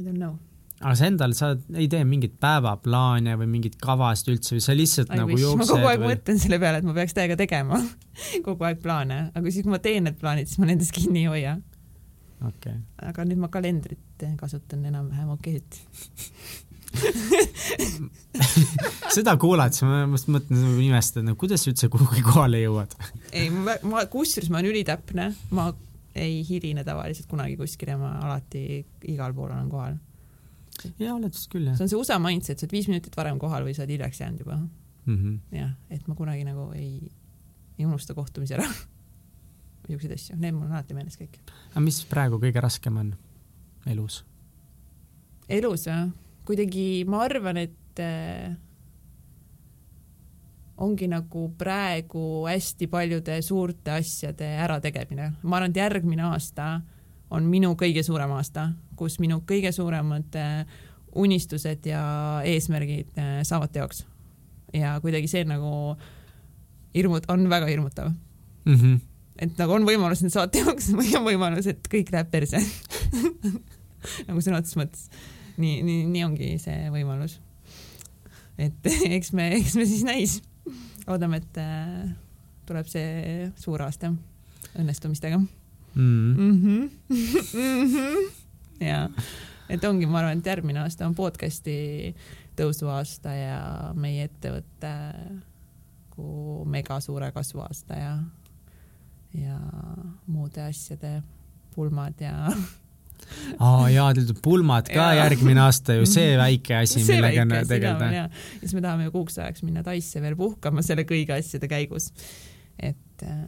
I 0.00 0.02
don't 0.02 0.18
know 0.18 0.36
aga 0.82 0.94
sa 0.98 1.08
endal, 1.08 1.32
sa 1.36 1.52
ei 1.76 1.86
tee 1.92 2.02
mingit 2.08 2.34
päevaplaane 2.42 3.36
või 3.40 3.48
mingit 3.54 3.78
kavasid 3.80 4.34
üldse 4.34 4.56
või 4.56 4.64
sa 4.64 4.76
lihtsalt 4.76 5.14
I 5.14 5.20
nagu 5.22 5.32
wish. 5.32 5.44
jooksed? 5.44 5.62
ma 5.62 5.68
kogu 5.70 5.88
aeg 5.88 6.02
või... 6.02 6.10
mõtlen 6.12 6.42
selle 6.42 6.58
peale, 6.60 6.82
et 6.82 6.88
ma 6.88 6.96
peaks 6.96 7.16
täiega 7.16 7.38
tegema 7.40 7.80
kogu 8.46 8.68
aeg 8.68 8.78
plaane, 8.84 9.18
aga 9.32 9.46
siis, 9.48 9.64
kui 9.64 9.72
ma 9.72 9.80
teen 9.82 10.04
need 10.08 10.20
plaanid, 10.20 10.50
siis 10.50 10.60
ma 10.60 10.68
nendest 10.68 10.92
kinni 10.96 11.24
ei 11.24 11.32
hoia. 11.32 11.56
Okay.. 12.44 12.76
aga 13.00 13.24
nüüd 13.24 13.40
ma 13.40 13.48
kalendrit 13.48 14.24
kasutan 14.36 14.84
enam-vähem 14.84 15.30
okeid 15.32 15.78
seda 19.16 19.34
kuulates 19.40 19.80
ma 19.84 20.02
just 20.04 20.28
mõtlen, 20.32 20.64
imestad, 20.84 21.24
no 21.24 21.34
kuidas 21.40 21.64
sa 21.64 21.70
üldse 21.72 21.88
kuhugi 21.92 22.22
kohale 22.26 22.60
jõuad? 22.60 22.92
Ei, 23.36 23.48
ma, 23.52 23.78
ma, 23.88 24.04
kusjuures 24.12 24.50
ma 24.52 24.60
olen 24.60 24.70
ülitäpne, 24.74 25.30
ma 25.56 25.64
ei 26.16 26.40
hiline 26.48 26.84
tavaliselt 26.84 27.28
kunagi 27.28 27.56
kuskile, 27.60 27.96
ma 28.00 28.10
alati 28.24 28.84
igal 29.12 29.32
pool 29.36 29.50
olen 29.50 29.68
kohal 29.72 29.94
ja 30.98 31.14
oled 31.14 31.32
vist 31.34 31.50
küll 31.52 31.68
jah. 31.68 31.76
see 31.78 31.86
on 31.86 31.92
see 31.92 32.00
USA 32.00 32.18
mindset, 32.22 32.58
sa 32.58 32.66
oled 32.66 32.76
viis 32.76 32.90
minutit 32.90 33.16
varem 33.16 33.38
kohal 33.42 33.66
või 33.66 33.76
sa 33.76 33.84
oled 33.84 33.94
hiljaks 33.96 34.20
jäänud 34.20 34.44
juba 34.44 34.58
mm. 34.58 35.16
-hmm. 35.16 35.38
jah, 35.58 35.72
et 35.90 36.06
ma 36.08 36.18
kunagi 36.18 36.44
nagu 36.46 36.70
ei, 36.74 37.10
ei 37.78 37.86
unusta 37.86 38.14
kohtumisi 38.14 38.54
ära 38.58 38.66
niisuguseid 39.86 40.14
asju, 40.16 40.36
need 40.40 40.54
mul 40.54 40.66
on 40.66 40.76
alati 40.76 40.94
meeles 40.96 41.18
kõik. 41.18 41.40
aga 41.70 41.82
mis 41.84 42.02
praegu 42.10 42.40
kõige 42.42 42.62
raskem 42.62 42.96
on 43.02 43.14
elus? 43.86 44.24
elus 45.48 45.86
või? 45.86 46.06
kuidagi 46.46 46.86
ma 47.08 47.22
arvan, 47.26 47.60
et 47.62 48.02
äh, 48.02 48.54
ongi 50.82 51.08
nagu 51.08 51.48
praegu 51.58 52.46
hästi 52.46 52.88
paljude 52.90 53.38
suurte 53.42 53.96
asjade 53.96 54.48
ärategemine. 54.66 55.32
ma 55.42 55.56
arvan, 55.56 55.70
et 55.70 55.82
järgmine 55.82 56.26
aasta 56.32 56.80
on 57.30 57.46
minu 57.50 57.74
kõige 57.78 58.02
suurem 58.06 58.30
aasta, 58.36 58.70
kus 58.96 59.18
minu 59.22 59.42
kõige 59.48 59.72
suuremad 59.72 60.36
äh, 60.40 60.66
unistused 61.16 61.86
ja 61.88 62.02
eesmärgid 62.44 63.18
äh, 63.18 63.40
saavad 63.42 63.72
teoks. 63.72 64.04
ja 64.74 64.98
kuidagi 65.00 65.28
see 65.30 65.44
nagu 65.44 65.96
hirmut-, 66.96 67.28
on 67.28 67.48
väga 67.50 67.66
hirmutav 67.66 68.10
mm. 68.64 68.74
-hmm. 68.74 69.00
et 69.38 69.58
nagu 69.58 69.72
on 69.72 69.86
võimalus, 69.86 70.24
et 70.24 70.32
saavad 70.32 70.52
teoks 70.52 70.92
või 70.98 71.16
on 71.16 71.24
võimalus, 71.24 71.66
et 71.66 71.88
kõik 71.92 72.12
läheb 72.12 72.30
perse 72.30 72.60
nagu 74.28 74.40
sõna 74.40 74.60
otseses 74.60 74.78
mõttes. 74.80 75.08
nii, 75.56 75.82
nii, 75.82 76.04
nii 76.12 76.24
ongi 76.24 76.52
see 76.62 76.90
võimalus. 76.92 77.40
et 78.58 78.92
eks 79.16 79.32
me, 79.32 79.50
eks 79.60 79.76
me 79.76 79.86
siis 79.86 80.04
näis. 80.04 80.40
loodame, 81.06 81.36
et 81.36 81.60
äh, 81.62 82.08
tuleb 82.66 82.88
see 82.90 83.52
suur 83.56 83.82
aasta 83.82 84.12
õnnestumistega 84.76 85.38
mm. 85.38 86.34
-hmm. 86.34 86.90
Mm 87.08 87.88
-hmm. 87.88 88.45
ja. 88.90 89.06
et 89.68 89.84
ongi, 89.84 90.06
ma 90.06 90.22
arvan, 90.22 90.40
et 90.40 90.46
järgmine 90.52 90.82
aasta 90.84 91.06
on 91.08 91.14
podcast'i 91.18 92.14
tõusuaasta 92.56 93.34
ja 93.36 93.60
meie 93.98 94.28
ettevõtte 94.30 94.94
nagu 96.16 96.64
mega 96.72 96.96
suure 97.04 97.28
kasvu 97.34 97.60
aasta 97.66 97.98
ja, 98.00 98.12
ja 99.36 99.58
muude 100.26 100.62
asjade 100.64 101.18
pulmad 101.74 102.22
ja 102.24 102.46
aa 103.66 103.88
jaa, 103.92 104.12
teil 104.16 104.28
tuleb 104.28 104.40
pulmad 104.44 104.88
ka 104.88 105.10
Jaa. 105.10 105.18
järgmine 105.24 105.60
aasta 105.60 105.98
ju, 105.98 106.06
see 106.08 106.36
väike 106.44 106.78
asi, 106.80 107.04
millega 107.04 107.44
tegeleda. 107.68 108.12
ja, 108.12 108.24
ja 108.28 108.60
siis 108.62 108.76
me 108.76 108.84
tahame 108.84 109.10
ju 109.10 109.16
kuuks 109.18 109.36
ajaks 109.38 109.64
minna 109.66 109.84
Taisse 109.84 110.22
veel 110.24 110.38
puhkama 110.38 110.84
selle 110.84 111.04
kõigi 111.08 111.36
asjade 111.36 111.68
käigus. 111.68 112.12
et 112.78 113.24
äh, 113.24 113.44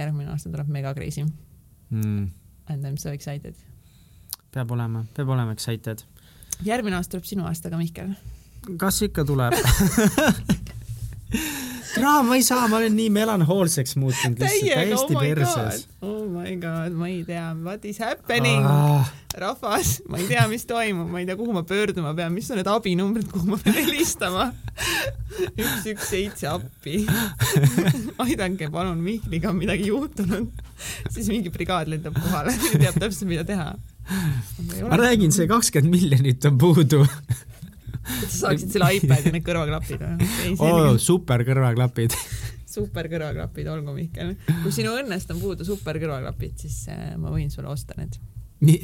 järgmine 0.00 0.32
aasta 0.32 0.52
tuleb 0.52 0.72
mega 0.72 0.94
crazy 0.96 1.26
Mm, 1.90 2.30
and 2.68 2.84
I 2.84 2.90
m 2.90 2.96
so 2.96 3.10
excited. 3.10 3.54
Peab 4.54 4.70
olema, 4.76 5.04
peab 5.16 5.28
olema 5.34 5.52
excited. 5.56 6.04
järgmine 6.64 6.96
aasta 6.98 7.16
tuleb 7.16 7.24
sinu 7.28 7.46
aasta 7.48 7.70
ka, 7.70 7.78
Mihkel. 7.80 8.14
kas 8.80 9.02
ikka 9.06 9.24
tuleb? 9.28 9.54
tere, 11.94 12.10
ma 12.24 12.36
ei 12.36 12.42
saa, 12.46 12.66
ma 12.70 12.78
olen 12.78 12.94
nii 12.96 13.10
melanhoolseks 13.12 13.96
muutunud 14.00 14.40
lihtsalt, 14.40 14.74
täiesti 14.74 15.14
oh 15.16 15.20
my 15.22 15.28
perses. 15.34 15.86
god, 16.00 16.08
oh 16.08 16.24
my 16.32 16.54
god, 16.62 16.96
ma 16.98 17.08
ei 17.10 17.22
tea, 17.26 17.46
what 17.64 17.84
is 17.88 17.98
happening, 18.02 18.64
Ah, 18.68 19.08
rahvas, 19.42 19.98
ma 20.08 20.20
ei 20.20 20.28
tea, 20.30 20.44
mis 20.50 20.64
toimub, 20.68 21.10
ma 21.12 21.20
ei 21.22 21.26
tea, 21.28 21.36
kuhu 21.40 21.52
ma 21.56 21.62
pöörduma 21.68 22.14
pean, 22.18 22.32
mis 22.36 22.48
on 22.52 22.60
need 22.60 22.70
abinumbrid, 22.70 23.28
kuhu 23.32 23.50
ma 23.50 23.58
pean 23.62 23.76
helistama. 23.80 24.48
üks, 25.58 25.84
üks, 25.92 26.06
seitse 26.12 26.48
appi. 26.52 27.02
aidake 28.24 28.70
palun, 28.72 29.00
Mihkliga 29.04 29.52
on 29.52 29.60
midagi 29.60 29.90
juhtunud. 29.90 30.48
siis 31.10 31.28
mingi 31.32 31.50
brigaad 31.54 31.90
lendab 31.92 32.16
kohale, 32.22 32.54
teab 32.82 32.96
täpselt, 33.00 33.28
mida 33.32 33.44
teha. 33.48 33.72
Ma 34.88 34.98
räägin, 35.00 35.32
see 35.34 35.48
kakskümmend 35.50 35.92
miljonit 35.92 36.44
on 36.48 36.58
puudu 36.60 37.04
sa 38.08 38.30
saaksid 38.36 38.72
selle 38.72 38.90
iPadi 38.98 39.32
need 39.34 39.44
kõrvaklapid 39.46 40.04
oh,. 40.58 40.94
super 41.02 41.44
kõrvaklapid. 41.46 42.16
super 42.68 43.08
kõrvaklapid, 43.12 43.68
olgu 43.72 43.94
Mihkel. 43.96 44.34
kui 44.62 44.72
sinu 44.74 44.94
õnnest 44.96 45.32
on 45.34 45.42
puudu 45.42 45.66
super 45.68 45.98
kõrvaklapid, 46.00 46.56
siis 46.64 46.80
äh, 46.92 47.14
ma 47.20 47.32
võin 47.34 47.52
sulle 47.52 47.70
osta 47.72 47.96
need. 48.00 48.18
Nii, 48.64 48.78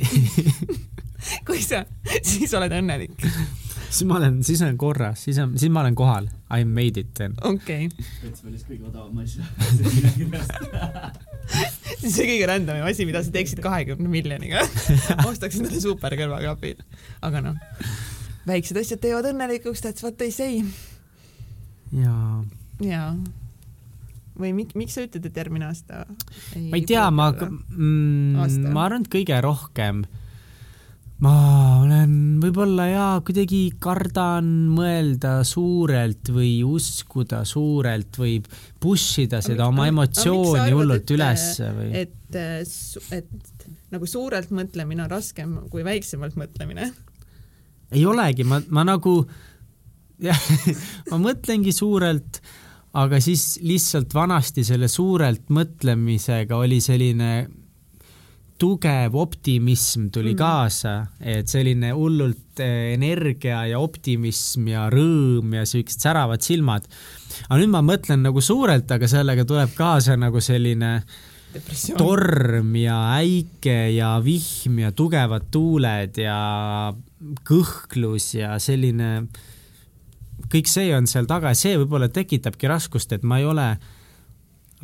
kui 1.49 1.61
sa, 1.65 1.85
siis 2.23 2.55
oled 2.57 2.73
õnnelik. 2.75 3.17
siis 3.95 4.07
ma 4.09 4.19
olen, 4.19 4.41
siis 4.47 4.63
olen 4.65 4.79
korras, 4.81 5.25
siis 5.27 5.39
on, 5.43 5.55
siis 5.59 5.73
ma 5.73 5.85
olen 5.85 5.97
kohal. 5.99 6.29
I 6.55 6.67
made 6.69 7.01
it 7.01 7.13
then. 7.19 7.37
okei 7.43 7.89
okay., 7.89 8.07
Petsvalis 8.23 8.65
kõige 8.69 8.89
odavam 8.91 9.15
millegipärast. 9.19 10.53
see 12.01 12.09
on 12.09 12.15
see 12.15 12.27
kõige 12.29 12.49
randomim 12.51 12.87
asi, 12.89 13.07
mida 13.09 13.23
sa 13.25 13.35
teeksid 13.35 13.63
kahekümne 13.65 14.11
miljoniga. 14.11 14.65
ostaks 15.29 15.61
endale 15.61 15.81
super 15.83 16.17
kõrvaklapid. 16.19 16.83
aga 17.27 17.45
noh, 17.45 17.63
väiksed 18.49 18.79
asjad 18.81 19.03
teevad 19.03 19.31
õnnelikuks, 19.33 19.83
that's 19.85 20.07
what 20.07 20.19
they 20.21 20.35
say. 20.35 20.63
jaa. 21.93 22.45
jaa. 22.83 23.09
Või 24.41 24.53
mik-, 24.57 24.75
miks 24.79 24.97
sa 24.97 25.05
ütled, 25.07 25.25
et 25.29 25.41
järgmine 25.41 25.69
aasta 25.71 26.05
ei 26.57 26.69
ma 26.71 26.81
ei 26.81 26.85
tea, 26.89 27.07
ma 27.15 27.31
mm, 27.35 28.69
ma 28.75 28.87
arvan, 28.89 29.05
et 29.07 29.13
kõige 29.13 29.41
rohkem 29.45 30.05
ma 31.25 31.35
olen 31.85 32.15
võib-olla 32.43 32.89
jaa, 32.91 33.13
kuidagi 33.25 33.63
kardan 33.83 34.49
mõelda 34.75 35.39
suurelt 35.47 36.29
või 36.35 36.59
uskuda 36.67 37.45
suurelt 37.49 38.19
või 38.21 38.41
push 38.83 39.23
ida 39.23 39.41
seda 39.45 39.69
oma 39.71 39.87
emotsiooni 39.93 40.75
hullult 40.75 41.05
et- 41.07 41.15
ülesse 41.17 41.71
või? 41.77 41.91
et, 42.03 42.39
et 43.15 43.69
nagu 43.95 44.09
suurelt 44.11 44.51
mõtlemine 44.55 45.07
on 45.07 45.13
raskem 45.13 45.57
kui 45.71 45.87
väiksemalt 45.87 46.37
mõtlemine. 46.41 46.91
ei 47.95 48.05
olegi, 48.11 48.45
ma, 48.45 48.61
ma 48.75 48.85
nagu 48.85 49.21
jah, 50.23 50.41
ma 51.13 51.21
mõtlengi 51.23 51.73
suurelt, 51.75 52.43
aga 52.95 53.21
siis 53.23 53.59
lihtsalt 53.65 54.15
vanasti 54.15 54.65
selle 54.67 54.89
suurelt 54.89 55.51
mõtlemisega 55.55 56.57
oli 56.57 56.81
selline 56.85 57.31
tugev 58.59 59.17
optimism 59.19 60.09
tuli 60.15 60.33
mm. 60.33 60.39
kaasa, 60.39 60.95
et 61.21 61.51
selline 61.51 61.91
hullult 61.97 62.63
eh, 62.63 62.95
energia 62.95 63.65
ja 63.73 63.81
optimism 63.83 64.69
ja 64.71 64.87
rõõm 64.93 65.57
ja 65.59 65.65
siuksed 65.67 66.05
säravad 66.07 66.45
silmad. 66.47 66.87
aga 67.49 67.61
nüüd 67.61 67.73
ma 67.75 67.83
mõtlen 67.85 68.23
nagu 68.25 68.43
suurelt, 68.45 68.91
aga 68.95 69.11
sellega 69.11 69.47
tuleb 69.49 69.75
kaasa 69.75 70.17
nagu 70.21 70.41
selline 70.45 70.93
depressioon. 71.55 71.99
torm 71.99 72.77
ja 72.79 72.99
äike 73.19 73.79
ja 73.97 74.15
vihm 74.23 74.79
ja 74.85 74.93
tugevad 74.95 75.51
tuuled 75.51 76.23
ja 76.23 76.39
kõhklus 77.49 78.35
ja 78.39 78.55
selline, 78.63 79.27
kõik 80.53 80.71
see 80.71 80.95
on 80.97 81.09
seal 81.11 81.29
taga 81.31 81.53
ja 81.53 81.59
see 81.59 81.77
võib-olla 81.81 82.11
tekitabki 82.13 82.71
raskust, 82.71 83.13
et 83.17 83.27
ma 83.27 83.41
ei 83.41 83.49
ole 83.49 83.69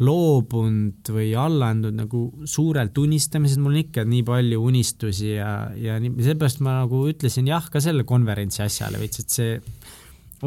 loobunud 0.01 1.11
või 1.13 1.33
alla 1.37 1.73
andnud 1.75 1.97
nagu 1.99 2.23
suurelt 2.49 2.97
unistamisest, 2.99 3.61
mul 3.61 3.75
on 3.75 3.81
ikka 3.83 4.05
nii 4.09 4.23
palju 4.25 4.61
unistusi 4.65 5.35
ja, 5.35 5.51
ja 5.77 5.99
nii, 6.01 6.15
seepärast 6.25 6.63
ma 6.65 6.79
nagu 6.83 7.03
ütlesin 7.11 7.51
jah 7.51 7.67
ka 7.73 7.83
selle 7.85 8.07
konverentsi 8.09 8.63
asjale 8.65 9.01
veits, 9.03 9.21
et 9.21 9.35
see 9.35 9.59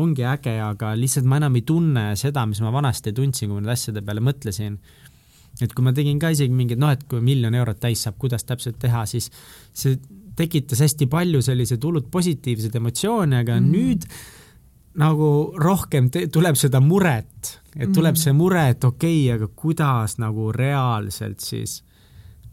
ongi 0.02 0.26
äge, 0.26 0.56
aga 0.58 0.96
lihtsalt 0.98 1.28
ma 1.30 1.38
enam 1.38 1.60
ei 1.60 1.66
tunne 1.70 2.06
seda, 2.18 2.48
mis 2.50 2.64
ma 2.66 2.74
vanasti 2.74 3.14
tundsin, 3.14 3.52
kui 3.52 3.60
ma 3.60 3.62
nende 3.62 3.76
asjade 3.76 4.02
peale 4.02 4.24
mõtlesin 4.26 4.80
et 5.62 5.74
kui 5.74 5.86
ma 5.86 5.94
tegin 5.94 6.18
ka 6.22 6.32
isegi 6.34 6.54
mingit 6.56 6.82
noh, 6.82 6.94
et 6.94 7.04
kui 7.10 7.22
miljon 7.22 7.54
eurot 7.54 7.82
täis 7.84 8.02
saab, 8.06 8.18
kuidas 8.22 8.46
täpselt 8.48 8.80
teha, 8.82 9.04
siis 9.10 9.30
see 9.76 10.00
tekitas 10.38 10.82
hästi 10.82 11.06
palju 11.12 11.44
selliseid 11.46 11.84
hullult 11.86 12.10
positiivseid 12.14 12.74
emotsioone, 12.80 13.44
aga 13.44 13.60
mm. 13.60 13.70
nüüd 13.70 14.08
nagu 15.00 15.54
rohkem 15.58 16.10
tuleb 16.12 16.58
seda 16.60 16.80
muret, 16.84 17.60
et 17.76 17.90
tuleb 17.94 18.14
Mhm. 18.14 18.22
see 18.22 18.34
mure, 18.34 18.70
et 18.70 18.84
okei 18.84 19.26
okay,, 19.26 19.36
aga 19.36 19.48
kuidas 19.56 20.18
nagu 20.22 20.52
reaalselt 20.52 21.40
siis 21.40 21.84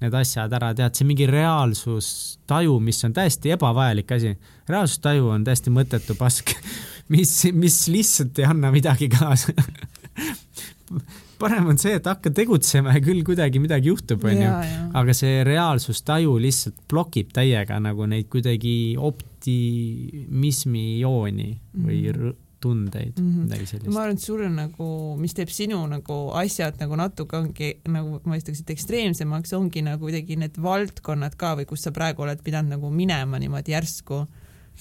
need 0.00 0.14
asjad 0.16 0.52
ära 0.56 0.74
teha, 0.74 0.86
et 0.88 0.94
see 0.96 1.04
mingi 1.04 1.26
reaalsustaju, 1.28 2.78
mis 2.80 3.04
on 3.04 3.12
täiesti 3.12 3.52
ebavajalik 3.52 4.12
asi, 4.16 4.32
reaalsustaju 4.68 5.28
on 5.28 5.44
täiesti 5.44 5.70
mõttetu 5.70 6.16
pask, 6.16 6.54
mis, 7.12 7.34
mis 7.52 7.88
lihtsalt 7.88 8.38
ei 8.38 8.48
anna 8.48 8.70
midagi 8.72 9.10
kaasa 9.12 9.52
parem 11.40 11.66
on 11.72 11.78
see, 11.80 11.94
et 11.98 12.06
hakka 12.06 12.30
tegutsema 12.36 12.92
ja 12.96 13.00
küll 13.04 13.22
kuidagi 13.26 13.58
midagi 13.62 13.88
juhtub, 13.90 14.24
onju. 14.28 14.50
aga 15.00 15.14
see 15.16 15.40
reaalsustaju 15.48 16.36
lihtsalt 16.44 16.78
blokib 16.90 17.32
täiega 17.36 17.80
nagu 17.82 18.06
neid 18.10 18.28
kuidagi 18.32 18.76
optimismi 19.00 20.84
jooni 21.00 21.50
või 21.74 21.98
Mhm. 22.04 22.14
r- 22.30 22.34
tundeid 22.60 23.16
mm. 23.18 23.28
-hmm. 23.30 23.44
midagi 23.46 23.66
sellist 23.66 23.88
ma. 23.94 24.00
arvan, 24.02 24.16
et 24.18 24.20
sul 24.20 24.42
on 24.44 24.54
nagu, 24.56 24.86
mis 25.16 25.32
teeb 25.32 25.48
sinu 25.48 25.78
nagu 25.88 26.16
asjad 26.36 26.76
nagu 26.78 26.96
natuke 26.96 27.36
ongi 27.38 27.70
nagu 27.88 28.20
ma 28.24 28.36
ütleks, 28.36 28.60
et 28.60 28.70
ekstreemsemaks 28.74 29.52
ongi 29.56 29.80
nagu 29.82 30.04
kuidagi 30.04 30.36
need 30.36 30.58
valdkonnad 30.60 31.36
ka 31.40 31.54
või 31.56 31.64
kus 31.66 31.80
sa 31.86 31.90
praegu 31.90 32.22
oled 32.22 32.42
pidanud 32.44 32.70
nagu 32.76 32.90
minema 32.90 33.38
niimoodi 33.40 33.72
järsku 33.72 34.26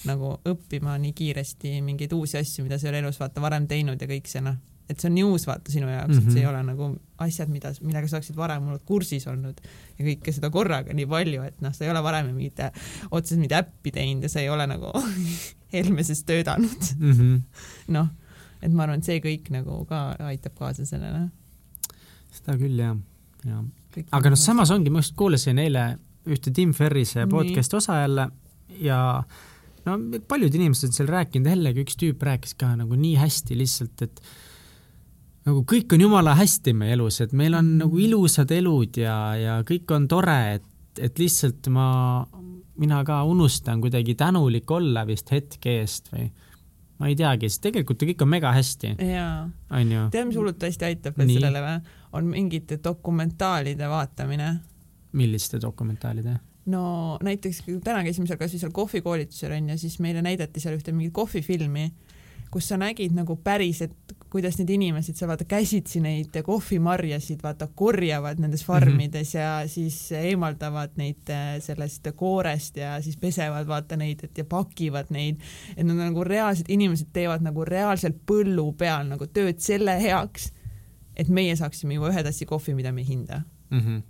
nagu 0.04 0.34
õppima 0.44 0.98
nii 1.00 1.12
kiiresti 1.12 1.80
mingeid 1.80 2.12
uusi 2.12 2.36
asju, 2.38 2.64
mida 2.64 2.78
sa 2.78 2.86
ei 2.88 2.90
ole 2.92 2.98
elus 2.98 3.18
vaata 3.20 3.40
varem 3.40 3.66
teinud 3.66 4.00
ja 4.00 4.06
kõik 4.06 4.28
see 4.28 4.40
noh, 4.44 4.56
et 4.90 5.00
see 5.00 5.10
on 5.10 5.18
uus 5.30 5.46
vaata 5.48 5.72
sinu 5.72 5.88
jaoks 5.88 6.08
mm, 6.08 6.18
-hmm. 6.18 6.18
et 6.18 6.24
Mhm. 6.26 6.34
see 6.34 6.42
ei 6.42 6.50
ole 6.50 6.62
nagu 6.66 6.88
asjad, 7.24 7.50
mida, 7.52 7.72
millega 7.84 8.08
sa 8.08 8.18
oleksid 8.18 8.36
varem 8.36 8.66
olnud 8.66 8.84
kursis 8.88 9.26
olnud 9.30 9.60
ja 9.98 10.04
kõike 10.04 10.32
seda 10.34 10.50
korraga 10.50 10.94
nii 10.96 11.06
palju, 11.06 11.42
et 11.46 11.60
noh, 11.60 11.74
sa 11.76 11.84
ei 11.84 11.90
ole 11.92 12.02
varem 12.02 12.32
mingit 12.34 12.62
otseselt 13.10 13.40
mingit 13.40 13.56
äppi 13.60 13.92
teinud 13.94 14.26
ja 14.26 14.32
sa 14.32 14.40
ei 14.40 14.48
ole 14.48 14.66
nagu 14.70 14.92
Helmeses 15.74 16.24
töötanud 16.26 16.88
mm. 16.98 17.12
-hmm. 17.12 17.42
noh, 17.96 18.08
et 18.62 18.72
ma 18.72 18.86
arvan, 18.86 18.98
et 18.98 19.04
see 19.04 19.20
kõik 19.24 19.52
nagu 19.54 19.84
ka 19.88 20.16
aitab 20.30 20.56
kaasa 20.58 20.86
sellele. 20.86 21.28
seda 22.32 22.56
küll 22.58 22.78
jah, 22.78 22.96
jah. 23.44 23.64
aga 24.10 24.30
noh, 24.30 24.38
samas 24.38 24.70
ongi, 24.70 24.90
ma 24.90 25.04
just 25.04 25.16
kuulasin 25.16 25.58
eile 25.58 25.86
ühte 26.26 26.52
Tim 26.54 26.72
Ferrise 26.76 27.26
podcast'i 27.30 27.76
osa 27.76 28.00
jälle 28.02 28.28
ja 28.80 29.22
no 29.86 29.96
paljud 30.28 30.54
inimesed 30.54 30.90
on 30.90 30.96
seal 30.96 31.10
rääkinud, 31.10 31.48
jällegi 31.48 31.84
üks 31.84 31.98
tüüp 32.00 32.22
rääkis 32.26 32.54
ka 32.60 32.74
nagu 32.78 32.96
nii 32.98 33.16
hästi 33.20 33.58
lihtsalt, 33.58 34.04
et 34.06 34.22
nagu 35.50 35.64
kõik 35.68 35.96
on 35.96 36.04
jumala 36.06 36.34
hästi 36.38 36.74
meie 36.76 36.94
elus, 36.96 37.20
et 37.24 37.32
meil 37.36 37.56
on 37.58 37.74
nagu 37.80 38.00
ilusad 38.00 38.50
elud 38.54 39.00
ja, 39.00 39.16
ja 39.38 39.56
kõik 39.66 39.90
on 39.96 40.06
tore, 40.10 40.38
et, 40.58 41.00
et 41.02 41.18
lihtsalt 41.20 41.70
ma, 41.74 41.88
mina 42.80 43.02
ka 43.06 43.22
unustan 43.28 43.82
kuidagi 43.82 44.16
tänulik 44.18 44.70
olla 44.70 45.04
vist 45.08 45.32
hetke 45.34 45.80
eest 45.80 46.12
või 46.14 46.28
ma 47.00 47.08
ei 47.08 47.16
teagi, 47.16 47.48
sest 47.48 47.64
tegelikult 47.64 48.02
ju 48.02 48.10
kõik 48.10 48.26
on 48.26 48.30
mega 48.30 48.52
hästi, 48.52 48.94
onju. 49.00 50.04
tead, 50.12 50.28
mis 50.28 50.36
hullult 50.36 50.68
hästi 50.68 50.88
aitab 50.90 51.16
veel 51.16 51.32
sellele 51.32 51.64
või? 51.64 51.96
on 52.18 52.28
mingite 52.28 52.80
dokumentaalide 52.84 53.88
vaatamine. 53.88 54.52
milliste 55.16 55.60
dokumentaalide? 55.62 56.36
no 56.70 56.84
näiteks 57.24 57.64
täna 57.84 58.04
käisime 58.06 58.28
seal 58.28 58.40
kasvõi 58.40 58.62
seal 58.62 58.76
kohvikoolitusel 58.76 59.56
onju, 59.56 59.78
siis 59.80 59.98
meile 60.04 60.22
näidati 60.22 60.60
seal 60.60 60.76
ühte 60.76 60.92
mingit 60.92 61.16
kohvifilmi, 61.16 61.88
kus 62.52 62.68
sa 62.68 62.76
nägid 62.80 63.16
nagu 63.16 63.38
päris, 63.40 63.80
et 63.86 64.16
kuidas 64.30 64.58
need 64.60 64.70
inimesed 64.70 65.18
seal 65.18 65.28
vaata 65.30 65.44
käsitsi 65.48 66.00
neid 66.02 66.36
kohvimarjasid 66.46 67.42
vaata 67.42 67.66
korjavad 67.74 68.38
nendes 68.38 68.62
farmides 68.64 69.34
mm 69.34 69.38
-hmm. 69.38 69.42
ja 69.42 69.68
siis 69.68 70.12
eemaldavad 70.12 70.94
neid 70.96 71.30
äh, 71.30 71.58
sellest 71.60 72.08
koorest 72.16 72.76
ja 72.76 73.02
siis 73.02 73.16
pesevad 73.16 73.66
vaata 73.66 73.96
neid, 73.96 74.24
et 74.24 74.38
ja 74.38 74.44
pakivad 74.44 75.10
neid, 75.10 75.36
et 75.76 75.86
nad 75.86 75.96
nagu 75.96 76.24
reaalsed 76.24 76.66
inimesed 76.68 77.10
teevad 77.12 77.42
nagu 77.42 77.64
reaalselt 77.64 78.16
põllu 78.26 78.72
peal 78.72 79.06
nagu 79.08 79.26
tööd 79.26 79.58
selle 79.58 79.98
heaks, 80.02 80.52
et 81.16 81.28
meie 81.28 81.56
saaksime 81.56 81.94
juua 81.94 82.10
ühe 82.10 82.22
tassi 82.22 82.46
kohvi, 82.46 82.74
mida 82.74 82.92
me 82.92 83.00
ei 83.00 83.08
hinda 83.08 83.42
mm. 83.70 83.80
-hmm. 83.80 84.02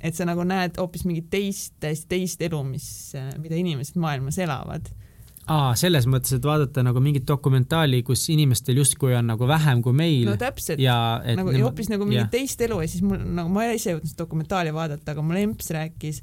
et 0.00 0.14
sa 0.14 0.24
nagu 0.24 0.44
näed 0.44 0.78
hoopis 0.78 1.04
mingit 1.04 1.30
teist, 1.30 1.74
täiesti 1.80 2.06
teist 2.08 2.42
elu, 2.42 2.62
mis, 2.64 3.12
mida 3.38 3.54
inimesed 3.54 3.96
maailmas 3.96 4.38
elavad 4.38 4.86
aa, 5.50 5.72
selles 5.78 6.06
mõttes, 6.10 6.36
et 6.36 6.46
vaadata 6.46 6.84
nagu 6.86 7.00
mingit 7.04 7.26
dokumentaali, 7.28 8.00
kus 8.06 8.22
inimestel 8.32 8.78
justkui 8.80 9.14
on 9.16 9.28
nagu 9.32 9.48
vähem 9.48 9.82
kui 9.84 9.96
meil. 9.96 10.28
no 10.30 10.36
täpselt, 10.40 10.80
nagu 10.80 11.52
ja 11.52 11.66
hoopis 11.66 11.90
nagu 11.92 12.06
mingit 12.08 12.32
teist 12.32 12.60
elu 12.64 12.80
ja 12.84 12.90
siis 12.90 13.04
mul 13.04 13.20
nagu 13.20 13.52
ma 13.52 13.66
ei 13.66 13.78
ise 13.78 13.94
jõudnud 13.94 14.12
seda 14.12 14.24
dokumentaali 14.24 14.72
vaadata, 14.74 15.12
aga 15.12 15.24
mul 15.26 15.40
emps 15.42 15.70
rääkis, 15.74 16.22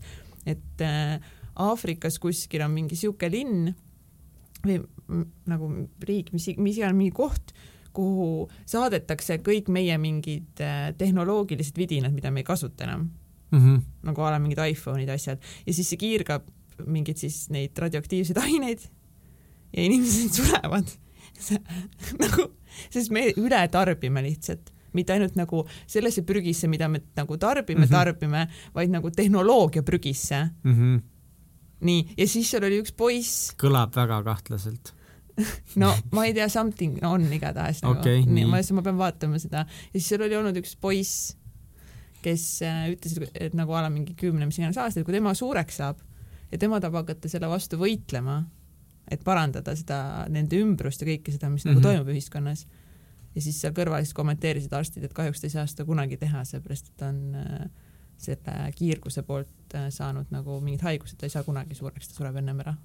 et 0.49 0.86
äh, 0.86 1.19
Aafrikas 1.61 2.17
kuskil 2.24 2.63
on 2.65 2.74
mingi 2.74 2.97
sihuke 2.97 3.30
linn 3.30 3.74
või 4.63 4.80
nagu 5.49 5.69
riik, 6.07 6.32
mis, 6.34 6.47
mis 6.57 6.80
iganes 6.80 6.97
mingi 6.97 7.13
koht, 7.15 7.51
kuhu 7.93 8.47
saadetakse 8.69 9.41
kõik 9.43 9.67
meie 9.74 9.97
mingid 10.01 10.61
äh, 10.63 10.93
tehnoloogilised 10.97 11.78
vidinad, 11.78 12.15
mida 12.15 12.32
me 12.32 12.41
ei 12.41 12.47
kasuta 12.47 12.88
enam 12.88 13.09
mm. 13.51 13.59
-hmm. 13.59 13.84
nagu 14.07 14.26
a 14.26 14.32
la 14.32 14.39
mingid 14.39 14.63
iPhone'id, 14.63 15.11
asjad 15.13 15.43
ja 15.65 15.74
siis 15.74 15.91
see 15.91 15.99
kiirgab 15.99 16.47
mingeid 16.88 17.19
siis 17.22 17.49
neid 17.53 17.78
radioaktiivseid 17.78 18.41
aineid 18.47 18.88
ja 19.72 19.88
inimesed 19.88 20.36
surevad 20.39 20.91
nagu, 22.22 22.47
sest 22.91 23.11
me 23.13 23.26
üle 23.39 23.61
tarbime 23.74 24.24
lihtsalt, 24.26 24.72
mitte 24.97 25.15
ainult 25.15 25.38
nagu 25.39 25.63
sellesse 25.89 26.24
prügisse, 26.28 26.69
mida 26.72 26.89
me 26.91 27.01
nagu 27.17 27.38
tarbime 27.39 27.86
mm, 27.86 27.88
-hmm. 27.88 27.95
tarbime, 27.95 28.47
vaid 28.76 28.91
nagu 28.93 29.11
tehnoloogia 29.11 29.84
prügisse 29.84 30.49
mm. 30.63 30.74
-hmm. 30.74 31.01
nii, 31.82 32.07
ja 32.17 32.28
siis 32.28 32.51
seal 32.51 32.63
oli 32.67 32.82
üks 32.84 32.93
poiss. 32.95 33.53
kõlab 33.57 33.95
väga 33.95 34.24
kahtlaselt 34.24 34.93
no 35.82 35.93
ma 36.11 36.26
ei 36.26 36.34
tea, 36.34 36.49
something 36.49 36.99
on 37.07 37.26
igatahes 37.34 37.82
nagu 37.84 37.99
okay,, 37.99 38.24
nii, 38.26 38.45
ma, 38.45 38.61
ma 38.74 38.82
pean 38.82 38.97
vaatama 38.97 39.39
seda 39.39 39.65
ja 39.65 39.99
siis 39.99 40.09
seal 40.11 40.26
oli 40.28 40.36
olnud 40.36 40.57
üks 40.61 40.76
poiss, 40.76 41.36
kes 42.22 42.61
äh, 42.61 42.88
ütles, 42.93 43.17
et 43.34 43.53
nagu 43.57 43.74
a 43.74 43.86
la 43.88 43.89
mingi 43.89 44.13
kümne, 44.13 44.45
mis 44.45 44.59
iganes 44.59 44.78
aastaid, 44.78 45.05
kui 45.05 45.15
tema 45.15 45.34
suureks 45.34 45.82
saab 45.82 46.01
ja 46.51 46.57
tema 46.57 46.82
tahab 46.84 47.01
hakata 47.01 47.32
selle 47.32 47.49
vastu 47.49 47.80
võitlema 47.82 48.43
et 49.11 49.23
parandada 49.23 49.75
seda, 49.75 50.25
nende 50.29 50.59
ümbrust 50.61 51.01
ja 51.01 51.09
kõike 51.09 51.33
seda, 51.33 51.49
mis 51.49 51.65
mm 51.65 51.69
-hmm. 51.69 51.75
nagu 51.75 51.79
mhm. 51.79 51.87
toimub 51.87 52.13
ühiskonnas. 52.15 52.65
ja 53.35 53.41
siis 53.41 53.61
seal 53.61 53.73
kõrval 53.73 54.03
siis 54.03 54.13
kommenteerisid 54.13 54.73
arstid, 54.73 55.03
et 55.03 55.13
kahjuks 55.13 55.41
ta 55.41 55.47
ei 55.47 55.55
saa 55.55 55.67
seda 55.67 55.85
kunagi 55.85 56.17
teha, 56.17 56.43
seepärast 56.45 56.87
et 56.87 56.97
ta 56.97 57.07
on 57.07 57.35
äh, 57.35 57.69
selle 58.17 58.71
kiirguse 58.75 59.23
poolt 59.23 59.75
äh, 59.75 59.89
saanud 59.89 60.27
nagu 60.31 60.59
mingid 60.59 60.81
haigused, 60.81 61.17
ta 61.17 61.25
ei 61.25 61.29
saa 61.29 61.43
kunagi 61.43 61.75
suureks, 61.75 62.07
ta 62.07 62.13
sureb 62.13 62.35
ennem 62.35 62.59
ära. 62.59 62.75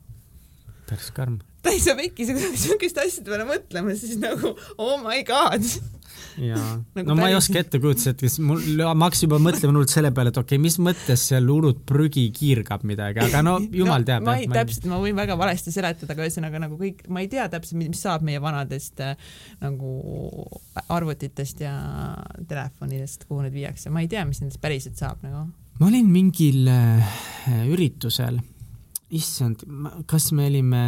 Päris 0.89 1.11
karm. 1.16 1.41
ta 1.62 1.74
ei 1.74 1.82
saa 1.82 1.99
pekki 1.99 2.28
siukeste 2.30 3.05
asjade 3.05 3.30
peale 3.30 3.49
mõtlema, 3.49 3.95
siis 3.99 4.18
nagu 4.22 4.55
oh 4.78 4.97
my 5.03 5.22
god 5.26 5.64
jaa 6.41 6.76
nagu, 6.97 7.07
no 7.09 7.16
ma 7.18 7.28
ei 7.30 7.37
oska 7.37 7.61
ette 7.61 7.80
kujutada, 7.80 8.12
et 8.14 8.24
kas 8.26 8.37
mul, 8.45 8.62
ma 8.84 9.09
hakkasin 9.09 9.26
juba 9.26 9.39
mõtlema 9.43 9.72
hullult 9.72 9.93
selle 9.93 10.12
peale, 10.16 10.32
et 10.32 10.41
okei 10.41 10.57
okay,, 10.57 10.62
mis 10.62 10.78
mõttes 10.82 11.26
seal 11.30 11.49
hullult 11.51 11.82
prügi 11.89 12.26
kiirgab 12.37 12.84
midagi, 12.89 13.22
aga 13.24 13.43
no 13.45 13.57
jumal 13.80 14.05
no, 14.05 14.09
teab. 14.11 14.26
ma 14.28 14.37
ei, 14.41 14.49
täpselt, 14.53 14.89
ma 14.91 15.01
võin 15.03 15.16
väga 15.18 15.39
valesti 15.41 15.74
seletada, 15.74 16.12
aga 16.14 16.26
ühesõnaga 16.26 16.62
nagu 16.66 16.78
kõik, 16.80 17.05
ma 17.12 17.24
ei 17.24 17.30
tea 17.32 17.47
täpselt, 17.53 17.78
mis 17.80 18.03
saab 18.05 18.26
meie 18.26 18.43
vanadest 18.43 19.03
äh, 19.05 19.16
nagu 19.64 19.95
arvutitest 20.93 21.62
ja 21.64 21.76
telefonidest, 22.49 23.28
kuhu 23.28 23.47
need 23.47 23.57
viiakse, 23.57 23.93
ma 23.93 24.05
ei 24.05 24.11
tea, 24.12 24.26
mis 24.28 24.43
nendest 24.43 24.62
päriselt 24.62 25.01
saab 25.01 25.24
nagu. 25.26 25.47
ma 25.80 25.89
olin 25.91 26.12
mingil 26.12 26.68
äh, 26.72 27.16
üritusel, 27.72 28.41
issand, 29.14 29.62
kas 30.07 30.32
me 30.32 30.46
olime 30.50 30.82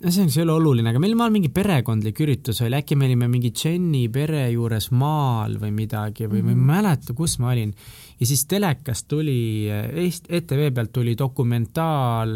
no 0.00 0.10
see 0.10 0.24
ei 0.24 0.42
ole 0.44 0.54
oluline, 0.56 0.92
aga 0.92 1.00
meil 1.02 1.16
maal 1.18 1.32
mingi 1.34 1.50
perekondlik 1.52 2.20
üritus 2.24 2.62
oli, 2.64 2.78
äkki 2.78 2.96
me 2.96 3.04
olime 3.08 3.28
mingi 3.28 3.50
Jenny 3.52 4.06
pere 4.12 4.46
juures 4.48 4.88
maal 4.96 5.58
või 5.60 5.74
midagi 5.76 6.24
või 6.24 6.40
mm 6.40 6.46
-hmm. 6.46 6.46
ma 6.46 6.50
ei 6.50 6.56
mhm. 6.56 6.70
mäleta, 6.70 7.16
kus 7.16 7.36
ma 7.38 7.50
olin. 7.52 7.74
ja 8.20 8.26
siis 8.26 8.46
telekast 8.46 9.08
tuli, 9.08 9.68
Eest-, 9.68 10.30
ETV 10.30 10.70
pealt 10.74 10.92
tuli 10.92 11.16
dokumentaal, 11.18 12.32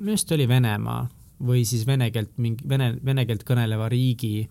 minu 0.00 0.16
arust 0.16 0.32
oli 0.32 0.48
Venemaa 0.48 1.06
või 1.46 1.64
siis 1.68 1.86
vene 1.86 2.10
keelt, 2.10 2.36
mingi 2.38 2.64
vene, 2.68 2.94
vene 3.04 3.26
keelt 3.26 3.44
kõneleva 3.44 3.88
riigi, 3.92 4.48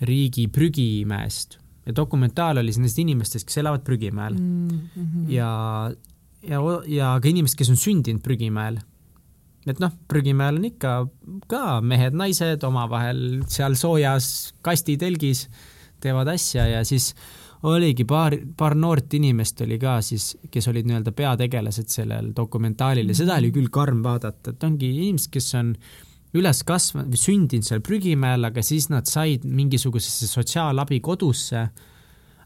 riigi 0.00 0.48
prügimäest. 0.48 1.58
ja 1.86 1.94
dokumentaal 1.96 2.58
oli 2.58 2.72
siis 2.72 2.78
nendest 2.78 2.98
inimestest, 2.98 3.46
kes 3.46 3.58
elavad 3.58 3.82
prügimäel 3.82 4.34
mm. 4.34 4.68
-hmm. 4.94 5.30
ja, 5.32 5.90
ja, 6.48 6.60
ja 6.90 7.14
ka 7.22 7.30
inimesed, 7.30 7.58
kes 7.58 7.72
on 7.72 7.80
sündinud 7.80 8.22
prügimäel. 8.24 8.78
Et 9.66 9.80
noh, 9.82 9.90
prügimäel 10.06 10.60
on 10.60 10.68
ikka 10.68 10.92
ka 11.50 11.80
mehed-naised 11.82 12.62
omavahel 12.68 13.42
seal 13.50 13.74
soojas 13.78 14.52
kastitelgis 14.62 15.46
teevad 16.02 16.30
asja 16.30 16.68
ja 16.70 16.84
siis 16.86 17.12
oligi 17.66 18.04
paar, 18.06 18.36
paar 18.56 18.76
noort 18.78 19.14
inimest 19.18 19.64
oli 19.64 19.78
ka 19.82 19.98
siis, 20.04 20.34
kes 20.52 20.68
olid 20.70 20.86
nii-öelda 20.86 21.12
peategelased 21.16 21.90
sellel 21.90 22.30
dokumentaalil 22.36 23.10
ja 23.10 23.16
seda 23.18 23.40
oli 23.40 23.50
küll 23.54 23.72
karm 23.72 24.04
vaadata, 24.04 24.54
et 24.54 24.66
ongi 24.68 24.92
inimesed, 24.92 25.32
kes 25.34 25.50
on 25.58 25.72
üles 26.36 26.62
kasvanud 26.68 27.18
sündinud 27.18 27.66
seal 27.66 27.82
prügimäel, 27.84 28.44
aga 28.46 28.62
siis 28.64 28.90
nad 28.92 29.08
said 29.08 29.46
mingisugusesse 29.48 30.28
sotsiaalabi 30.30 31.00
kodusse 31.04 31.66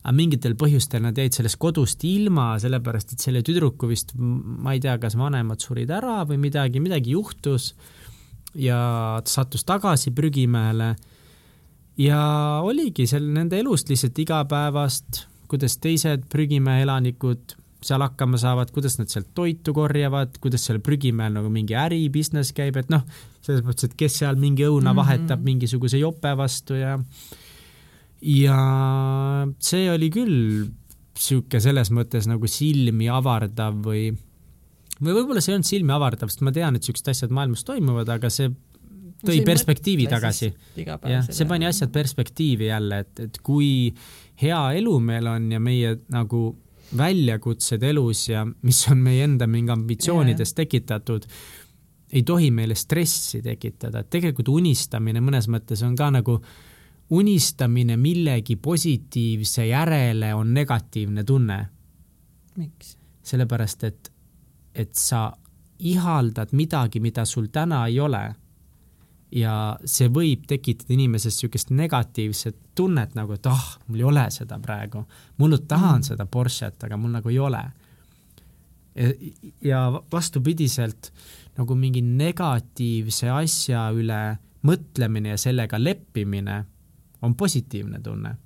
aga 0.01 0.17
mingitel 0.17 0.57
põhjustel 0.57 1.03
nad 1.05 1.19
jäid 1.19 1.37
sellest 1.37 1.59
kodust 1.61 2.05
ilma, 2.09 2.55
sellepärast 2.63 3.15
et 3.15 3.25
selle 3.25 3.43
tüdruku 3.45 3.91
vist, 3.91 4.15
ma 4.17 4.75
ei 4.75 4.81
tea, 4.81 4.97
kas 5.03 5.17
vanemad 5.21 5.61
surid 5.61 5.91
ära 5.93 6.23
või 6.29 6.41
midagi, 6.41 6.81
midagi 6.81 7.17
juhtus 7.17 7.75
ja 8.57 9.21
ta 9.25 9.31
sattus 9.31 9.67
tagasi 9.69 10.15
prügimäele 10.17 10.95
ja 12.01 12.21
oligi 12.65 13.07
seal 13.11 13.29
nende 13.35 13.61
elust 13.61 13.93
lihtsalt 13.93 14.19
igapäevast, 14.25 15.25
kuidas 15.51 15.77
teised 15.83 16.25
prügimäe 16.33 16.87
elanikud 16.87 17.57
seal 17.85 18.03
hakkama 18.05 18.39
saavad, 18.41 18.71
kuidas 18.75 18.99
nad 18.99 19.09
sealt 19.09 19.31
toitu 19.35 19.73
korjavad, 19.77 20.37
kuidas 20.41 20.67
seal 20.69 20.81
prügimäel 20.85 21.33
nagu 21.39 21.49
mingi 21.53 21.77
äri, 21.79 22.03
business 22.13 22.53
käib, 22.57 22.77
et 22.77 22.91
noh, 22.93 23.05
selles 23.45 23.65
mõttes, 23.65 23.89
et 23.89 23.97
kes 24.01 24.21
seal 24.21 24.37
mingi 24.41 24.67
õuna 24.67 24.91
mm 24.91 24.91
-hmm. 24.91 25.01
vahetab 25.01 25.45
mingisuguse 25.45 25.99
jope 25.99 26.35
vastu 26.37 26.77
ja 26.77 26.99
ja 28.21 28.57
see 29.63 29.91
oli 29.93 30.11
küll 30.13 30.41
sihuke 31.21 31.61
selles 31.61 31.91
mõttes 31.93 32.29
nagu 32.29 32.49
silmi 32.49 33.09
avardav 33.13 33.77
või, 33.85 34.09
või 35.01 35.15
võib-olla 35.17 35.43
see 35.43 35.55
ei 35.55 35.59
olnud 35.59 35.69
silmi 35.69 35.95
avardav, 35.95 36.33
sest 36.33 36.45
ma 36.47 36.53
tean, 36.55 36.77
et 36.77 36.87
siuksed 36.87 37.13
asjad 37.13 37.35
maailmas 37.35 37.65
toimuvad, 37.69 38.09
aga 38.13 38.31
see 38.33 38.51
tõi 39.21 39.41
see 39.41 39.45
perspektiivi 39.45 40.09
tagasi. 40.09 40.51
jah, 40.81 41.29
see 41.29 41.49
pani 41.49 41.69
asjad 41.69 41.93
perspektiivi 41.93 42.71
jälle, 42.71 43.03
et, 43.05 43.25
et 43.27 43.41
kui 43.45 43.91
hea 44.41 44.61
elu 44.81 44.97
meil 45.05 45.29
on 45.29 45.51
ja 45.53 45.61
meie 45.61 45.97
nagu 46.13 46.45
väljakutsed 46.97 47.85
elus 47.87 48.25
ja 48.31 48.47
mis 48.67 48.81
on 48.91 49.03
meie 49.05 49.27
enda 49.29 49.47
mingi 49.47 49.71
ambitsioonidest 49.71 50.57
yeah. 50.57 50.65
tekitatud, 50.65 51.29
ei 52.11 52.25
tohi 52.27 52.49
meile 52.51 52.75
stressi 52.75 53.39
tekitada, 53.45 54.03
et 54.03 54.11
tegelikult 54.11 54.49
unistamine 54.51 55.21
mõnes 55.23 55.47
mõttes 55.53 55.85
on 55.87 55.95
ka 55.99 56.09
nagu 56.11 56.41
äh, 56.41 56.70
unistamine 57.11 57.97
millegi 57.97 58.57
positiivse 58.57 59.67
järele 59.67 60.35
on 60.35 60.55
negatiivne 60.55 61.25
tunne. 61.25 61.67
miks? 62.57 62.99
sellepärast, 63.23 63.85
et, 63.85 64.13
et 64.75 64.95
sa 64.95 65.33
ihaldad 65.79 66.49
midagi, 66.53 67.01
mida 67.01 67.25
sul 67.25 67.47
täna 67.53 67.87
ei 67.87 68.01
ole. 68.01 68.35
ja 69.31 69.79
see 69.87 70.09
võib 70.11 70.49
tekitada 70.51 70.91
inimeses 70.91 71.37
niisugust 71.37 71.69
negatiivset 71.71 72.57
tunnet 72.75 73.13
nagu, 73.15 73.37
et 73.39 73.47
ah 73.47 73.53
oh,, 73.55 73.77
mul 73.87 74.01
ei 74.01 74.05
ole 74.05 74.25
seda 74.31 74.59
praegu. 74.59 75.05
ma 75.37 75.45
hullult 75.45 75.69
tahan 75.69 76.01
mm. 76.01 76.09
seda 76.09 76.27
Porsche't, 76.27 76.83
aga 76.85 76.97
mul 76.97 77.15
nagu 77.15 77.31
ei 77.31 77.39
ole. 77.39 77.63
ja 79.63 80.03
vastupidiselt 80.13 81.13
nagu 81.59 81.75
mingi 81.75 82.03
negatiivse 82.03 83.31
asja 83.31 83.89
üle 83.95 84.37
mõtlemine 84.67 85.37
ja 85.37 85.39
sellega 85.39 85.79
leppimine 85.79 86.65
on 87.23 87.35
positiivne 87.35 88.01
tunne. 88.01 88.37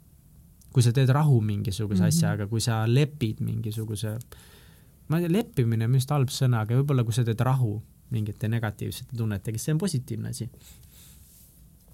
kui 0.75 0.83
sa 0.83 0.91
teed 0.91 1.09
rahu 1.15 1.41
mingisuguse 1.41 2.03
mm 2.03 2.05
-hmm. 2.05 2.09
asjaga, 2.09 2.47
kui 2.47 2.61
sa 2.61 2.83
lepid 2.87 3.41
mingisuguse, 3.41 4.19
ma 5.09 5.19
ei 5.19 5.23
tea, 5.23 5.33
leppimine 5.33 5.85
on 5.85 5.91
minu 5.91 6.01
arust 6.01 6.11
halb 6.11 6.29
sõna, 6.29 6.61
aga 6.61 6.75
võib-olla 6.75 7.05
kui 7.05 7.13
sa 7.13 7.25
teed 7.25 7.41
rahu 7.41 7.83
mingite 8.11 8.49
negatiivsete 8.49 9.17
tunnetega, 9.17 9.59
siis 9.59 9.65
see 9.65 9.73
on 9.73 9.79
positiivne 9.79 10.29
asi. 10.29 10.51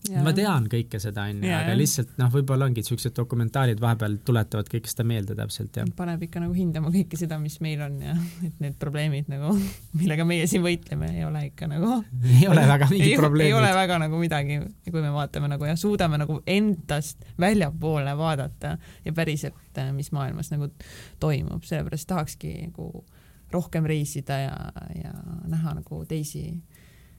Ma 0.09 0.32
tean 0.32 0.64
kõike 0.72 0.98
seda, 1.03 1.26
onju, 1.28 1.44
aga 1.44 1.72
jah. 1.72 1.76
lihtsalt 1.76 2.14
noh, 2.20 2.30
võib-olla 2.32 2.66
ongi 2.70 2.82
siuksed 2.86 3.12
dokumentaalid 3.16 3.80
vahepeal 3.82 4.16
tuletavad 4.24 4.70
kõike 4.72 4.88
seda 4.88 5.05
meelde 5.05 5.36
täpselt 5.36 5.76
ja 5.76 5.84
paneb 5.96 6.22
ikka 6.24 6.40
nagu 6.40 6.55
hindama 6.57 6.92
kõike 6.94 7.18
seda, 7.20 7.36
mis 7.42 7.59
meil 7.61 7.82
on 7.84 7.98
ja 8.05 8.14
et 8.46 8.62
need 8.64 8.78
probleemid 8.80 9.28
nagu, 9.32 9.53
millega 10.01 10.24
meie 10.28 10.46
siin 10.51 10.64
võitleme, 10.64 11.11
ei 11.18 11.26
ole 11.28 11.44
ikka 11.51 11.68
nagu 11.68 11.98
ei 12.38 12.48
ole 12.48 12.64
väga 12.70 12.88
mingit 12.92 13.12
ei, 13.12 13.46
ei 13.46 13.57
ole 13.57 13.72
väga 13.76 13.98
nagu 14.01 14.20
midagi, 14.22 14.61
kui 14.88 15.05
me 15.05 15.12
vaatame 15.14 15.51
nagu 15.53 15.68
ja 15.68 15.76
suudame 15.80 16.20
nagu 16.22 16.40
endast 16.48 17.26
väljapoole 17.40 18.16
vaadata 18.16 18.76
ja 19.05 19.16
päriselt, 19.16 19.82
mis 19.96 20.12
maailmas 20.16 20.48
nagu 20.55 20.70
toimub, 21.20 21.66
sellepärast 21.68 22.09
tahakski 22.09 22.55
nagu 22.70 23.05
rohkem 23.53 23.84
reisida 23.84 24.38
ja, 24.46 24.57
ja 24.94 25.12
näha 25.51 25.76
nagu 25.82 26.05
teisi, 26.09 26.46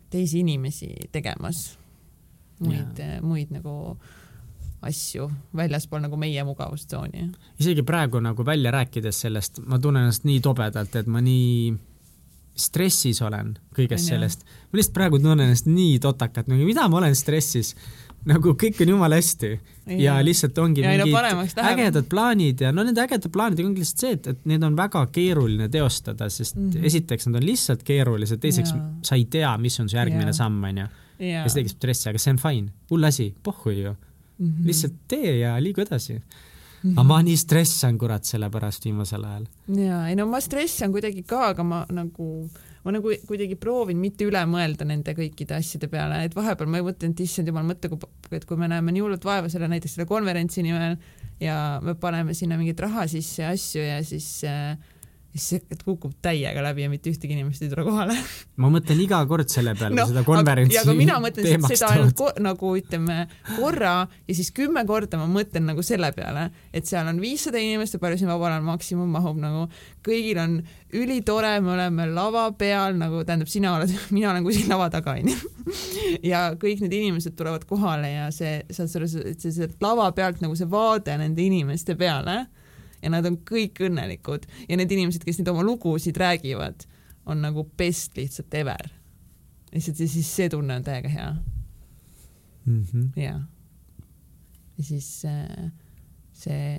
teisi 0.09 0.41
inimesi 0.41 0.89
tegemas 1.11 1.80
muid, 2.65 3.05
muid 3.21 3.53
nagu 3.53 3.75
asju 4.81 5.27
väljaspool 5.57 6.01
nagu 6.01 6.17
meie 6.17 6.43
mugavustsooni. 6.43 7.29
isegi 7.59 7.83
praegu 7.85 8.19
nagu 8.19 8.45
välja 8.45 8.71
rääkides 8.71 9.21
sellest, 9.27 9.61
ma 9.65 9.79
tunnen 9.79 10.07
ennast 10.07 10.25
nii 10.25 10.41
tobedalt, 10.41 10.95
et 10.95 11.07
ma 11.07 11.21
nii 11.21 11.73
stressis 12.57 13.21
olen 13.23 13.53
kõigest 13.75 14.07
ju? 14.07 14.15
sellest. 14.15 14.45
ma 14.71 14.79
lihtsalt 14.79 14.95
praegu 14.95 15.19
tunnen 15.21 15.45
ennast 15.47 15.69
nii 15.69 15.99
totakalt, 16.03 16.49
nagu 16.51 16.65
mida 16.65 16.87
ma 16.89 16.97
olen 17.01 17.15
stressis, 17.15 17.75
nagu 18.27 18.55
kõik 18.57 18.81
on 18.83 18.93
jumala 18.95 19.17
hästi 19.17 19.51
ja 19.97 20.17
lihtsalt 20.23 20.57
ongi 20.61 20.83
Ja 20.83 20.95
no 20.97 21.05
mingid 21.05 21.15
läheb. 21.25 21.61
ägedad 21.71 22.09
plaanid 22.09 22.61
ja 22.61 22.71
no 22.73 22.85
nende 22.85 23.01
ägedate 23.01 23.31
plaanidega 23.33 23.69
ongi 23.69 23.85
lihtsalt 23.85 24.03
see, 24.05 24.17
et, 24.17 24.27
et 24.33 24.49
need 24.49 24.63
on 24.65 24.75
väga 24.77 25.05
keeruline 25.13 25.69
teostada, 25.69 26.29
sest 26.29 26.55
mm. 26.55 26.69
-hmm. 26.69 26.85
esiteks 26.85 27.27
nad 27.27 27.41
on 27.41 27.45
lihtsalt 27.45 27.83
keerulised, 27.83 28.41
teiseks 28.41 28.73
Jaa. 28.73 28.89
sa 29.03 29.15
ei 29.15 29.25
tea, 29.25 29.57
mis 29.57 29.79
on 29.79 29.89
su 29.89 29.97
järgmine 29.97 30.29
Jaa. 30.31 30.41
samm, 30.43 30.63
onju. 30.63 30.87
Ja 31.21 31.43
see 31.47 31.61
tekitab 31.61 31.77
stressi, 31.77 32.09
aga 32.09 32.21
see 32.21 32.33
on 32.33 32.39
fine, 32.41 32.71
hull 32.91 33.07
asi, 33.11 33.29
pohhu 33.43 33.75
ju, 33.75 33.95
Mhm. 34.41 34.65
lihtsalt 34.65 34.93
tee 35.07 35.37
ja 35.43 35.53
liigu 35.61 35.83
edasi. 35.83 36.15
aga 36.81 37.03
ma 37.05 37.19
nii 37.21 37.37
stressan 37.37 37.97
kurat 38.01 38.25
selle 38.25 38.49
pärast 38.49 38.85
viimasel 38.87 39.23
ajal. 39.23 39.43
ja 39.77 40.07
ei 40.09 40.15
no 40.17 40.25
ma 40.25 40.39
stressan 40.41 40.91
kuidagi 40.91 41.21
ka, 41.27 41.51
aga 41.51 41.63
ma 41.63 41.83
nagu, 41.93 42.49
ma 42.83 42.91
nagu 42.95 43.11
kuidagi 43.27 43.55
proovin 43.55 43.97
mitte 44.01 44.25
üle 44.25 44.41
mõelda 44.49 44.87
nende 44.89 45.13
kõikide 45.13 45.53
asjade 45.59 45.87
peale, 45.91 46.23
et 46.25 46.33
vahepeal 46.35 46.67
ma 46.67 46.81
mõtlen, 46.81 47.13
et 47.13 47.19
issand 47.21 47.47
jumal, 47.47 47.67
mõtle, 47.69 47.99
et 48.31 48.45
kui 48.49 48.57
me 48.57 48.67
näeme 48.67 48.91
nii 48.91 49.03
hullult 49.05 49.23
vaeva 49.29 49.49
selle 49.49 49.69
näiteks 49.69 49.93
selle 49.99 50.07
konverentsi 50.09 50.63
nimel 50.65 50.97
ja 51.39 51.77
me 51.83 51.93
paneme 51.93 52.33
sinna 52.33 52.57
mingit 52.57 52.79
raha 52.81 53.05
sisse 53.07 53.43
ja 53.43 53.53
asju 53.53 53.85
ja 53.85 54.01
siis 54.03 54.43
äh, 54.49 54.73
siis 55.31 55.47
see 55.47 55.77
kukub 55.85 56.13
täiega 56.23 56.63
läbi 56.63 56.83
ja 56.83 56.89
mitte 56.91 57.11
ühtegi 57.11 57.35
inimest 57.37 57.63
ei 57.63 57.71
tule 57.71 57.85
kohale. 57.87 58.17
ma 58.59 58.71
mõtlen 58.73 58.99
iga 59.03 59.21
kord 59.29 59.51
selle 59.51 59.73
peale 59.79 59.95
No, 59.95 60.05
seda 60.09 60.23
konverentsi 60.27 60.79
aga 60.81 60.95
mina 60.97 61.19
mõtlen 61.23 61.65
seda 61.69 61.91
ainult 61.95 62.41
nagu 62.43 62.73
ütleme 62.77 63.17
korra 63.55 63.93
ja 64.27 64.35
siis 64.35 64.51
kümme 64.55 64.83
korda 64.89 65.19
ma 65.21 65.29
mõtlen 65.31 65.69
nagu 65.71 65.83
selle 65.85 66.11
peale, 66.15 66.49
et 66.75 66.89
seal 66.89 67.07
on 67.07 67.21
viissada 67.23 67.61
inimest 67.61 67.95
ja 67.95 68.03
palju 68.03 68.19
siin 68.19 68.31
vabal 68.31 68.51
ajal 68.51 68.67
maksimum 68.67 69.11
mahub 69.11 69.39
nagu, 69.41 69.65
kõigil 70.05 70.39
on 70.41 70.59
ülitore, 70.97 71.53
me 71.63 71.75
oleme 71.77 72.07
lava 72.11 72.49
peal 72.57 72.97
nagu 72.99 73.23
tähendab, 73.27 73.51
sina 73.51 73.75
oled, 73.77 73.91
mina 74.15 74.33
olen 74.33 74.47
kuskil 74.47 74.71
lava 74.71 74.89
taga 74.93 75.15
onju. 75.15 75.37
ja 76.27 76.49
kõik 76.59 76.83
need 76.83 76.97
inimesed 76.99 77.37
tulevad 77.39 77.63
kohale 77.69 78.15
ja 78.17 78.31
see, 78.35 78.59
sa 78.73 78.87
see, 78.91 79.07
see 79.37 79.53
sealt 79.55 79.79
lava 79.83 80.09
pealt 80.15 80.43
nagu 80.43 80.57
see 80.59 80.67
vaade 80.69 81.15
nende 81.21 81.45
inimeste 81.45 81.95
peale 81.99 82.43
ja 83.01 83.11
nad 83.13 83.25
on 83.25 83.37
kõik 83.47 83.83
õnnelikud 83.87 84.47
ja 84.69 84.77
need 84.77 84.91
inimesed, 84.91 85.25
kes 85.25 85.39
neid 85.39 85.51
oma 85.53 85.65
lugusid 85.65 86.17
räägivad, 86.17 86.87
on 87.25 87.43
nagu 87.45 87.67
best 87.77 88.17
lihtsalt 88.17 88.53
ever 88.57 88.89
lihtsalt 89.71 89.99
ja 89.99 90.07
siis 90.09 90.29
see 90.35 90.49
tunne 90.51 90.75
on 90.75 90.83
täiega 90.83 91.09
hea 91.09 91.29
mm. 92.65 92.83
-hmm. 92.83 93.21
ja, 93.21 93.39
ja 94.77 94.83
siis 94.83 95.25
äh, 95.25 95.71
see, 96.33 96.77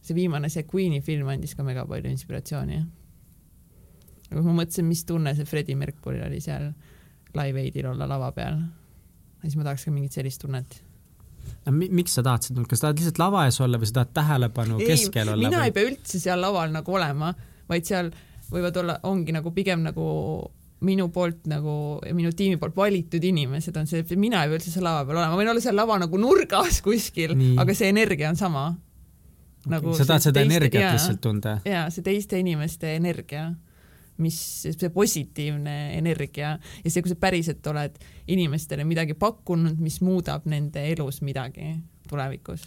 see 0.00 0.14
viimane, 0.14 0.48
see 0.48 0.66
Queen'i 0.74 1.00
film 1.00 1.28
andis 1.28 1.54
ka 1.54 1.64
mega 1.64 1.86
palju 1.86 2.10
inspiratsiooni. 2.10 2.82
aga 4.30 4.42
ma 4.42 4.56
mõtlesin, 4.62 4.88
mis 4.88 5.04
tunne 5.04 5.34
see 5.34 5.48
Freddie 5.48 5.76
Mercury'l 5.76 6.26
oli 6.26 6.40
seal 6.40 6.72
Live 7.34 7.60
Aidil 7.60 7.86
olla 7.86 8.08
lava 8.08 8.32
peal, 8.32 8.58
siis 9.42 9.56
ma 9.56 9.64
tahaks 9.64 9.84
ka 9.84 9.90
mingit 9.90 10.12
sellist 10.12 10.40
tunnet. 10.40 10.82
Miks 11.70 12.16
sa 12.18 12.24
tahad 12.26 12.42
seda, 12.46 12.64
kas 12.68 12.82
tahad 12.82 12.98
lihtsalt 12.98 13.20
lava 13.22 13.44
ees 13.46 13.60
olla 13.62 13.78
või 13.78 13.90
sa 13.90 14.00
tahad 14.00 14.14
tähelepanu 14.18 14.80
keskel 14.82 15.28
olla 15.34 15.48
mina 15.48 15.62
või 15.62 15.70
ei? 15.70 15.76
pea 15.76 15.90
üldse 15.90 16.20
seal 16.22 16.42
laval 16.42 16.72
nagu 16.74 16.96
olema, 16.98 17.30
vaid 17.70 17.86
seal 17.86 18.10
võivad 18.52 18.76
olla, 18.82 18.98
ongi 19.08 19.32
nagu 19.34 19.52
pigem 19.54 19.84
nagu 19.86 20.06
minu 20.82 21.06
poolt 21.14 21.46
nagu, 21.46 21.74
minu 22.10 22.32
tiimi 22.34 22.58
poolt 22.58 22.74
valitud 22.76 23.22
inimesed 23.24 23.76
on 23.78 23.86
see, 23.86 24.02
mina 24.18 24.42
ei 24.42 24.50
pea 24.50 24.58
üldse 24.58 24.72
seal 24.74 24.86
lava 24.86 25.04
peal 25.06 25.20
olema, 25.20 25.34
ma 25.34 25.38
võin 25.40 25.52
olla 25.52 25.62
seal 25.62 25.78
lava 25.78 25.98
nagu 26.02 26.18
nurgas 26.18 26.80
kuskil 26.82 27.36
aga 27.62 27.76
see 27.78 27.92
energia 27.92 28.32
on 28.32 28.38
sama. 28.40 28.64
nagu 29.70 29.94
sa 29.94 30.04
tahad 30.08 30.24
seda 30.26 30.40
teiste- 30.40 30.48
energiat 30.50 30.82
jaa. 30.82 30.94
lihtsalt 30.96 31.20
tunda? 31.22 31.60
jaa, 31.64 31.84
see 31.94 32.02
teiste 32.02 32.40
inimeste 32.42 32.96
energia, 32.96 33.52
mis, 34.22 34.38
see 34.64 34.90
positiivne 34.94 35.76
energia 35.98 36.54
ja 36.56 36.90
see, 36.90 37.02
kui 37.02 37.12
sa 37.12 37.18
päriselt 37.20 37.66
oled 37.70 37.98
inimestele 38.32 38.86
midagi 38.88 39.16
pakkunud, 39.18 39.80
mis 39.82 40.00
muudab 40.04 40.46
nende 40.50 40.84
elus 40.92 41.20
midagi 41.26 41.74
tulevikus. 42.08 42.64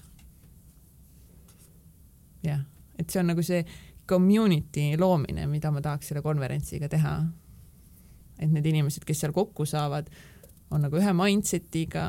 jah, 2.45 2.62
et 2.99 3.10
see 3.10 3.22
on 3.22 3.32
nagu 3.34 3.43
see 3.45 3.64
community 4.06 4.93
loomine, 4.99 5.47
mida 5.49 5.72
ma 5.74 5.82
tahaks 5.82 6.12
selle 6.12 6.22
konverentsiga 6.26 6.89
teha. 6.91 7.18
et 8.39 8.51
need 8.51 8.66
inimesed, 8.68 9.06
kes 9.08 9.24
seal 9.24 9.34
kokku 9.34 9.66
saavad, 9.66 10.10
on 10.74 10.84
nagu 10.84 10.99
ühe 10.99 11.14
mindset'iga 11.16 12.06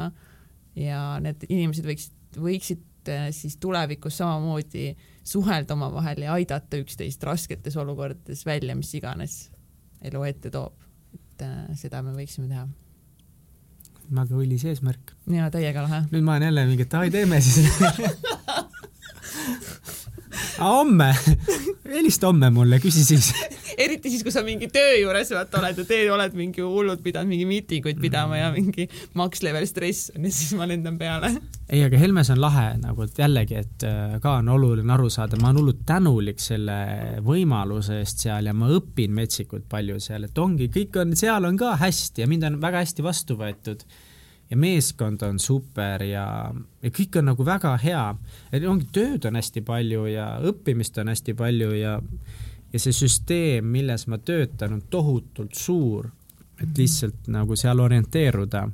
ja 0.77 1.01
need 1.23 1.45
inimesed 1.49 1.87
võiksid, 1.87 2.41
võiksid 2.43 3.13
eh, 3.13 3.29
siis 3.35 3.57
tulevikus 3.63 4.19
samamoodi 4.19 4.91
suhelda 5.27 5.75
omavahel 5.75 6.23
ja 6.23 6.33
aidata 6.39 6.79
üksteist 6.81 7.23
rasketes 7.27 7.77
olukordades 7.77 8.47
välja, 8.47 8.77
mis 8.79 8.95
iganes 8.95 9.51
elu 10.07 10.23
ette 10.29 10.51
toob. 10.55 10.75
et 11.15 11.43
äh, 11.45 11.77
seda 11.77 12.03
me 12.03 12.15
võiksime 12.17 12.49
teha. 12.49 12.67
väga 14.21 14.39
õilis 14.39 14.65
eesmärk. 14.71 15.13
ja 15.33 15.51
täiega 15.51 15.83
lahe. 15.87 16.01
nüüd 16.13 16.25
ma 16.25 16.37
olen 16.37 16.47
jälle 16.51 16.67
mingi, 16.71 16.83
et 16.87 16.95
ai, 16.95 17.11
teeme 17.11 17.41
siis. 17.41 17.73
homme, 20.59 21.11
helista 21.97 22.31
homme 22.31 22.51
mulle, 22.55 22.79
küsi 22.83 23.05
siis. 23.05 23.31
eriti 23.79 24.11
siis, 24.13 24.23
kui 24.25 24.33
sa 24.35 24.43
mingi 24.47 24.69
töö 24.73 24.95
juures 25.01 25.31
vaata 25.35 25.61
oled 25.61 25.81
ja 25.83 25.87
tee 25.89 26.07
oled 26.13 26.37
mingi 26.39 26.65
hullult 26.65 27.03
pidanud 27.05 27.31
mingi 27.31 27.47
miitinguid 27.49 28.01
pidama 28.03 28.39
ja 28.41 28.51
mingi 28.55 28.89
max 29.19 29.43
level 29.45 29.67
stress 29.69 30.11
on 30.17 30.27
ja 30.29 30.33
siis 30.33 30.55
ma 30.59 30.69
lendan 30.69 30.99
peale. 30.99 31.33
ei, 31.69 31.83
aga 31.85 32.01
Helmes 32.01 32.31
on 32.35 32.41
lahe 32.41 32.67
nagu, 32.83 33.07
et 33.07 33.21
jällegi, 33.21 33.61
et 33.67 33.87
äh, 33.89 34.17
ka 34.23 34.39
on 34.41 34.51
oluline 34.57 34.97
aru 34.97 35.11
saada, 35.13 35.39
ma 35.41 35.51
olen 35.51 35.63
hullult 35.63 35.85
tänulik 35.89 36.43
selle 36.43 36.81
võimaluse 37.27 38.01
eest 38.03 38.27
seal 38.27 38.51
ja 38.51 38.57
ma 38.57 38.71
õpin 38.77 39.15
metsikult 39.17 39.69
palju 39.71 40.01
seal, 40.03 40.29
et 40.29 40.43
ongi, 40.43 40.71
kõik 40.73 41.01
on, 41.03 41.17
seal 41.19 41.49
on 41.49 41.59
ka 41.61 41.77
hästi 41.81 42.25
ja 42.25 42.31
mind 42.31 42.51
on 42.51 42.61
väga 42.63 42.85
hästi 42.85 43.07
vastu 43.07 43.39
võetud 43.41 43.85
ja 44.51 44.57
meeskond 44.57 45.23
on 45.27 45.39
super 45.43 46.03
ja, 46.07 46.27
ja 46.83 46.91
kõik 46.95 47.19
on 47.19 47.31
nagu 47.33 47.45
väga 47.45 47.77
hea. 47.83 48.07
et 48.53 48.65
ongi, 48.65 48.89
tööd 48.93 49.25
on 49.27 49.37
hästi 49.41 49.63
palju 49.67 50.07
ja 50.07 50.29
õppimist 50.43 50.99
on 51.03 51.09
hästi 51.15 51.35
palju 51.35 51.73
ja 51.75 52.01
ja 52.73 52.81
see 52.83 52.93
süsteem, 52.93 53.65
milles 53.71 54.07
ma 54.11 54.19
töötan, 54.19 54.75
on 54.75 54.83
tohutult 54.91 55.55
suur, 55.55 56.11
et 56.61 56.79
lihtsalt 56.79 57.31
nagu 57.33 57.57
seal 57.57 57.81
orienteeruda 57.81 58.67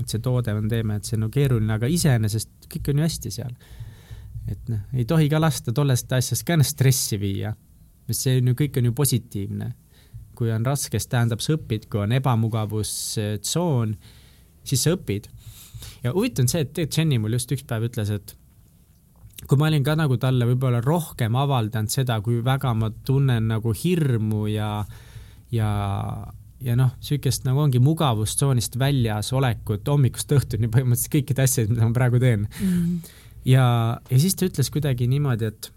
et 0.00 0.08
see 0.08 0.22
toode 0.22 0.54
on 0.56 0.68
teeme, 0.70 0.96
et 0.96 1.08
see 1.08 1.18
on 1.18 1.26
no 1.26 1.30
keeruline, 1.32 1.72
aga 1.74 1.90
iseenesest 1.90 2.68
kõik 2.72 2.92
on 2.92 3.00
ju 3.00 3.06
hästi 3.06 3.32
seal. 3.34 3.52
et 4.50 4.70
noh, 4.72 4.80
ei 4.98 5.04
tohi 5.06 5.28
ka 5.30 5.38
lasta 5.40 5.72
tollest 5.72 6.12
asjast 6.12 6.44
ka 6.46 6.56
ennast 6.56 6.74
stressi 6.74 7.18
viia, 7.20 7.52
sest 8.08 8.26
see 8.26 8.40
on 8.40 8.50
ju, 8.50 8.56
kõik 8.58 8.80
on 8.80 8.90
ju 8.90 8.96
positiivne. 8.96 9.72
kui 10.34 10.48
on 10.50 10.64
raske, 10.64 10.96
siis 10.96 11.10
tähendab, 11.12 11.42
sa 11.44 11.52
õpid, 11.54 11.90
kui 11.92 12.00
on 12.00 12.12
ebamugavustsoon, 12.16 13.90
siis 14.64 14.84
sa 14.84 14.94
õpid. 14.96 15.28
ja 16.04 16.12
huvitav 16.14 16.46
on 16.46 16.52
see, 16.52 16.62
et 16.64 16.72
tegelikult 16.72 16.98
Jenny 16.98 17.18
mul 17.22 17.38
just 17.38 17.52
üks 17.54 17.66
päev 17.68 17.88
ütles, 17.88 18.10
et 18.14 18.36
kui 19.48 19.58
ma 19.58 19.68
olin 19.70 19.84
ka 19.86 19.96
nagu 19.98 20.16
talle 20.22 20.46
võib-olla 20.46 20.82
rohkem 20.84 21.34
avaldanud 21.38 21.90
seda, 21.90 22.20
kui 22.22 22.42
väga 22.44 22.74
ma 22.78 22.92
tunnen 23.06 23.48
nagu 23.50 23.74
hirmu 23.74 24.46
ja, 24.52 24.70
ja 25.50 25.72
ja 26.62 26.76
noh, 26.78 26.92
niisugust 27.00 27.46
nagu 27.46 27.64
ongi 27.64 27.80
mugavustsoonist 27.82 28.78
väljas 28.78 29.32
olekut 29.34 29.88
hommikust 29.90 30.32
õhtuni 30.36 30.70
põhimõtteliselt 30.70 31.14
kõikide 31.16 31.46
asjade, 31.46 31.72
mida 31.72 31.88
ma 31.88 31.96
praegu 31.96 32.20
teen. 32.22 32.46
ja, 33.48 33.64
ja 34.10 34.20
siis 34.22 34.36
ta 34.38 34.46
ütles 34.46 34.70
kuidagi 34.70 35.08
niimoodi, 35.10 35.50
et, 35.50 35.70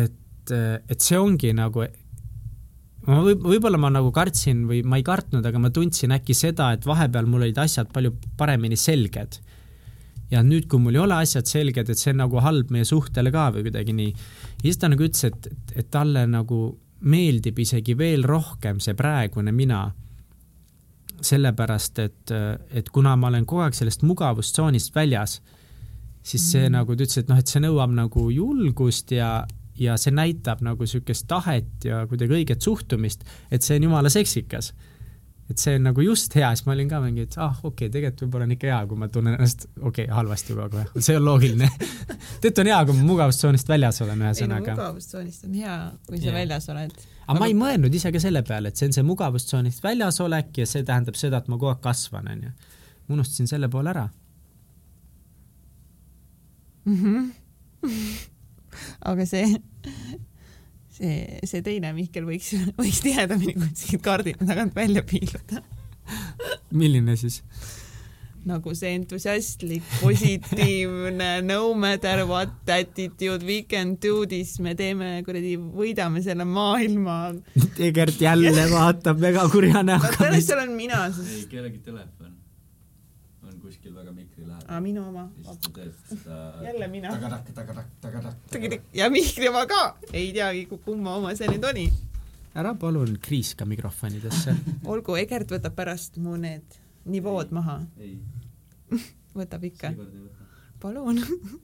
et, 0.00 0.52
et 0.52 1.00
see 1.00 1.20
ongi 1.20 1.54
nagu, 1.56 1.86
ma 3.08 3.20
võib, 3.24 3.44
võib-olla 3.54 3.80
ma 3.80 3.90
nagu 3.92 4.10
kartsin 4.14 4.66
või 4.68 4.82
ma 4.86 5.00
ei 5.00 5.06
kartnud, 5.06 5.44
aga 5.44 5.60
ma 5.62 5.70
tundsin 5.74 6.12
äkki 6.16 6.36
seda, 6.36 6.72
et 6.76 6.86
vahepeal 6.86 7.28
mul 7.30 7.46
olid 7.46 7.60
asjad 7.60 7.92
palju 7.92 8.14
paremini 8.38 8.76
selged. 8.76 9.40
ja 10.28 10.42
nüüd, 10.44 10.66
kui 10.68 10.80
mul 10.84 10.98
ei 10.98 11.00
ole 11.00 11.16
asjad 11.24 11.48
selged, 11.48 11.88
et 11.88 11.98
see 11.98 12.12
on 12.12 12.20
nagu 12.20 12.42
halb 12.44 12.68
meie 12.74 12.84
suhtele 12.84 13.32
ka 13.32 13.48
või 13.54 13.68
kuidagi 13.68 13.94
nii. 13.96 14.10
ja 14.58 14.66
siis 14.66 14.78
ta 14.78 14.92
nagu 14.92 15.06
ütles, 15.06 15.24
et, 15.24 15.48
et 15.74 15.90
talle 15.90 16.26
nagu 16.28 16.60
meeldib 17.00 17.58
isegi 17.58 17.94
veel 17.96 18.26
rohkem 18.26 18.80
see 18.82 18.96
praegune 18.98 19.54
mina 19.54 19.86
sellepärast 21.24 21.98
et, 22.02 22.32
et 22.70 22.90
kuna 22.94 23.14
ma 23.18 23.30
olen 23.30 23.46
kogu 23.46 23.64
aeg 23.64 23.76
sellest 23.76 24.04
mugavustsoonist 24.06 24.94
väljas, 24.94 25.38
siis 26.22 26.44
see 26.52 26.66
mm. 26.66 26.76
nagu 26.76 26.94
ta 26.94 27.06
ütles, 27.06 27.22
et 27.22 27.30
noh, 27.30 27.40
et 27.40 27.50
see 27.50 27.62
nõuab 27.62 27.94
nagu 27.94 28.28
julgust 28.30 29.14
ja, 29.14 29.32
ja 29.80 29.96
see 30.00 30.14
näitab 30.14 30.62
nagu 30.66 30.84
niisugust 30.84 31.26
tahet 31.30 31.88
ja 31.88 32.04
kuidagi 32.10 32.40
õiget 32.40 32.64
suhtumist, 32.64 33.24
et 33.50 33.66
see 33.66 33.78
on 33.78 33.90
jumala 33.90 34.12
seksikas 34.12 34.72
et 35.48 35.60
see 35.60 35.78
on 35.78 35.86
nagu 35.88 36.02
just 36.04 36.34
hea, 36.36 36.48
siis 36.56 36.66
ma 36.66 36.74
olin 36.74 36.90
ka 36.90 36.98
mingi, 37.00 37.24
et 37.24 37.36
ah 37.40 37.54
okei 37.56 37.88
okay,, 37.88 37.92
tegelikult 37.92 38.26
võib-olla 38.26 38.48
on 38.48 38.54
ikka 38.54 38.68
hea, 38.68 38.80
kui 38.90 39.00
ma 39.00 39.08
tunnen 39.12 39.36
ennast 39.38 39.64
okei 39.78 40.04
okay,, 40.04 40.08
halvasti 40.12 40.56
kogu 40.56 40.80
aeg 40.82 40.98
see 41.06 41.16
on 41.16 41.24
loogiline. 41.24 41.70
tegelikult 42.42 42.62
on 42.64 42.70
hea, 42.72 42.80
kui 42.88 42.98
ma 42.98 43.06
mugavustsoonist 43.08 43.72
väljas 43.72 44.02
olen, 44.04 44.12
ei 44.12 44.20
no 44.20 44.28
ühesõnaga. 44.28 44.76
mugavustsoonist 44.76 45.48
on 45.48 45.56
hea, 45.56 45.78
kui 46.08 46.20
sa 46.20 46.28
Jah. 46.28 46.36
väljas 46.36 46.68
oled. 46.74 46.96
aga 47.24 47.38
ma 47.40 47.48
ei 47.48 47.56
mõelnud 47.56 47.98
ise 48.00 48.12
ka 48.12 48.22
selle 48.22 48.44
peale, 48.48 48.72
et 48.72 48.80
see 48.80 48.90
on 48.90 48.96
see 48.98 49.08
mugavustsoonist 49.08 49.84
väljasolek 49.84 50.62
ja 50.64 50.68
see 50.68 50.84
tähendab 50.88 51.16
seda, 51.20 51.40
et 51.40 51.48
ma 51.48 51.56
kogu 51.56 51.72
aeg 51.72 51.84
kasvan, 51.88 52.28
onju. 52.34 52.52
unustasin 53.16 53.48
selle 53.48 53.72
poole 53.72 53.94
ära. 53.96 54.08
Mhm. 56.92 57.30
aga 59.00 59.26
see, 59.28 59.58
see, 60.98 61.40
see 61.44 61.64
teine 61.66 61.92
Mihkel 61.96 62.28
võiks, 62.28 62.54
võiks 62.80 63.02
tihedamini 63.04 63.56
kuskilt 63.58 64.04
kaardide 64.04 64.48
tagant 64.48 64.76
välja 64.78 65.04
piiluda. 65.06 65.64
milline 66.70 67.16
siis? 67.20 67.42
nagu 68.48 68.72
see 68.76 68.94
entusiastlik, 68.96 69.84
positiivne, 70.00 71.30
no 71.44 71.74
matter 71.74 72.24
what 72.28 72.70
attitude 72.70 73.44
we 73.44 73.62
can 73.68 73.96
do 74.00 74.24
this, 74.26 74.56
me 74.64 74.74
teeme 74.78 75.18
kuradi, 75.26 75.56
võidame 75.58 76.22
selle 76.24 76.46
maailma. 76.48 77.18
Egert 77.88 78.20
jälle 78.22 78.68
vaatab 78.72 79.20
väga 79.20 79.48
kurja 79.52 79.84
näoga 79.84 80.14
alles. 80.28 80.46
seal 80.48 80.62
olen 80.62 80.76
mina 80.78 81.04
ei, 81.08 81.16
siis. 81.18 81.46
kellegi 81.50 81.82
telefon 81.84 82.30
on 82.30 82.37
kuskil 83.68 83.94
väga 83.94 84.12
mikri 84.16 84.44
aa, 84.44 84.48
lähedal. 84.48 84.82
minu 84.82 85.04
oma. 85.08 85.24
ja 85.36 85.52
siis 85.52 85.62
ta 85.64 85.72
teeb 85.76 85.94
seda. 86.08 86.36
Jälle 86.64 86.88
mina. 86.88 87.12
tagatakk, 87.12 87.54
tagatakk, 87.54 87.88
tagatakk. 88.50 88.84
ja 88.96 89.08
Mihkli 89.12 89.48
oma 89.48 89.64
ka, 89.68 89.80
ei 90.12 90.30
teagi, 90.32 90.66
kumma 90.84 91.16
oma 91.20 91.34
see 91.36 91.48
nüüd 91.50 91.66
oli. 91.68 91.86
ära 92.58 92.74
palun 92.80 93.18
kriiska 93.22 93.66
mikrofonidesse. 93.68 94.54
olgu, 94.92 95.16
Egert 95.20 95.52
võtab 95.52 95.76
pärast 95.76 96.16
mu 96.22 96.36
need 96.40 96.78
nivood 97.08 97.52
maha, 97.56 97.80
ei, 98.00 98.16
võtab 99.40 99.66
ikka, 99.68 99.92
palun. 100.80 101.20
no.. 101.20 101.58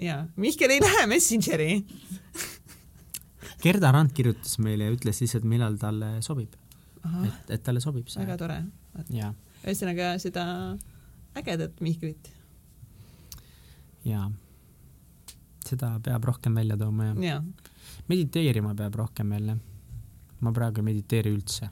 ja 0.00 0.24
Mihkel 0.36 0.76
ei 0.76 0.82
lähe 0.84 1.06
Messengeri. 1.10 1.70
Gerda 3.64 3.88
Rand 3.94 4.12
kirjutas 4.12 4.58
meile 4.60 4.90
ja 4.90 4.92
ütles 4.92 5.22
lihtsalt, 5.22 5.46
millal 5.48 5.78
talle 5.80 6.18
sobib, 6.22 6.52
et, 7.24 7.56
et 7.56 7.64
talle 7.64 7.80
sobib 7.80 8.12
see 8.12 8.20
väga. 8.20 8.36
tore. 8.44 8.60
ja, 9.16 9.32
ühesõnaga 9.64 10.12
seda 10.20 10.44
ägedat 11.36 11.80
Mihklit. 11.80 12.32
ja 14.04 14.30
seda 15.66 15.96
peab 16.02 16.24
rohkem 16.24 16.54
välja 16.54 16.76
tooma 16.78 17.10
ja 17.10 17.14
ja, 17.30 17.40
mediteerima 18.08 18.74
peab 18.74 18.94
rohkem 18.94 19.32
jälle. 19.32 19.56
ma 20.40 20.52
praegu 20.52 20.82
ei 20.82 20.88
mediteeri 20.92 21.32
üldse. 21.34 21.68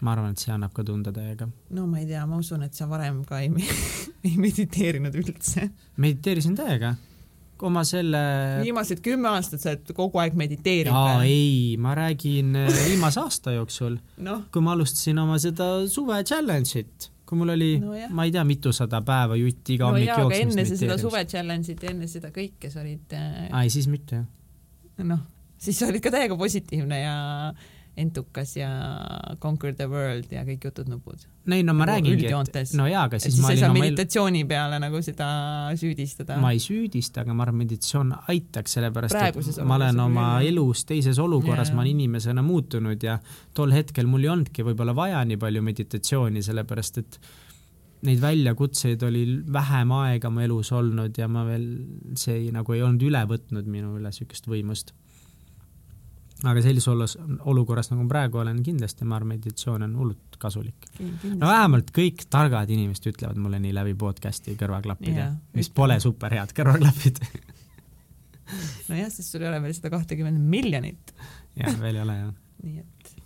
ma 0.00 0.14
arvan, 0.14 0.32
et 0.32 0.40
see 0.40 0.52
annab 0.54 0.72
ka 0.72 0.84
tunda 0.86 1.12
täiega. 1.12 1.48
no 1.76 1.86
ma 1.86 2.00
ei 2.00 2.08
tea, 2.08 2.24
ma 2.26 2.40
usun, 2.40 2.64
et 2.64 2.74
sa 2.74 2.88
varem 2.88 3.22
ka 3.28 3.40
ei, 3.44 3.52
ei 4.28 4.36
mediteerinud 4.40 5.14
üldse. 5.22 5.68
mediteerisin 5.96 6.56
täiega. 6.56 6.94
oma 7.60 7.84
selle 7.84 8.20
viimased 8.64 9.02
kümme 9.04 9.28
aastat 9.34 9.60
sa 9.60 9.74
oled 9.74 9.92
kogu 9.96 10.22
aeg 10.22 10.38
mediteerinud 10.38 10.96
aa. 10.96 11.22
ei, 11.28 11.76
ma 11.76 11.94
räägin 11.98 12.56
äh, 12.56 12.70
viimase 12.88 13.20
aasta 13.20 13.52
jooksul, 13.58 14.00
noh, 14.24 14.46
kui 14.52 14.64
ma 14.64 14.72
alustasin 14.78 15.20
oma 15.20 15.36
seda 15.42 15.72
suve 15.92 16.22
challenge'it, 16.24 17.10
kui 17.30 17.38
mul 17.38 17.54
oli 17.54 17.70
No 17.78 17.94
no, 17.94 18.06
ma 18.16 18.26
ei 18.26 18.34
tea, 18.34 18.42
mitusada 18.46 19.00
päeva 19.06 19.38
jutti 19.38 19.76
iga 19.76 19.86
no 19.86 19.94
hommik 19.94 20.10
aga 20.10 20.24
jooksmist 20.26 20.58
enne 20.58 20.78
seda 20.82 20.96
suve 20.98 21.22
challenge'it 21.30 21.84
ja 21.86 21.92
enne 21.94 22.08
seda 22.10 22.32
kõike 22.34 22.70
sa 22.72 22.82
olid 22.82 23.14
äh, 23.14 23.44
aa 23.48 23.62
ei, 23.66 23.70
siis 23.70 23.86
mitte 23.90 24.18
jah. 24.18 25.04
noh, 25.06 25.22
siis 25.60 25.78
sa 25.78 25.90
olid 25.90 26.02
ka 26.02 26.12
täiega 26.14 26.38
positiivne 26.40 26.98
ja 27.04 27.14
entukas 27.98 28.54
ja 28.56 28.68
conquer 29.42 29.74
the 29.74 29.86
world 29.90 30.30
ja 30.32 30.44
kõik 30.46 30.64
jutud-nupud. 30.68 31.24
no 31.50 31.56
ei, 31.56 31.64
no 31.66 31.74
ma 31.74 31.86
Nagu 31.88 32.06
räägingi, 32.06 32.30
et 32.30 32.74
no 32.78 32.86
jaa, 32.86 33.02
aga 33.08 33.18
et 33.18 33.24
siis, 33.24 33.34
siis 33.34 33.42
ma 33.42 33.50
ei 33.50 33.58
olin 33.58 33.70
oma 33.70 33.84
meditatsiooni 33.84 34.44
peale 34.48 34.78
nagu 34.82 35.02
seda 35.04 35.28
süüdistada. 35.80 36.38
ma 36.40 36.52
ei 36.54 36.62
süüdista, 36.62 37.24
aga 37.24 37.34
ma 37.34 37.44
arvan, 37.46 37.60
meditatsioon 37.64 38.14
aitaks, 38.32 38.78
sellepärast 38.78 39.18
Praeguses 39.18 39.58
et 39.58 39.68
ma 39.68 39.76
olen 39.80 40.00
oma 40.06 40.26
jah. 40.38 40.48
elus 40.52 40.86
teises 40.88 41.18
olukorras 41.18 41.74
ma 41.74 41.82
olen 41.84 41.92
inimesena 41.96 42.44
muutunud 42.46 43.02
ja 43.02 43.18
tol 43.54 43.74
hetkel 43.74 44.08
mul 44.10 44.24
ei 44.26 44.32
olnudki 44.36 44.66
võib-olla 44.70 44.94
vaja 44.96 45.22
nii 45.26 45.40
palju 45.40 45.64
meditatsiooni, 45.66 46.44
sellepärast 46.46 47.02
et 47.02 47.20
neid 48.06 48.20
väljakutseid 48.22 49.02
oli 49.04 49.24
vähem 49.52 49.92
aega 49.98 50.30
mu 50.32 50.44
elus 50.44 50.72
olnud 50.72 51.18
ja 51.18 51.28
ma 51.28 51.44
veel, 51.48 51.66
see 52.18 52.38
ei, 52.38 52.48
nagu 52.54 52.76
ei 52.76 52.82
olnud 52.86 53.04
üle 53.10 53.22
võtnud 53.28 53.68
minu 53.68 53.96
üle 53.98 54.12
niisugust 54.12 54.48
võimust. 54.48 54.94
Aga 56.48 56.62
sellises 56.64 56.88
olles, 56.88 57.16
olukorras 57.50 57.90
nagu 57.92 58.04
ma 58.04 58.12
praegu 58.14 58.40
olen, 58.42 58.62
kindlasti 58.64 59.06
ma 59.08 59.18
arvan, 59.18 59.34
meditatsioon 59.34 59.84
on 59.86 59.96
hullult 60.00 60.38
kasulik. 60.40 60.88
no 61.00 61.46
vähemalt 61.46 61.92
kõik 61.96 62.26
targad 62.32 62.70
inimesed 62.72 63.10
ütlevad 63.12 63.40
mulle 63.40 63.60
nii 63.62 63.74
läbi 63.76 63.94
podcast'i 64.00 64.56
kõrvaklappide 64.60 65.16
yeah,, 65.16 65.38
mis 65.52 65.68
ütlevad. 65.68 65.76
pole 65.82 66.00
super 66.00 66.36
head 66.38 66.54
kõrvaklapid. 66.56 67.22
nojah, 68.90 69.10
sest 69.12 69.28
sul 69.28 69.44
ei 69.44 69.50
ole 69.52 69.62
veel 69.66 69.76
seda 69.76 69.92
kahtekümmet 69.92 70.40
miljonit, 70.40 71.14
jah, 71.60 71.76
veel 71.82 72.00
ei 72.00 72.04
ole 72.06 72.20
jah. 72.22 72.36
nii 72.64 72.84
et 72.84 73.16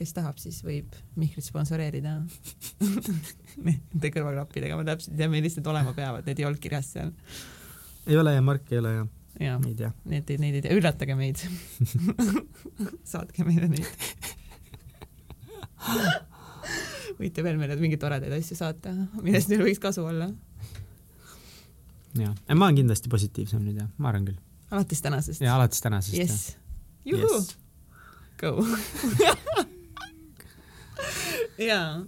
kes 0.00 0.14
tahab, 0.16 0.38
siis 0.40 0.62
võib 0.64 0.94
Mihklit 1.20 1.44
sponsoreerida 1.44 2.16
nende 3.66 4.12
kõrvaklappidega, 4.14 4.78
ma 4.78 4.86
täpselt 4.88 5.12
ei 5.12 5.24
tea, 5.24 5.32
millised 5.32 5.66
olema 5.68 5.92
peavad, 5.96 6.24
need 6.28 6.40
ei 6.40 6.46
olnud 6.48 6.62
kirjas 6.62 6.94
seal. 6.94 7.10
ei 8.06 8.16
ole 8.16 8.38
ja 8.38 8.44
Mark 8.44 8.70
ei 8.72 8.80
ole 8.80 8.94
ja 8.94 9.08
jaa, 9.40 9.56
ei 9.66 9.74
tea. 9.78 9.90
need, 10.10 10.34
neid 10.42 10.58
ei 10.58 10.64
tea, 10.64 10.76
üllatage 10.76 11.16
meid 11.18 11.40
saatke 13.12 13.46
meile 13.46 13.70
neid. 13.72 13.88
võite 17.20 17.44
veel 17.44 17.58
meile 17.60 17.78
mingeid 17.80 18.02
toredaid 18.02 18.36
asju 18.36 18.58
saata, 18.58 18.92
millest 19.24 19.50
neil 19.52 19.64
võiks 19.64 19.82
kasu 19.82 20.04
olla. 20.06 20.30
jah, 22.18 22.36
ma 22.52 22.68
olen 22.68 22.82
kindlasti 22.82 23.12
positiivsem 23.12 23.64
nüüd 23.64 23.80
jah, 23.82 23.90
ma 23.98 24.12
arvan 24.12 24.28
küll. 24.30 24.40
alates 24.70 25.02
tänasest. 25.04 25.44
ja 25.44 25.56
alates 25.56 25.82
tänasest 25.84 26.20
jess, 26.20 26.54
juhuu 27.08 27.40
Yes., 27.40 27.56
go. 28.40 28.56
jaa, 31.70 32.00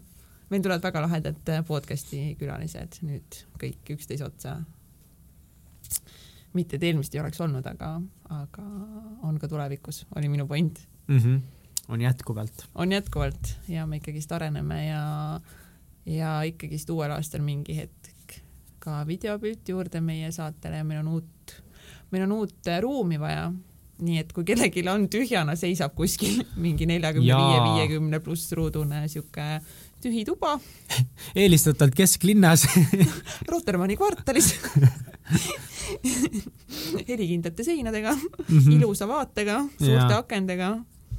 meil 0.53 0.63
tulevad 0.65 0.85
väga 0.85 1.03
lahedad 1.05 1.53
podcast'i 1.69 2.33
külalised 2.41 3.01
nüüd 3.07 3.43
kõik 3.61 3.93
üksteise 3.97 4.25
otsa. 4.27 4.61
Mitte 6.57 6.77
et 6.77 6.87
eelmist 6.89 7.15
ei 7.15 7.21
oleks 7.23 7.41
olnud, 7.41 7.67
aga, 7.67 7.95
aga 8.43 8.65
on 9.29 9.39
ka 9.41 9.49
tulevikus, 9.49 10.05
oli 10.17 10.29
minu 10.33 10.47
point 10.47 10.81
mm. 11.07 11.19
-hmm. 11.19 11.41
on 11.89 12.01
jätkuvalt. 12.01 12.69
on 12.75 12.93
jätkuvalt 12.93 13.57
ja 13.69 13.87
me 13.87 13.97
ikkagist 13.97 14.33
areneme 14.33 14.87
ja, 14.87 15.41
ja 16.07 16.43
ikkagist 16.43 16.91
uuel 16.91 17.11
aastal 17.11 17.43
mingi 17.43 17.77
hetk 17.77 18.41
ka 18.83 19.07
videopilt 19.07 19.69
juurde 19.69 20.01
meie 20.01 20.33
saatele 20.33 20.77
ja 20.77 20.85
meil 20.85 21.01
on 21.01 21.09
uut, 21.09 21.63
meil 22.11 22.25
on 22.25 22.33
uut 22.33 22.73
ruumi 22.81 23.21
vaja. 23.21 23.53
nii 24.03 24.19
et 24.19 24.33
kui 24.35 24.45
kellelgi 24.45 24.83
on 24.91 25.05
tühjana 25.09 25.55
seisab 25.57 25.95
kuskil 25.95 26.41
mingi 26.57 26.87
neljakümne 26.87 27.37
viie, 27.37 27.59
viiekümne 27.63 28.19
pluss 28.21 28.53
ruudune 28.53 29.05
sihuke 29.09 29.61
tühi 30.03 30.25
tuba 30.29 30.55
eelistatavalt 31.43 31.97
kesklinnas 31.99 32.67
Rotermanni 33.53 33.97
kvartalis 34.01 34.55
helikindlate 37.09 37.65
seinadega, 37.65 38.15
Mhm. 38.49 38.71
ilusa 38.79 39.09
vaatega, 39.09 39.61
suurte 39.79 39.95
Jaa. 39.95 40.19
akendega, 40.19 40.71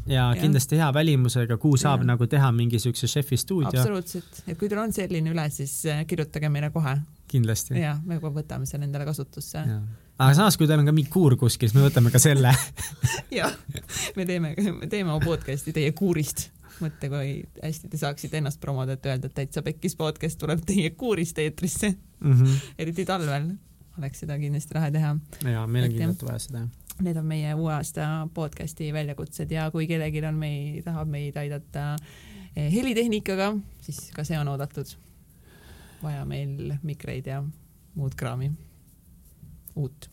ja 0.08 0.30
kindlasti 0.40 0.78
hea 0.80 0.92
välimusega, 0.94 1.58
kuhu 1.58 1.78
saab 1.78 2.02
Jah. 2.04 2.08
nagu 2.14 2.28
teha 2.28 2.52
mingi 2.52 2.80
siukse 2.80 3.08
šefi 3.08 3.38
stuudio, 3.38 3.72
absoluutselt, 3.80 4.44
et 4.48 4.58
kui 4.60 4.70
teil 4.70 4.82
on 4.84 4.94
selline 4.94 5.32
üle, 5.34 5.46
siis 5.54 5.84
äh, 5.86 6.04
kirjutage 6.08 6.50
meile 6.50 6.70
kohe 6.74 6.98
kindlasti. 7.32 7.78
ja 7.80 7.98
me 8.06 8.20
kohe 8.20 8.34
võtame 8.42 8.66
selle 8.70 8.86
endale 8.90 9.06
kasutusse. 9.06 9.64
aga 10.18 10.34
samas, 10.38 10.58
kui 10.58 10.68
teil 10.68 10.80
on 10.84 10.90
ka 10.90 10.96
mingi 10.96 11.10
kuur 11.14 11.36
kuskil, 11.40 11.70
siis 11.70 11.78
me 11.80 11.88
võtame 11.88 12.12
ka 12.12 12.20
selle. 12.20 12.52
jah, 13.32 13.54
me 14.16 14.26
teeme, 14.26 14.56
me 14.82 14.88
teeme 14.92 15.20
podcast'i 15.24 15.74
teie 15.74 15.92
kuurist. 15.92 16.50
mõtle, 16.82 17.10
kui 17.10 17.34
hästi 17.64 17.90
te 17.90 17.98
saaksite 18.02 18.38
ennast 18.40 18.60
promoda, 18.62 18.96
et 18.98 19.06
öelda, 19.06 19.30
et 19.30 19.34
täitsa 19.38 19.62
pekkis 19.66 19.96
podcast 20.00 20.40
tuleb 20.42 20.64
teie 20.66 20.90
kuurist 20.98 21.38
eetrisse, 21.40 21.94
Mhm. 22.24 22.56
eriti 22.80 23.06
talvel 23.06 23.52
oleks 23.98 24.20
seda 24.24 24.38
kindlasti 24.40 24.74
lahe 24.74 24.92
teha. 24.92 25.16
ja 25.44 25.68
meil 25.68 25.86
on 25.86 25.92
kindlasti 25.98 26.26
vaja 26.26 26.40
seda. 26.40 26.68
Need 27.02 27.18
on 27.18 27.26
meie 27.26 27.54
uue 27.58 27.74
aasta 27.74 28.28
podcast'i 28.34 28.92
väljakutsed 28.94 29.52
ja 29.52 29.72
kui 29.72 29.88
kellelgi 29.88 30.22
on 30.26 30.36
meid, 30.38 30.84
tahab 30.86 31.08
meid 31.10 31.36
aidata 31.38 31.96
eh, 32.56 32.72
helitehnikaga, 32.74 33.52
siis 33.82 34.12
ka 34.14 34.24
see 34.24 34.38
on 34.40 34.48
oodatud. 34.48 34.96
vaja 36.04 36.26
meil 36.26 36.74
mikreid 36.84 37.26
ja 37.28 37.44
muud 37.96 38.16
kraami. 38.16 38.52
uut, 39.76 40.10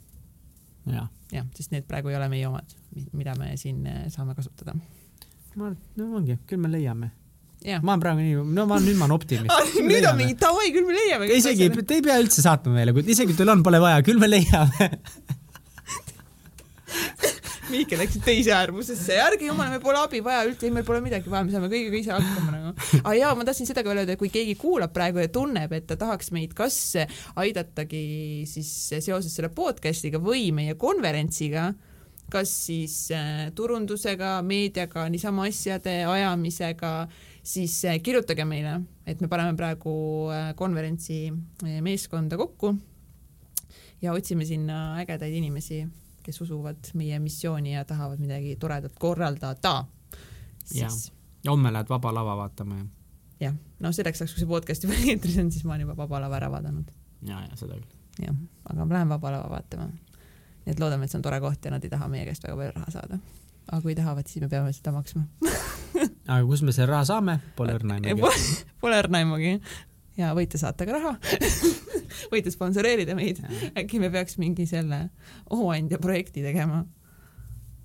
jah. 0.86 1.08
jah, 1.32 1.46
sest 1.54 1.70
need 1.70 1.84
praegu 1.88 2.08
ei 2.08 2.16
ole 2.16 2.28
meie 2.28 2.46
omad, 2.48 2.64
mida 3.12 3.34
me 3.38 3.56
siin 3.56 3.86
eh, 3.86 4.08
saame 4.08 4.34
kasutada. 4.34 4.74
Ma 5.58 5.72
no 5.98 6.12
ongi, 6.20 6.38
küll 6.46 6.60
me 6.62 6.70
leiame. 6.70 7.10
jah. 7.64 7.82
ma 7.82 7.94
olen 7.94 8.04
praegu 8.04 8.22
nii, 8.24 8.36
no 8.54 8.66
ma 8.70 8.78
nüüd 8.82 8.98
ma 8.98 9.08
olen 9.08 9.16
optimist. 9.16 9.74
nüüd 9.90 10.06
on 10.10 10.16
mingi 10.20 10.38
davai, 10.40 10.70
küll 10.74 10.86
me 10.86 10.96
leiame. 10.96 11.30
isegi, 11.40 11.70
te 11.80 11.98
ei 11.98 12.06
pea 12.06 12.20
üldse 12.22 12.44
saatma 12.44 12.76
meile, 12.76 12.94
kui 12.96 13.06
isegi 13.16 13.36
teil 13.38 13.52
on, 13.56 13.64
pole 13.66 13.82
vaja, 13.82 14.04
küll 14.06 14.20
me 14.22 14.30
leiame. 14.30 14.90
Mihkel 17.70 18.00
läks 18.02 18.16
teise 18.24 18.50
äärmusesse, 18.54 19.14
ärge 19.22 19.46
jumala, 19.46 19.70
meil 19.70 19.82
pole 19.82 20.00
abi 20.00 20.20
vaja 20.26 20.42
üldse, 20.48 20.66
ei 20.66 20.72
meil 20.74 20.86
pole 20.86 20.98
midagi 21.04 21.30
vaja, 21.30 21.46
me 21.46 21.54
saame 21.54 21.68
kõigega 21.70 21.98
ise 22.00 22.10
hakkama 22.16 22.54
nagu. 22.54 22.72
aga 22.98 23.12
jaa, 23.14 23.34
ma 23.38 23.46
tahtsin 23.46 23.68
seda 23.68 23.84
ka 23.84 23.92
veel 23.92 24.02
öelda, 24.02 24.16
et 24.16 24.22
kui 24.22 24.30
keegi 24.32 24.56
kuulab 24.58 24.90
praegu 24.94 25.22
ja 25.22 25.30
tunneb, 25.30 25.70
et 25.76 25.86
ta 25.86 25.94
tahaks 26.00 26.32
meid 26.34 26.56
kas 26.58 26.78
aidatagi 27.38 28.02
siis 28.50 28.72
seoses 28.90 29.30
selle 29.36 29.52
podcast'iga 29.54 30.18
või 30.22 30.48
meie 30.56 30.74
konverentsiga, 30.80 31.68
kas 32.30 32.52
siis 32.66 32.96
äh, 33.14 33.48
turundusega, 33.54 34.38
meediaga, 34.46 35.08
niisama 35.12 35.48
asjade 35.50 36.00
ajamisega, 36.06 36.92
siis 37.42 37.78
äh, 37.90 38.00
kirjutage 38.02 38.46
meile, 38.48 38.80
et 39.06 39.20
me 39.20 39.28
paneme 39.28 39.56
praegu 39.58 39.94
äh, 40.34 40.52
konverentsi 40.58 41.26
meeskonda 41.82 42.38
kokku 42.40 42.74
ja 44.00 44.14
otsime 44.16 44.46
sinna 44.48 45.00
ägedaid 45.02 45.34
inimesi 45.36 45.84
kes 46.22 46.40
usuvad 46.40 46.92
meie 46.94 47.18
missiooni 47.18 47.74
ja 47.74 47.84
tahavad 47.84 48.20
midagi 48.20 48.56
toredat 48.56 48.92
korraldada. 48.98 49.84
Siis 50.64 51.12
homme 51.48 51.72
lähed 51.72 51.88
Vaba 51.88 52.14
Lava 52.14 52.36
vaatama 52.36 52.76
ja, 52.76 52.84
jah, 53.40 53.54
no 53.80 53.92
selleks 53.92 54.20
ajaks, 54.20 54.34
kui 54.34 54.44
see 54.44 54.50
podcast 54.50 54.84
juba 54.84 54.98
eetris 55.08 55.38
on, 55.40 55.50
siis 55.52 55.64
ma 55.64 55.74
olen 55.74 55.88
juba 55.88 55.96
Vaba 55.96 56.20
Lava 56.20 56.36
ära 56.36 56.50
vaadanud. 56.52 56.92
ja, 57.26 57.40
ja 57.48 57.56
seda 57.56 57.78
küll. 57.78 57.88
jah, 58.26 58.36
aga 58.70 58.84
ma 58.84 58.98
lähen 58.98 59.08
Vaba 59.14 59.32
Lava 59.36 59.50
vaatama. 59.56 59.88
Nii 60.64 60.74
et 60.74 60.80
loodame, 60.82 61.06
et 61.06 61.12
see 61.12 61.18
on 61.20 61.24
tore 61.24 61.40
koht 61.42 61.64
ja 61.64 61.72
nad 61.74 61.84
ei 61.84 61.92
taha 61.92 62.08
meie 62.12 62.26
käest 62.28 62.44
väga 62.44 62.56
palju 62.58 62.74
raha 62.76 62.94
saada. 62.94 63.20
aga 63.70 63.80
kui 63.84 63.94
tahavad, 63.94 64.26
siis 64.28 64.42
me 64.44 64.48
peame 64.52 64.72
seda 64.76 64.92
maksma. 64.94 65.24
aga 66.26 66.42
kust 66.46 66.66
me 66.66 66.74
selle 66.76 66.90
raha 66.92 67.06
saame, 67.08 67.38
pole 67.56 67.76
õrna 67.78 68.00
aimugi. 68.00 68.42
Pole 68.82 68.98
õrna 69.02 69.22
aimugi. 69.22 69.54
ja 70.20 70.34
võite 70.36 70.60
saata 70.60 70.88
ka 70.88 70.98
raha. 70.98 71.14
võite 72.32 72.52
sponsoreerida 72.52 73.16
meid. 73.18 73.40
äkki 73.78 74.02
me 74.02 74.10
peaks 74.12 74.38
mingi 74.42 74.66
selle 74.68 75.06
hooandja 75.50 76.00
projekti 76.02 76.44
tegema. 76.44 76.84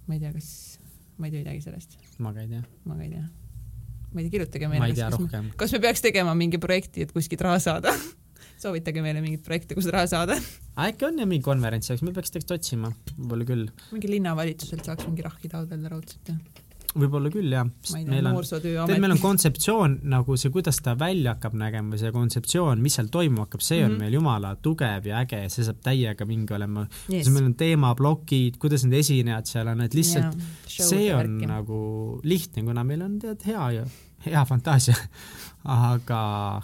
ma 0.07 0.17
ei 0.17 0.21
tea, 0.21 0.33
kas, 0.35 0.51
ma 1.17 1.29
ei 1.29 1.35
tea 1.35 1.45
midagi 1.45 1.63
sellest, 1.65 1.97
ma 2.19 2.35
ka 2.35 2.43
ei 2.43 2.51
tea, 2.51 2.61
ma 2.85 2.99
ka 2.99 3.07
ei 3.07 3.15
tea. 3.15 3.23
ma 4.11 4.19
ei 4.19 4.27
tea, 4.27 4.35
kirjutage 4.35 4.69
meile 4.71 4.91
kas, 4.99 5.49
kas 5.63 5.77
me 5.77 5.83
peaks 5.87 6.05
tegema 6.05 6.35
mingi 6.37 6.61
projekti, 6.61 7.07
et 7.07 7.15
kuskilt 7.15 7.45
raha 7.45 7.63
saada. 7.63 7.95
soovitage 8.61 9.01
meile 9.05 9.21
mingeid 9.23 9.43
projekte, 9.45 9.75
kust 9.77 9.91
raha 9.93 10.07
saada. 10.11 10.37
äkki 10.77 11.07
on 11.07 11.17
jah 11.21 11.27
mingi 11.29 11.43
konverents, 11.45 11.89
eks 11.93 12.01
me 12.03 12.11
peaks 12.15 12.31
tegelikult 12.33 12.59
otsima, 12.59 12.91
võib-olla 13.17 13.45
küll, 13.47 13.65
mingi 13.93 14.09
linnavalitsuselt 14.17 14.85
saaks 14.85 15.07
mingi 15.09 15.23
rahki 15.25 15.49
taotleda 15.51 15.89
raudselt 15.95 16.31
ja 16.33 16.37
võib-olla 16.95 17.27
küll 17.27 17.51
jah, 17.51 17.67
sest 17.83 18.07
meil 18.07 18.23
on, 18.29 18.37
tead, 18.63 18.99
meil 19.03 19.11
on 19.11 19.19
kontseptsioon 19.19 19.97
nagu 20.07 20.37
see, 20.39 20.47
kuidas 20.53 20.77
ta 20.79 20.93
välja 20.95 21.33
hakkab 21.35 21.57
nägema, 21.59 21.97
see 21.99 22.11
kontseptsioon, 22.15 22.79
mis 22.79 22.95
seal 22.95 23.09
toimuma 23.11 23.43
hakkab, 23.49 23.63
see 23.67 23.81
on 23.83 23.91
Mhm. 23.97 23.99
meil 24.05 24.13
jumala 24.15 24.53
tugev 24.63 25.09
ja 25.09 25.19
äge 25.25 25.41
ja 25.43 25.49
see 25.51 25.65
saab 25.67 25.81
täiega 25.83 26.23
mingi 26.25 26.55
olema. 26.55 26.85
Yes. 27.11 27.25
siis 27.25 27.33
meil 27.35 27.49
on 27.49 27.55
teemaplokid, 27.59 28.55
kuidas 28.63 28.85
need 28.87 28.95
esinejad 29.01 29.45
seal 29.51 29.67
on, 29.73 29.81
et 29.83 29.93
lihtsalt 29.93 30.39
see 30.71 31.09
on 31.13 31.35
nagu 31.43 31.81
lihtne, 32.23 32.63
kuna 32.63 32.83
meil 32.87 33.01
on 33.09 33.19
tead 33.19 33.43
hea 33.45 33.67
ja 33.81 33.85
hea 34.25 34.45
fantaasia, 34.45 34.95
aga 35.71 36.19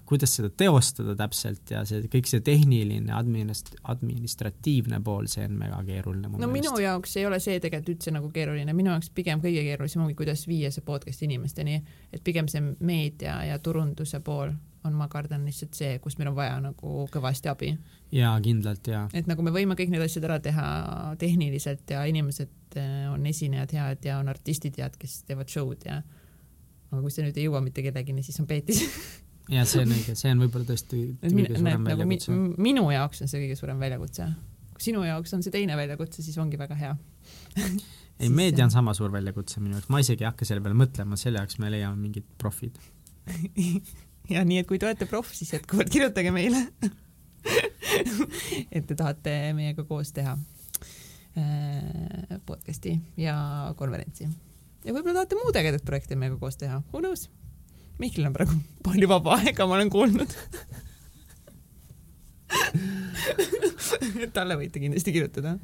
kuidas 0.05 0.35
seda 0.37 0.51
teostada 0.53 1.15
täpselt 1.17 1.73
ja 1.73 1.81
see 1.89 2.05
kõik 2.11 2.29
see 2.29 2.43
tehniline 2.45 3.13
administ-, 3.17 3.73
administratiivne 3.93 5.01
pool, 5.05 5.29
see 5.31 5.45
on 5.47 5.57
väga 5.61 5.81
keeruline 5.87 6.29
mu 6.29 6.41
no 6.41 6.49
minu 6.51 6.69
meelest. 6.69 6.83
jaoks 6.85 7.15
ei 7.17 7.25
ole 7.29 7.39
see 7.43 7.59
tegelikult 7.59 7.95
üldse 7.95 8.13
nagu 8.13 8.29
keeruline, 8.33 8.75
minu 8.77 8.93
jaoks 8.93 9.09
pigem 9.15 9.41
kõige 9.43 9.63
keerulisem 9.65 10.03
ongi, 10.05 10.17
kuidas 10.19 10.45
viia 10.49 10.73
see 10.73 10.85
podcast 10.85 11.25
inimesteni, 11.25 11.79
et 12.13 12.23
pigem 12.23 12.49
see 12.51 12.61
meedia 12.79 13.39
ja 13.49 13.57
turunduse 13.59 14.21
pool 14.25 14.53
on, 14.83 14.93
ma 14.97 15.07
kardan 15.11 15.45
lihtsalt 15.45 15.77
see, 15.77 15.97
kus 16.01 16.17
meil 16.17 16.31
on 16.31 16.37
vaja 16.37 16.55
nagu 16.61 17.05
kõvasti 17.13 17.49
abi, 17.51 17.73
jaa, 18.15 18.33
kindlalt 18.43 18.87
jaa. 18.87 19.03
et 19.17 19.29
nagu 19.29 19.45
me 19.45 19.53
võime 19.53 19.77
kõik 19.79 19.93
need 19.93 20.05
asjad 20.05 20.25
ära 20.29 20.39
teha 20.43 20.65
tehniliselt 21.21 21.93
ja 21.93 22.03
inimesed 22.09 22.79
eh, 22.81 23.05
on 23.11 23.25
esinejad 23.29 23.75
head 23.77 24.09
ja 24.09 24.17
on 24.21 24.31
artistid 24.31 24.77
head, 24.81 24.97
kes 25.01 25.21
teevad 25.29 25.49
show'd 25.51 25.85
ja 25.89 26.01
aga 26.91 27.01
kui 27.01 27.13
see 27.13 27.25
nüüd 27.25 27.37
ei 27.39 27.47
jõua 27.47 27.61
mitte 27.63 27.83
kellegini, 27.85 28.23
siis 28.25 28.39
on 28.43 28.47
peetis. 28.49 28.83
ja 29.55 29.63
see 29.67 29.85
on 29.85 29.93
õige, 29.95 30.15
see 30.19 30.33
on 30.33 30.43
võib-olla 30.43 30.67
tõesti 30.73 31.01
kõige 31.23 31.55
suurem 31.55 31.87
nagu 31.87 32.03
väljakutse. 32.03 32.37
minu 32.67 32.85
jaoks 32.93 33.23
on 33.23 33.31
see 33.31 33.43
kõige 33.45 33.57
suurem 33.59 33.81
väljakutse. 33.81 34.27
kui 34.75 34.85
sinu 34.89 35.03
jaoks 35.07 35.35
on 35.37 35.45
see 35.45 35.55
teine 35.55 35.77
väljakutse, 35.79 36.23
siis 36.25 36.37
ongi 36.41 36.59
väga 36.59 36.77
hea. 36.79 36.93
ei, 38.21 38.29
meedia 38.29 38.67
on 38.67 38.73
sama 38.73 38.95
suur 38.97 39.13
väljakutse 39.13 39.63
minu 39.63 39.77
jaoks, 39.77 39.91
ma 39.93 40.03
isegi 40.03 40.25
ei 40.25 40.31
hakka 40.31 40.47
selle 40.47 40.63
peale 40.65 40.77
mõtlema, 40.83 41.19
selle 41.19 41.41
jaoks 41.41 41.59
me 41.63 41.71
leiame 41.73 41.99
mingid 42.01 42.27
profid. 42.41 42.79
ja 44.35 44.43
nii, 44.47 44.61
et 44.63 44.69
kui 44.69 44.81
te 44.81 44.89
olete 44.89 45.07
proff, 45.09 45.33
siis 45.37 45.55
jätkuvalt 45.55 45.91
kirjutage 45.93 46.33
meile. 46.35 46.67
et 48.71 48.85
te 48.87 48.95
tahate 48.95 49.33
meiega 49.57 49.83
koos 49.87 50.11
teha 50.13 50.35
äh, 51.39 52.39
podcast'i 52.45 52.99
ja 53.17 53.35
konverentsi. 53.79 54.29
Ja 54.85 54.93
võib-olla 54.95 55.21
tahate 55.21 55.39
muud 55.39 55.61
ägedat 55.61 55.85
projekti 55.87 56.17
meiega 56.19 56.39
koos 56.41 56.57
teha, 56.61 56.81
who 56.91 57.03
knows. 57.03 57.27
Mihklil 58.01 58.29
on 58.31 58.33
praegu 58.37 58.57
palju 58.85 59.09
vaba 59.11 59.37
aega, 59.41 59.67
ma 59.69 59.77
olen 59.77 59.91
kuulnud. 59.93 60.37
talle 64.35 64.57
võite 64.59 64.81
kindlasti 64.81 65.13
kirjutada. 65.13 65.55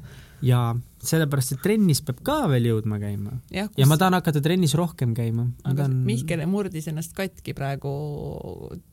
ja 0.44 0.60
sellepärast, 1.02 1.56
et 1.56 1.62
trennis 1.64 2.00
peab 2.04 2.20
ka 2.26 2.36
veel 2.50 2.68
jõudma 2.70 2.98
käima 3.02 3.32
jah, 3.54 3.70
ja 3.78 3.86
ma 3.90 3.98
tahan 4.00 4.16
hakata 4.18 4.42
trennis 4.44 4.74
rohkem 4.78 5.14
käima. 5.16 5.48
ma 5.48 5.72
aga 5.72 5.82
tahan 5.82 5.96
Mihkel 6.06 6.44
murdis 6.50 6.88
ennast 6.90 7.14
katki 7.16 7.54
praegu 7.58 7.92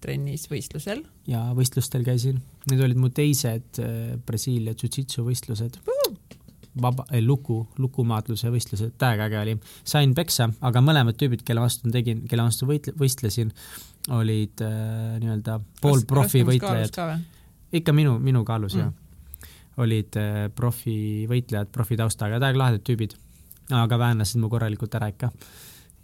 trennis 0.03 0.47
võistlusel. 0.51 1.05
ja 1.29 1.47
võistlustel 1.57 2.05
käisin, 2.07 2.41
need 2.71 2.83
olid 2.87 3.01
mu 3.01 3.11
teised 3.13 3.81
äh, 3.83 4.15
Brasiilia 4.25 4.75
jujitsu 4.75 5.25
võistlused. 5.27 5.79
vaba, 6.81 7.05
luku, 7.23 7.59
lukumaatluse 7.81 8.51
võistlused, 8.53 8.95
täiega 9.01 9.29
äge 9.29 9.39
oli. 9.39 9.55
sain 9.87 10.13
peksa, 10.15 10.49
aga 10.65 10.81
mõlemad 10.83 11.17
tüübid, 11.19 11.43
kelle 11.47 11.63
vastu 11.63 11.89
ma 11.89 11.95
tegin, 11.95 12.23
kelle 12.29 12.45
vastu 12.47 12.67
võitle-, 12.69 12.95
võistlesin, 12.99 13.51
olid 14.15 14.63
äh, 14.65 15.17
nii-öelda 15.21 15.59
poolprofi 15.81 16.43
võitlejad. 16.47 16.99
ikka 17.75 17.93
minu, 17.95 18.17
minu 18.19 18.43
kaalus 18.47 18.75
mm. 18.75 18.81
Jah. 18.81 19.45
olid 19.83 20.19
äh, 20.21 20.41
profivõitlejad, 20.55 21.71
profitaustaga, 21.75 22.41
täiega 22.43 22.63
lahedad 22.63 22.85
tüübid. 22.85 23.15
aga 23.73 23.97
väänasid 23.99 24.41
mu 24.41 24.49
korralikult 24.49 24.95
ära 24.95 25.09
ikka. 25.13 25.31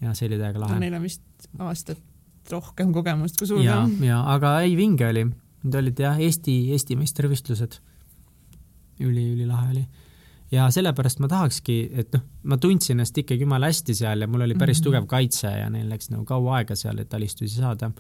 ja 0.02 0.16
see 0.16 0.32
oli 0.32 0.40
täiega 0.40 0.60
no 0.60 0.66
lahe. 0.66 0.80
neil 0.80 0.98
on 0.98 1.06
vist 1.06 1.22
aastat 1.60 2.02
rohkem 2.50 2.92
kogemust 2.94 3.38
kui 3.38 3.48
sul 3.48 3.64
ja 3.64 3.84
ja 4.02 4.24
aga 4.34 4.60
ei, 4.66 4.76
vinge 4.76 5.08
oli. 5.08 5.28
Need 5.62 5.76
olid 5.78 6.00
jah, 6.02 6.18
Eesti, 6.18 6.72
Eesti 6.74 6.96
meistrivõistlused 6.98 7.76
üli,. 9.06 9.28
ülilahe 9.36 9.68
oli. 9.76 9.84
Ja 10.52 10.68
sellepärast 10.72 11.22
ma 11.24 11.30
tahakski, 11.32 11.78
et 12.04 12.12
noh, 12.16 12.26
ma 12.44 12.58
tundsin 12.62 12.98
ennast 12.98 13.18
ikkagi 13.18 13.46
jumala 13.46 13.70
hästi 13.72 13.96
seal 13.96 14.26
ja 14.26 14.28
mul 14.28 14.48
oli 14.48 14.56
päris 14.56 14.80
mm. 14.80 14.82
-hmm. 14.82 14.90
tugev 14.90 15.08
kaitse 15.08 15.48
ja 15.48 15.70
neil 15.70 15.90
läks 15.90 16.12
nagu 16.12 16.26
kaua 16.26 16.58
aega 16.60 16.76
seal, 16.76 17.00
et 17.00 17.14
alistusi 17.14 17.56
saada. 17.56 17.92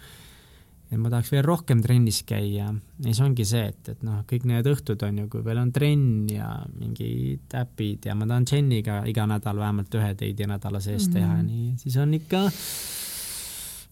et 0.91 0.99
ma 0.99 1.09
tahaks 1.09 1.31
veel 1.31 1.43
rohkem 1.43 1.81
trennis 1.81 2.23
käia 2.27 2.65
ja 2.65 2.73
siis 3.03 3.19
ongi 3.21 3.45
see, 3.45 3.67
et, 3.67 3.89
et 3.89 4.01
noh, 4.03 4.25
kõik 4.27 4.43
need 4.43 4.65
õhtud 4.67 5.03
on 5.07 5.17
ju, 5.17 5.27
kui 5.31 5.45
veel 5.45 5.57
on 5.57 5.71
trenn 5.71 6.27
ja 6.29 6.65
mingid 6.79 7.55
äpid 7.55 8.05
ja 8.05 8.15
ma 8.15 8.27
tahan 8.27 8.45
Jeniga 8.51 9.03
iga 9.07 9.27
nädal 9.27 9.57
vähemalt 9.57 9.95
ühe 9.95 10.09
date'i 10.13 10.47
nädala 10.47 10.79
sees 10.79 11.07
Mhm. 11.07 11.17
mm 11.17 11.23
-hmm. 11.23 11.27
teha, 11.27 11.43
nii 11.43 11.73
siis 11.77 11.97
on 11.97 12.13
ikka 12.13 12.49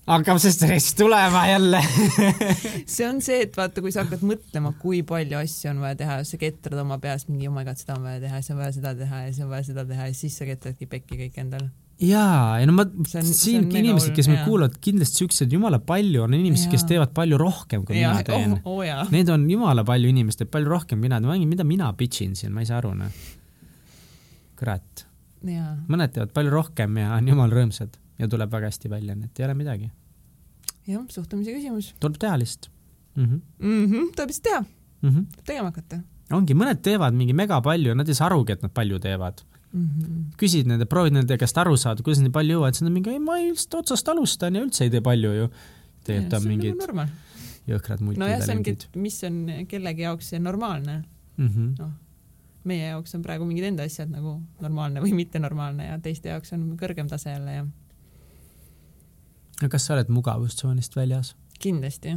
hakkab 0.10 0.40
see 0.42 0.54
stress 0.54 0.96
tulema 0.98 1.44
jälle 1.50 1.82
see 2.94 3.08
on 3.08 3.20
see, 3.24 3.44
et 3.46 3.58
vaata, 3.58 3.84
kui 3.84 3.94
sa 3.94 4.06
hakkad 4.06 4.24
mõtlema, 4.26 4.74
kui 4.82 5.02
palju 5.08 5.38
asju 5.40 5.74
on 5.74 5.84
vaja 5.84 6.00
teha, 6.00 6.22
sa 6.28 6.40
ketrad 6.42 6.82
oma 6.82 7.00
peas 7.02 7.28
mingi 7.30 7.50
oh 7.50 7.54
my 7.56 7.66
god, 7.68 7.80
seda 7.80 7.98
on 7.98 8.08
vaja 8.08 8.24
teha, 8.24 8.42
siis 8.42 8.56
on 8.56 8.64
vaja 8.64 8.74
seda 8.80 8.96
teha 8.98 9.22
ja 9.26 9.30
siis 9.30 9.46
on 9.46 9.54
vaja 9.54 9.68
seda 9.70 9.86
teha 9.90 10.10
ja 10.10 10.18
siis 10.18 10.40
sa 10.40 10.50
ketradki 10.50 10.90
pekki 10.90 11.20
kõik 11.20 11.38
endal. 11.44 11.68
jaa, 12.02 12.58
ja 12.62 12.70
no 12.70 12.76
ma, 12.80 12.88
siin 13.06 13.70
inimesed, 13.70 14.14
kes 14.18 14.32
meid 14.32 14.44
kuulavad, 14.48 14.80
kindlasti 14.82 15.24
siuksed 15.24 15.54
jumala 15.54 15.82
palju 15.84 16.26
on 16.26 16.38
inimesed, 16.40 16.72
kes 16.74 16.88
teevad 16.90 17.14
palju 17.16 17.40
rohkem, 17.42 17.86
kui 17.86 18.00
mina 18.00 18.24
teen 18.26 18.58
oh,. 18.64 18.82
oh. 18.82 19.14
Need 19.14 19.30
on 19.34 19.46
jumala 19.52 19.86
palju 19.88 20.10
inimesi, 20.10 20.44
teeb 20.44 20.54
palju 20.58 20.74
rohkem 20.74 21.02
mina, 21.04 21.22
mida 21.22 21.68
mina 21.68 21.94
pitch 21.98 22.26
in 22.26 22.38
siin, 22.40 22.56
ma 22.56 22.66
ei 22.66 22.72
saa 22.72 22.82
aru, 22.82 22.96
noh. 22.98 23.24
kurat, 24.60 25.08
jaa. 25.46 25.74
mõned 25.88 26.18
teevad 26.18 26.34
palju 26.36 26.56
rohkem 26.56 27.04
ja 27.04 27.18
on 27.20 27.36
jumala 27.36 27.62
rõõmsad 27.62 28.00
ja 28.20 28.28
tuleb 28.28 28.52
väga 28.52 28.72
hästi 28.72 28.92
välja, 28.92 29.16
nii 29.16 29.32
et 29.32 29.40
ei 29.40 29.46
ole 29.46 29.56
midagi. 29.58 29.92
jah, 30.88 31.06
suhtumise 31.10 31.56
küsimus 31.56 31.94
tuleb 32.00 32.20
teha 32.20 32.38
lihtsalt 32.40 32.72
mm. 33.16 33.26
-hmm. 33.26 33.42
mm. 33.60 33.86
-hmm, 33.86 34.14
tuleb 34.16 34.34
lihtsalt 34.34 34.44
teha, 34.52 34.64
Mm 35.02 35.10
-hmm. 35.10 35.44
tegema 35.46 35.68
hakata 35.72 36.02
ongi, 36.36 36.56
mõned 36.58 36.82
teevad 36.86 37.16
mingi 37.18 37.34
mega 37.34 37.62
palju, 37.62 37.96
nad 37.98 38.10
ei 38.10 38.18
saa 38.18 38.28
arugi, 38.30 38.56
et 38.58 38.66
nad 38.66 38.74
palju 38.74 39.00
teevad. 39.00 39.42
mm. 39.72 39.88
-hmm. 39.88 40.24
küsid 40.38 40.68
nende, 40.68 40.86
proovid 40.86 41.14
nende 41.14 41.38
käest 41.38 41.58
aru 41.58 41.78
saada, 41.78 42.04
kuidas 42.04 42.22
nii 42.24 42.34
palju 42.34 42.58
jõuavad, 42.58 42.74
siis 42.74 42.88
nad 42.88 42.94
mingi, 42.94 43.10
ei 43.14 43.20
ma 43.20 43.38
lihtsalt 43.38 43.80
otsast 43.84 44.10
alustan 44.10 44.56
ja 44.56 44.64
üldse 44.66 44.84
ei 44.84 44.90
tee 44.90 45.02
palju 45.02 45.34
ju. 45.34 45.50
tegelikult 46.04 46.34
on 46.34 46.48
mingid 46.48 46.74
nagu 46.74 46.82
normaal. 46.82 47.08
jõhkrad 47.68 48.02
nojah, 48.02 48.42
see 48.42 48.56
ongi, 48.56 48.72
multitalendid 48.72 48.84
et 48.84 48.96
mis 48.96 49.24
on 49.24 49.68
kellegi 49.68 50.02
jaoks 50.02 50.30
see 50.30 50.40
normaalne, 50.40 51.04
mm. 51.38 51.48
-hmm. 51.48 51.76
noh, 51.80 51.92
meie 52.64 52.88
jaoks 52.88 53.16
on 53.16 53.22
praegu 53.22 53.46
mingid 53.46 53.70
enda 53.72 53.84
asjad 53.84 54.10
nagu 54.10 54.40
normaalne 54.62 55.02
või 55.06 55.14
mittenormaalne 55.22 55.86
ja 55.92 56.00
teiste 56.00 56.34
jaoks 56.34 56.54
on 56.54 56.66
kõrgem 56.82 57.08
tase 57.10 57.30
jälle 57.30 57.54
ja 57.54 57.64
no 57.64 57.72
kas 59.68 59.90
sa 59.90 59.98
oled 59.98 60.12
mugavustsoonist 60.14 60.96
väljas? 60.96 61.36
kindlasti. 61.60 62.16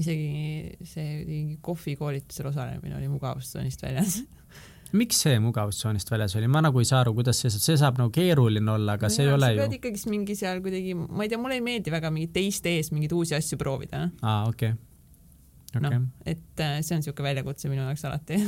isegi 0.00 0.86
see 0.88 1.56
kohvikoolitusel 1.60 2.48
osalemine 2.48 2.96
oli 2.96 3.08
mugavustsoonist 3.12 3.82
väljas. 3.82 4.22
miks 5.00 5.20
see 5.22 5.38
mugavustsoonist 5.42 6.10
väljas 6.10 6.34
oli, 6.38 6.48
ma 6.50 6.62
nagu 6.64 6.80
ei 6.80 6.88
saa 6.88 7.02
aru, 7.04 7.12
kuidas 7.18 7.42
see, 7.42 7.52
see 7.52 7.76
saab 7.78 8.00
nagu 8.00 8.10
keeruline 8.14 8.72
olla, 8.72 8.96
aga 8.98 9.10
see 9.12 9.26
ei 9.26 9.34
ole 9.34 9.50
sa 9.50 9.54
ju 9.54 9.62
pead. 9.62 9.76
ikkagist 9.78 10.08
mingi 10.10 10.36
seal 10.38 10.62
kuidagi, 10.64 10.96
ma 10.96 11.26
ei 11.26 11.32
tea, 11.32 11.40
mulle 11.42 11.60
ei 11.60 11.64
meeldi 11.66 11.92
väga 11.94 12.10
mingi 12.14 12.30
teiste 12.34 12.72
ees 12.78 12.90
mingeid 12.94 13.14
uusi 13.14 13.36
asju 13.36 13.60
proovida. 13.60 14.06
aa, 14.22 14.48
okei. 14.48 14.72
okei 15.74 15.84
noh, 15.84 16.08
et 16.24 16.64
äh, 16.64 16.80
see 16.80 16.96
on 16.96 17.04
niisugune 17.04 17.28
väljakutse 17.28 17.70
minu 17.70 17.84
jaoks 17.84 18.04
alati. 18.08 18.40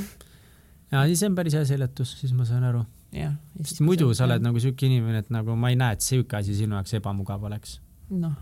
ja 0.95 1.05
siis 1.13 1.23
on 1.29 1.39
päris 1.39 1.59
hea 1.59 1.69
seletus, 1.69 2.17
siis 2.23 2.35
ma 2.37 2.49
saan 2.49 2.67
aru. 2.73 2.83
jah. 3.13 3.35
sest 3.63 3.83
muidu 3.85 4.09
sa 4.17 4.25
oled 4.29 4.43
nagu 4.45 4.61
siuke 4.63 4.87
inimene, 4.89 5.23
et 5.25 5.31
nagu 5.35 5.57
ma 5.59 5.71
ei 5.73 5.77
näe, 5.81 5.99
et 5.99 6.05
siuke 6.05 6.37
asi 6.41 6.57
sinu 6.59 6.79
jaoks 6.79 6.95
ebamugav 6.99 7.45
oleks. 7.49 7.79
noh, 8.11 8.35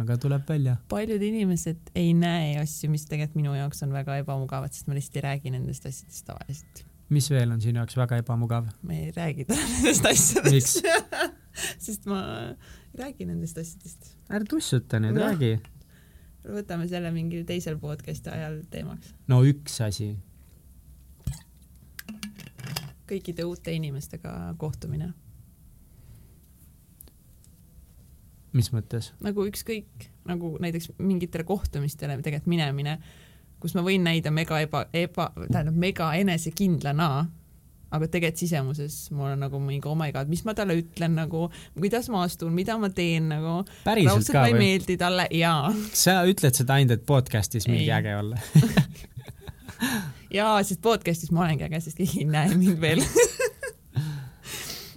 aga 0.00 0.16
tuleb 0.20 0.48
välja. 0.48 0.76
paljud 0.88 1.22
inimesed 1.22 1.92
ei 1.94 2.12
näe 2.16 2.56
asju, 2.62 2.90
mis 2.92 3.06
tegelikult 3.08 3.40
minu 3.42 3.54
jaoks 3.56 3.82
on 3.86 3.92
väga 3.96 4.18
ebamugavad, 4.22 4.72
sest 4.74 4.88
ma 4.90 4.98
lihtsalt 4.98 5.20
ei 5.20 5.26
räägi 5.28 5.54
nendest 5.54 5.86
asjadest 5.88 6.26
tavaliselt. 6.28 6.84
mis 7.08 7.30
veel 7.30 7.52
on 7.54 7.60
sinu 7.60 7.82
jaoks 7.82 7.96
väga 7.96 8.20
ebamugav? 8.24 8.68
ma 8.82 8.92
ei 8.98 9.12
räägi 9.16 9.46
täna 9.48 9.68
nendest 9.76 10.06
asjadest 10.12 10.82
sest 11.86 12.06
ma 12.10 12.20
ei 12.50 13.00
räägi 13.04 13.26
nendest 13.28 13.58
asjadest. 13.58 14.12
ära 14.30 14.44
tussuta 14.48 15.00
nüüd, 15.02 15.16
Noh. 15.16 15.28
räägi. 15.30 15.56
võtame 16.46 16.88
selle 16.90 17.10
mingil 17.14 17.44
teisel 17.48 17.78
podcast'i 17.82 18.30
ajal 18.32 18.60
teemaks. 18.70 19.14
no 19.28 19.42
üks 19.44 19.80
asi. 19.84 20.14
Kõikide 23.08 23.46
uute 23.46 23.74
inimestega 23.76 24.32
kohtumine, 24.58 25.12
mis 28.56 28.72
mõttes? 28.74 29.12
nagu 29.24 29.46
ükskõik, 29.48 30.10
nagu 30.28 30.56
näiteks 30.62 30.94
mingitele 30.98 31.46
kohtumistele 31.46 32.18
tegelikult 32.18 32.50
minemine, 32.50 32.98
kus 33.62 33.76
ma 33.76 33.84
võin 33.86 34.04
näida 34.06 34.32
mega 34.34 34.60
eba, 34.64 34.86
eba, 34.96 35.30
tähendab 35.46 35.76
mega 35.80 36.12
enesekindlana, 36.18 37.10
aga 37.96 38.08
tegelikult 38.10 38.42
sisemuses 38.42 38.96
mul 39.14 39.34
on 39.34 39.44
nagu 39.46 39.60
mingi 39.62 39.86
oh 39.88 39.96
my 39.98 40.10
god, 40.14 40.30
mis 40.32 40.42
ma 40.46 40.56
talle 40.58 40.78
ütlen 40.80 41.14
nagu, 41.16 41.46
kuidas 41.76 42.10
ma 42.12 42.24
astun, 42.26 42.54
mida 42.56 42.78
ma 42.82 42.90
teen 42.90 43.30
nagu. 43.30 43.60
raudselt 43.86 44.34
ma 44.36 44.48
ei 44.50 44.56
või? 44.56 44.62
meeldi 44.64 44.98
talle 45.00 45.28
jaa, 45.36 45.70
sa 45.94 46.22
ütled 46.28 46.58
seda 46.58 46.80
ainult, 46.80 46.98
et 46.98 47.06
podcast'is 47.08 47.70
mingi 47.70 47.92
äge 47.94 48.16
olla. 48.18 48.40
jaa, 50.38 50.62
sest 50.62 50.80
podcast'is 50.82 51.30
ma 51.32 51.44
olengi 51.46 51.64
äge, 51.68 51.80
sest 51.80 51.96
keegi 52.00 52.18
ei 52.24 52.28
näe 52.30 52.54
mind 52.56 52.80
veel. 52.80 53.02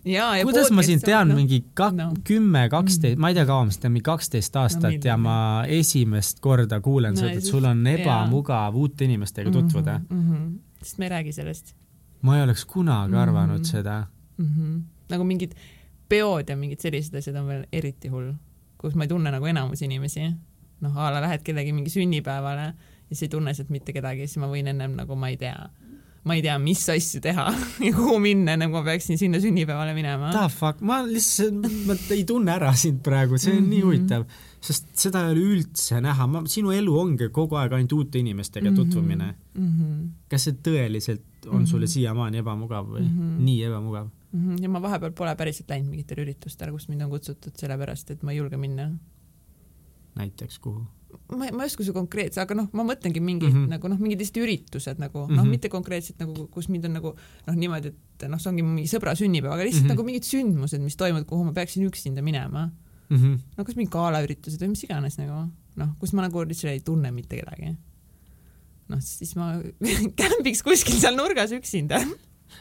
jaa, 0.05 0.37
ja 0.37 0.45
kuidas 0.47 0.71
ma 0.73 0.83
sind 0.85 1.03
tean 1.05 1.27
noh, 1.29 1.35
mingi 1.39 1.59
ka- 1.77 1.91
no., 1.95 2.09
kümme, 2.27 2.65
kaksteist, 2.71 3.19
ma 3.21 3.29
ei 3.31 3.35
tea, 3.37 3.45
kaua 3.49 3.65
ma 3.67 3.73
sind 3.75 3.83
tean, 3.83 3.93
mingi 3.97 4.05
kaksteist 4.07 4.55
aastat 4.61 4.87
milline? 4.93 5.09
ja 5.11 5.17
ma 5.19 5.35
esimest 5.79 6.39
korda 6.43 6.79
kuulen 6.85 7.13
No 7.17 7.21
seda, 7.23 7.33
et 7.35 7.43
siis- 7.43 7.51
sul 7.51 7.67
on 7.69 7.83
ebamugav 7.87 8.75
uute 8.79 9.05
inimestega 9.09 9.51
tutvuda. 9.51 9.99
mm. 10.09 10.23
-hmm. 10.29 10.59
sest 10.83 10.97
me 10.97 11.05
ei 11.05 11.09
räägi 11.09 11.31
sellest 11.35 11.75
ma 12.21 12.37
ei 12.37 12.43
oleks 12.43 12.65
kunagi 12.65 13.15
arvanud 13.15 13.59
Mhm. 13.59 13.63
seda. 13.63 14.05
mm. 14.37 14.45
-hmm. 14.45 14.81
nagu 15.09 15.23
mingid 15.23 15.51
peod 16.09 16.49
ja 16.49 16.55
mingid 16.57 16.79
sellised 16.79 17.15
asjad 17.15 17.35
on 17.35 17.47
veel 17.47 17.65
eriti 17.73 18.07
hull, 18.07 18.33
kus 18.77 18.95
ma 18.95 19.03
ei 19.03 19.07
tunne 19.07 19.31
nagu 19.31 19.45
enamus 19.45 19.81
inimesi. 19.81 20.31
noh, 20.81 20.97
a 20.97 21.11
la 21.13 21.21
lähed 21.21 21.41
kellegi 21.43 21.73
mingi 21.73 21.89
sünnipäevale 21.89 22.73
ja 23.09 23.15
siis 23.15 23.23
ei 23.27 23.29
tunne 23.29 23.53
sealt 23.53 23.69
mitte 23.73 23.93
kedagi, 23.93 24.27
siis 24.27 24.37
ma 24.37 24.47
võin 24.51 24.67
ennem 24.69 24.95
nagu 24.95 25.15
ma 25.15 25.29
ei 25.29 25.37
tea, 25.37 25.69
ma 26.25 26.35
ei 26.35 26.41
tea, 26.45 26.57
mis 26.59 26.83
asju 26.89 27.21
teha 27.21 27.47
ja 27.87 27.93
kuhu 27.95 28.19
minna, 28.19 28.53
enne 28.53 28.67
kui 28.67 28.73
ma 28.79 28.83
peaksin 28.83 29.17
sinna 29.17 29.39
sünnipäevale 29.39 29.93
minema. 29.97 30.29
The 30.35 30.49
fuck, 30.53 30.81
ma 30.81 31.01
lihtsalt, 31.07 31.65
ma 31.87 31.95
ei 32.13 32.23
tunne 32.27 32.51
ära 32.53 32.73
sind 32.77 33.01
praegu, 33.05 33.37
see 33.41 33.55
on 33.57 33.69
nii 33.69 33.79
Mhm. 33.79 33.87
huvitav, 33.87 34.25
sest 34.61 34.89
seda 34.99 35.23
ei 35.25 35.31
ole 35.33 35.45
üldse 35.55 36.01
näha, 36.03 36.27
ma, 36.27 36.41
sinu 36.51 36.71
elu 36.75 36.97
ongi 36.99 37.29
kogu 37.33 37.55
aeg 37.55 37.73
ainult 37.73 37.93
uute 37.97 38.19
inimestega 38.19 38.71
tutvumine. 38.75 39.33
mm. 39.55 39.67
-hmm. 39.79 40.07
kas 40.29 40.43
see 40.43 40.53
tõeliselt 40.53 41.47
on 41.47 41.61
Mhm. 41.61 41.65
sulle 41.65 41.87
siiamaani 41.87 42.37
ebamugav 42.43 42.85
või 42.87 43.05
Mhm. 43.07 43.43
nii 43.45 43.63
ebamugav? 43.63 44.09
Mm 44.33 44.41
-hmm. 44.49 44.61
ja 44.61 44.69
ma 44.69 44.81
vahepeal 44.81 45.11
pole 45.11 45.35
päriselt 45.35 45.69
läinud 45.69 45.89
mingitele 45.89 46.21
üritustele, 46.21 46.71
kus 46.71 46.87
mind 46.89 47.01
on 47.01 47.09
kutsutud 47.09 47.55
sellepärast, 47.55 48.11
et 48.11 48.21
ma 48.23 48.31
ei 48.31 48.37
julge 48.37 48.57
minna. 48.57 48.91
näiteks 50.15 50.59
kuhu? 50.59 50.85
ma, 51.29 51.47
ma 51.51 51.63
ei 51.63 51.69
oska 51.69 51.83
su 51.83 51.93
konkreetse, 51.93 52.41
aga 52.41 52.55
noh, 52.55 52.67
ma 52.73 52.83
mõtlengi 52.83 53.21
mingid 53.21 53.49
mm 53.49 53.55
Mhm. 53.55 53.65
-hmm. 53.65 53.69
nagu 53.69 53.87
noh, 53.89 53.97
mingid 53.99 54.19
lihtsalt 54.19 54.43
üritused 54.43 54.99
nagu 54.99 55.19
noh 55.19 55.27
mm 55.27 55.33
Mhm. 55.35 55.39
-hmm., 55.45 55.49
mitte 55.49 55.69
konkreetselt 55.69 56.19
nagu, 56.19 56.47
kus 56.47 56.69
mind 56.69 56.85
on 56.85 56.93
nagu 56.93 57.15
noh, 57.47 57.55
niimoodi, 57.55 57.87
et 58.21 58.27
noh, 58.29 58.37
see 58.39 58.49
ongi 58.51 58.63
mingi 58.63 58.87
sõbra 58.89 59.15
sünnipäev, 59.15 59.51
aga 59.53 59.63
lihtsalt 59.63 59.83
mm 59.83 59.87
Mhm. 59.87 59.91
-hmm. 59.91 59.95
nagu 59.97 60.03
mingid 60.03 60.23
sündmused, 60.23 60.81
mis 60.81 60.95
toimuvad, 60.95 61.25
kuhu 61.25 61.43
ma 61.43 61.51
peaksin 61.53 61.83
üksinda 61.89 62.21
minema. 62.21 62.71
Mhm. 63.09 63.35
no 63.57 63.63
kas 63.65 63.75
mingi 63.75 63.89
galaüritused 63.91 64.61
või 64.61 64.69
mis 64.69 64.83
iganes 64.83 65.17
nagu 65.17 65.49
noh, 65.75 65.89
kus 65.99 66.13
ma 66.13 66.21
nagu 66.21 66.43
lihtsalt 66.45 66.71
ei 66.73 66.79
tunne 66.79 67.11
mitte 67.11 67.35
kedagi. 67.37 67.75
noh, 68.89 68.99
siis 69.01 69.35
ma 69.35 69.61
kämbiks 70.21 70.61
kuskil 70.63 70.99
seal 70.99 71.15
nurgas 71.15 71.51
üksinda. 71.51 71.99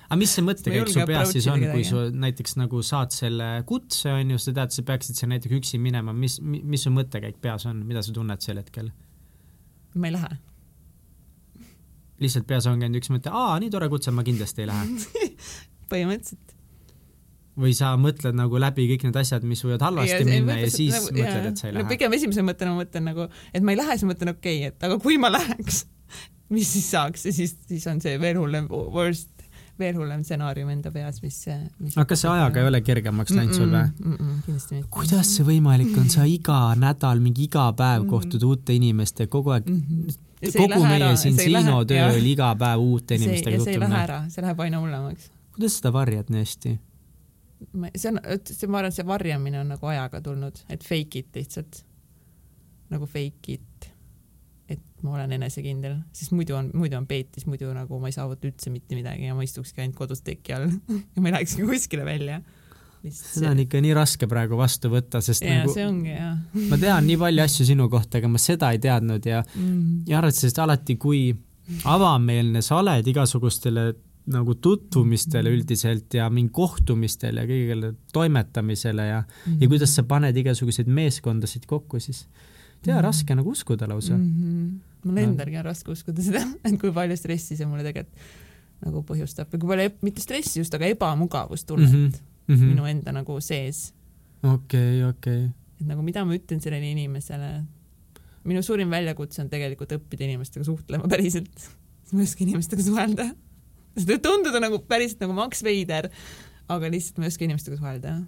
Aga 0.09 0.19
mis 0.21 0.35
see 0.37 0.45
mõttekäik 0.47 0.81
julge 0.83 0.95
su 0.95 1.07
peas 1.09 1.33
siis 1.35 1.49
on, 1.53 1.65
kui 1.73 1.85
sa 1.87 2.05
näiteks 2.27 2.59
nagu 2.61 2.83
saad 2.87 3.15
selle 3.15 3.51
kutse 3.69 4.13
onju, 4.15 4.41
sa 4.43 4.55
tead, 4.61 4.75
sa 4.75 4.85
peaksid 4.91 5.21
seal 5.21 5.33
näiteks 5.33 5.59
üksi 5.61 5.81
minema, 5.83 6.15
mis, 6.17 6.39
mis 6.43 6.85
su 6.87 6.93
mõttekäik 6.95 7.41
peas 7.45 7.67
on, 7.71 7.85
mida 7.89 8.05
sa 8.05 8.15
tunned 8.17 8.45
sel 8.45 8.61
hetkel? 8.63 8.93
ma 9.99 10.11
ei 10.11 10.15
lähe. 10.15 10.37
lihtsalt 12.23 12.47
peas 12.51 12.67
ongi 12.71 12.87
ainult 12.87 13.03
üks 13.03 13.11
mõte, 13.15 13.33
aa, 13.33 13.57
nii 13.63 13.73
tore 13.73 13.89
kutse, 13.93 14.13
ma 14.15 14.25
kindlasti 14.27 14.65
ei 14.65 14.71
lähe. 14.71 15.35
põhimõtteliselt. 15.93 16.55
või 17.59 17.73
sa 17.75 17.95
mõtled 17.99 18.37
nagu 18.39 18.61
läbi 18.63 18.87
kõik 18.93 19.09
need 19.09 19.17
asjad, 19.19 19.47
mis 19.49 19.65
võivad 19.65 19.83
halvasti 19.89 20.25
minna 20.29 20.61
ja 20.61 20.69
siis 20.71 20.95
nagu, 20.95 21.15
mõtled, 21.17 21.49
et 21.51 21.63
sa 21.63 21.69
ei 21.69 21.75
no 21.75 21.83
lähe. 21.83 21.91
pigem 21.91 22.19
esimese 22.19 22.45
mõttena 22.47 22.75
ma 22.75 22.85
mõtlen 22.85 23.09
nagu, 23.11 23.29
et 23.51 23.65
ma 23.65 23.75
ei 23.75 23.81
lähe, 23.81 23.97
siis 23.97 24.11
mõtlen 24.11 24.35
okei 24.37 24.61
okay,, 24.61 24.75
et 24.75 24.89
aga 24.89 25.01
kui 25.03 25.19
ma 25.21 25.33
läheks, 25.33 25.83
mis 26.55 26.71
siis 26.77 26.87
saaks 26.95 27.27
ja 27.29 27.35
siis, 27.35 27.57
siis 27.71 27.87
on 27.91 28.03
see 28.05 28.15
veel 28.23 28.39
hullem, 28.39 28.71
worst, 28.71 29.33
veel 29.79 29.95
hullem 29.97 30.23
stsenaarium 30.25 30.69
enda 30.73 30.91
peas, 30.91 31.21
mis, 31.23 31.37
mis. 31.79 31.97
aga 31.97 32.05
kas 32.11 32.21
see 32.25 32.31
ajaga 32.31 32.61
ei 32.61 32.67
ole 32.71 32.81
kergemaks 32.87 33.31
läinud 33.37 33.55
sul 33.55 33.71
või? 33.71 33.85
kindlasti 34.47 34.75
mitte. 34.79 34.89
kuidas 34.91 35.31
see 35.37 35.45
võimalik 35.47 35.93
on, 36.01 36.09
sa 36.11 36.25
iga 36.29 36.59
nädal, 36.79 37.21
mingi 37.25 37.45
iga 37.49 37.69
päev 37.73 38.03
Mhm. 38.03 38.11
kohtud 38.11 38.43
uute 38.49 38.75
inimestega, 38.75 39.31
kogu 39.31 39.51
aeg 39.55 39.69
Mm 39.69 39.83
-hmm. 39.83 40.19
kogu 40.57 40.83
meie 40.85 41.03
ära, 41.05 41.17
siin 41.17 41.37
Siino 41.39 41.85
tööl 41.85 42.27
iga 42.27 42.55
päev 42.59 42.79
uute 42.81 43.15
inimestega 43.15 43.57
ja 43.57 43.65
see 43.65 43.73
ei 43.73 43.79
lähe 43.81 43.89
tutvumine. 43.89 44.05
ära, 44.05 44.31
see 44.31 44.43
läheb 44.43 44.61
aina 44.61 44.81
hullemaks. 44.81 45.31
kuidas 45.55 45.77
seda 45.79 45.93
varjad 45.93 46.31
nii 46.31 46.41
hästi? 46.41 46.79
see 47.97 48.11
on, 48.13 48.21
see, 48.45 48.69
ma 48.69 48.79
arvan, 48.79 48.93
see 48.93 49.07
varjamine 49.07 49.61
on 49.61 49.69
nagu 49.69 49.87
ajaga 49.87 50.21
tulnud, 50.21 50.59
et 50.69 50.85
fake 50.85 51.19
it 51.19 51.27
lihtsalt. 51.35 51.85
nagu 52.91 53.07
fake 53.07 53.53
it, 53.53 53.61
et 54.69 55.03
ma 55.03 55.15
olen 55.17 55.33
enesekindel, 55.39 55.97
sest 56.17 56.35
muidu 56.37 56.57
on, 56.59 56.71
muidu 56.77 56.99
on 56.99 57.07
peetis, 57.09 57.47
muidu 57.49 57.71
nagu 57.73 58.01
ma 58.03 58.11
ei 58.11 58.17
saavuta 58.17 58.49
üldse 58.51 58.73
mitte 58.73 58.99
midagi 58.99 59.29
ja 59.29 59.37
ma 59.37 59.47
istukski 59.47 59.83
ainult 59.85 59.97
kodus 59.97 60.25
teki 60.27 60.57
all 60.57 60.69
ja 61.15 61.23
ma 61.23 61.31
ei 61.31 61.37
lähekski 61.39 61.67
kuskile 61.69 62.05
välja. 62.09 62.41
seda 63.15 63.53
on 63.55 63.63
ikka 63.63 63.81
nii 63.81 63.95
raske 63.97 64.29
praegu 64.31 64.59
vastu 64.59 64.91
võtta, 64.93 65.23
sest 65.25 65.47
ja 65.47 65.63
nagu 65.63 65.73
see 65.73 65.87
ongi 65.87 66.13
jah 66.13 66.67
ma 66.73 66.81
tean 66.81 67.07
nii 67.09 67.21
palju 67.21 67.45
asju 67.45 67.69
sinu 67.71 67.89
kohta, 67.93 68.21
aga 68.21 68.33
ma 68.33 68.43
seda 68.43 68.73
ei 68.75 68.83
teadnud 68.83 69.31
ja, 69.31 69.45
mm.. 69.55 70.05
ja 70.11 70.19
arvestades 70.21 70.59
alati, 70.65 70.99
kui 71.01 71.23
avameelne 71.89 72.63
sa 72.65 72.81
oled 72.83 73.09
igasugustele 73.09 73.89
nagu 74.29 74.55
tutvumistele 74.61 75.51
üldiselt 75.53 76.13
ja 76.19 76.27
mingi 76.33 76.53
kohtumistele 76.53 77.45
ja 77.45 77.49
kõigele 77.49 77.93
toimetamisele 78.13 79.07
ja 79.07 79.23
mm, 79.23 79.53
-hmm. 79.53 79.63
ja 79.63 79.69
kuidas 79.69 79.95
sa 79.97 80.05
paned 80.05 80.37
igasuguseid 80.37 80.91
meeskondasid 80.93 81.65
kokku, 81.67 82.01
siis 82.01 82.27
tea, 82.83 82.95
Mhm. 82.95 83.05
raske 83.05 83.35
nagu 83.35 83.51
uskuda 83.51 83.89
lausa 83.89 84.17
mm. 84.17 84.25
mm. 84.25 84.67
-hmm. 84.69 85.09
mul 85.09 85.23
endalgi 85.23 85.59
on 85.59 85.65
raske 85.65 85.91
uskuda 85.91 86.23
seda, 86.23 86.45
et 86.67 86.81
kui 86.81 86.93
palju 86.93 87.17
stressi 87.17 87.57
see 87.57 87.67
mulle 87.67 87.87
tegelikult 87.87 88.47
nagu 88.85 89.03
põhjustab 89.07 89.51
või 89.53 89.63
kui 89.63 89.73
palju, 89.73 89.95
mitte 90.07 90.23
stressi 90.23 90.61
just, 90.61 90.75
aga 90.77 90.91
ebamugavustunnet 90.93 91.91
mm 91.91 92.05
-hmm. 92.07 92.55
mhm. 92.55 92.69
minu 92.75 92.87
enda 92.87 93.13
nagu 93.13 93.41
sees. 93.41 93.93
okei, 94.43 95.03
okei. 95.05 95.51
et 95.81 95.87
nagu 95.87 96.03
mida 96.03 96.25
ma 96.25 96.37
ütlen 96.37 96.63
sellele 96.63 96.91
inimesele. 96.91 97.65
minu 98.45 98.63
suurim 98.63 98.91
väljakutse 98.91 99.43
on 99.43 99.51
tegelikult 99.51 99.93
õppida 99.93 100.25
inimestega 100.25 100.65
suhtlema 100.65 101.09
päriselt. 101.13 101.71
ma 102.13 102.21
ei 102.21 102.25
oska 102.25 102.45
inimestega 102.45 102.83
suhelda. 102.83 103.35
see 103.97 104.07
võib 104.07 104.23
tunduda 104.23 104.61
nagu 104.61 104.79
päriselt 104.79 105.21
nagu 105.21 105.33
Max 105.33 105.63
Veider, 105.65 106.11
aga 106.69 106.91
lihtsalt 106.91 107.19
ma 107.19 107.25
ei 107.25 107.35
oska 107.35 107.45
inimestega 107.45 107.77
suhelda. 107.77 108.21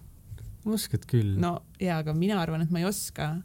oskad 0.64 1.06
küll 1.06 1.36
no,. 1.38 1.40
no 1.40 1.62
jaa, 1.80 1.98
aga 1.98 2.14
mina 2.14 2.40
arvan, 2.42 2.62
et 2.62 2.70
ma 2.70 2.78
ei 2.78 2.84
oska. 2.84 3.36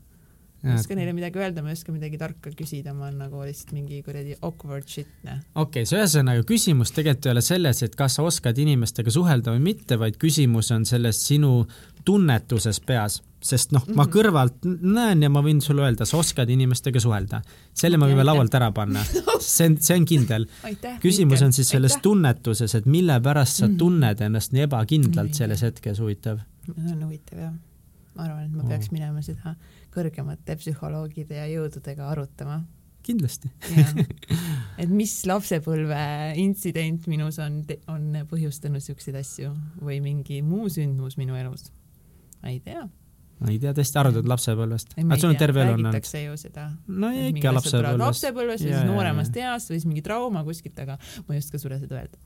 Ma 0.66 0.74
ei 0.76 0.80
oska 0.82 0.96
neile 0.98 1.14
midagi 1.14 1.40
öelda, 1.40 1.62
ma 1.64 1.70
ei 1.72 1.78
oska 1.78 1.94
midagi 1.96 2.18
tarka 2.22 2.52
küsida, 2.58 2.94
ma 2.98 3.08
olen 3.08 3.18
nagu 3.26 3.44
lihtsalt 3.46 3.72
mingi 3.78 4.02
kuradi 4.06 4.36
awkward 4.42 4.88
shit, 4.90 5.08
noh. 5.24 5.40
okei 5.56 5.84
okay,, 5.84 5.86
so 5.86 5.96
ühesõnaga 6.00 6.44
küsimus 6.50 6.92
tegelikult 6.96 7.26
ei 7.30 7.36
ole 7.36 7.42
selles, 7.46 7.84
et 7.86 7.96
kas 7.96 8.18
sa 8.20 8.24
oskad 8.26 8.58
inimestega 8.58 9.12
suhelda 9.14 9.54
või 9.56 9.64
mitte, 9.72 10.00
vaid 10.02 10.18
küsimus 10.22 10.72
on 10.76 10.86
selles 10.90 11.22
sinu 11.28 11.66
tunnetuses 12.06 12.80
peas, 12.86 13.22
sest 13.46 13.72
noh 13.74 13.82
mm, 13.86 13.92
-hmm. 13.92 13.96
ma 13.98 14.04
Mhm. 14.06 14.12
kõrvalt 14.14 14.66
näen 14.82 15.22
ja 15.24 15.30
ma 15.30 15.42
võin 15.46 15.62
sulle 15.62 15.82
öelda, 15.86 16.06
sa 16.06 16.18
oskad 16.18 16.50
inimestega 16.50 17.00
suhelda. 17.00 17.42
selle 17.74 17.98
me 17.98 18.06
võime 18.06 18.22
aitäh. 18.22 18.26
laualt 18.26 18.54
ära 18.56 18.72
panna, 18.72 19.04
see 19.40 19.66
on, 19.70 19.78
see 19.78 19.98
on 19.98 20.06
kindel. 20.06 20.46
aitäh. 20.64 21.00
küsimus 21.00 21.42
on 21.42 21.54
siis 21.54 21.70
selles 21.70 21.98
tunnetuses, 22.02 22.76
et 22.76 22.86
mille 22.86 23.20
pärast 23.22 23.58
sa 23.62 23.68
Mhm. 23.68 23.78
tunned 23.78 24.22
ennast 24.22 24.52
nii 24.54 24.62
ebakindlalt 24.66 25.34
selles 25.34 25.62
hetkes, 25.62 26.00
huvitav. 26.00 26.40
see 26.66 26.92
on 26.94 27.04
huvitav 27.04 27.40
jah. 27.40 27.54
ma 28.16 28.24
arvan, 28.24 28.44
et 28.46 28.52
ma 28.52 28.64
Oo. 28.64 28.68
peaks 28.70 28.92
minema 28.92 29.22
seda 29.22 29.56
kõrgemate 29.96 30.58
psühholoogide 30.60 31.40
ja 31.40 31.46
jõududega 31.50 32.10
arutama. 32.12 32.64
kindlasti. 33.06 33.52
et 34.82 34.90
mis 34.90 35.14
lapsepõlve 35.30 36.02
intsident 36.42 37.08
minus 37.12 37.40
on, 37.44 37.62
on 37.92 38.22
põhjustanud 38.30 38.84
siukseid 38.84 39.18
asju 39.22 39.54
või 39.82 40.00
mingi 40.04 40.42
muu 40.46 40.70
sündmus 40.74 41.18
minu 41.22 41.38
elus. 41.40 41.72
ma 42.42 42.54
ei 42.54 42.60
tea. 42.66 42.86
ma 43.40 43.52
ei 43.52 43.60
tea, 43.62 43.74
tõesti 43.78 44.02
arvad 44.02 44.30
lapsepõlvest? 44.34 44.98
aga 45.02 45.20
sul 45.22 45.34
on 45.34 45.42
terve 45.42 45.62
elu 45.64 45.76
olnud? 45.78 45.92
räägitakse 45.92 46.24
ju 46.26 46.38
seda. 46.38 46.70
no 46.88 47.12
ja 47.14 47.28
ikka 47.32 47.54
lapsepõlvest. 47.60 48.06
lapsepõlvest 48.06 48.66
või 48.66 48.72
siis 48.72 49.36
jaa. 49.42 49.52
east 49.56 49.74
või 49.74 49.82
siis 49.82 49.90
mingi 49.92 50.06
trauma 50.06 50.46
kuskilt, 50.48 50.80
aga 50.86 50.98
ma 51.28 51.38
ei 51.38 51.44
oska 51.44 51.62
sulle 51.62 51.80
seda 51.82 52.02
öelda 52.02 52.24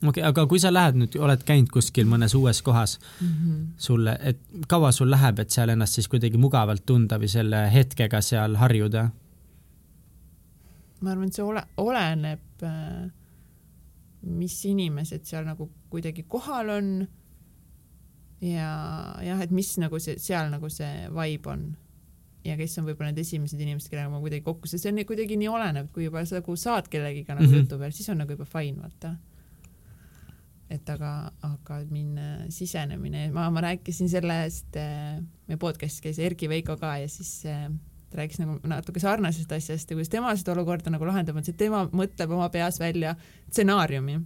okei 0.00 0.08
okay,, 0.08 0.28
aga 0.28 0.46
kui 0.48 0.60
sa 0.62 0.72
lähed 0.72 0.98
nüüd, 1.00 1.16
oled 1.20 1.42
käinud 1.46 1.70
kuskil 1.72 2.08
mõnes 2.08 2.34
uues 2.38 2.62
kohas 2.62 2.98
mm. 2.98 3.26
-hmm. 3.26 3.64
sulle, 3.78 4.16
et 4.20 4.40
kaua 4.68 4.92
sul 4.92 5.10
läheb, 5.10 5.38
et 5.38 5.50
seal 5.50 5.68
ennast 5.68 5.98
siis 5.98 6.08
kuidagi 6.08 6.38
mugavalt 6.38 6.86
tunda 6.86 7.18
või 7.18 7.28
selle 7.28 7.66
hetkega 7.72 8.20
seal 8.20 8.56
harjuda? 8.56 9.10
ma 11.00 11.10
arvan, 11.10 11.28
et 11.28 11.34
see 11.34 11.44
ole, 11.44 11.62
oleneb, 11.76 12.64
mis 14.22 14.64
inimesed 14.68 15.24
seal 15.24 15.46
nagu 15.48 15.70
kuidagi 15.90 16.24
kohal 16.28 16.68
on. 16.68 16.90
ja 18.40 18.72
jah, 19.24 19.40
et 19.40 19.50
mis 19.50 19.76
nagu 19.78 19.98
see 19.98 20.18
seal 20.18 20.50
nagu 20.50 20.68
see 20.68 21.08
vibe 21.12 21.50
on 21.50 21.70
ja 22.44 22.56
kes 22.56 22.78
on 22.80 22.86
võib-olla 22.88 23.10
need 23.10 23.20
esimesed 23.20 23.60
inimesed, 23.60 23.90
kellega 23.92 24.08
ma 24.12 24.20
kuidagi 24.22 24.44
kokku, 24.44 24.68
sest 24.70 24.86
see 24.86 24.92
on 24.92 25.02
kuidagi 25.08 25.36
nii 25.40 25.48
olenev, 25.50 25.90
kui 25.92 26.06
juba 26.06 26.22
sa 26.24 26.38
nagu 26.38 26.56
saad 26.56 26.88
kellegiga 26.92 27.34
nagu 27.34 27.44
mm. 27.46 27.52
-hmm. 27.52 27.66
jutu 27.66 27.78
peal, 27.78 27.92
siis 27.92 28.08
on 28.08 28.22
nagu 28.22 28.36
juba 28.36 28.46
fine, 28.48 28.80
vaata. 28.80 29.14
Et 30.70 30.90
aga, 30.92 31.12
aga 31.46 31.80
minna 31.90 32.46
sisenemine, 32.52 33.28
ma, 33.34 33.48
ma 33.50 33.62
rääkisin 33.64 34.10
sellest, 34.10 34.76
meie 34.76 35.60
podcast'is 35.60 36.04
käis 36.04 36.20
Erki 36.22 36.48
Veiko 36.50 36.76
ka 36.78 36.94
ja 37.02 37.08
siis 37.10 37.40
äh, 37.50 37.66
ta 38.10 38.20
rääkis 38.20 38.40
nagu 38.42 38.58
natuke 38.70 39.02
sarnasest 39.02 39.52
asjast 39.52 39.90
ja 39.90 39.96
kuidas 39.96 40.10
tema 40.12 40.34
seda 40.38 40.54
olukorda 40.54 40.92
nagu 40.94 41.06
lahendab, 41.06 41.38
on 41.38 41.46
see, 41.46 41.54
et 41.54 41.62
tema 41.64 41.84
mõtleb 41.94 42.34
oma 42.34 42.48
peas 42.54 42.80
välja 42.82 43.16
stsenaariumi. 43.48 44.20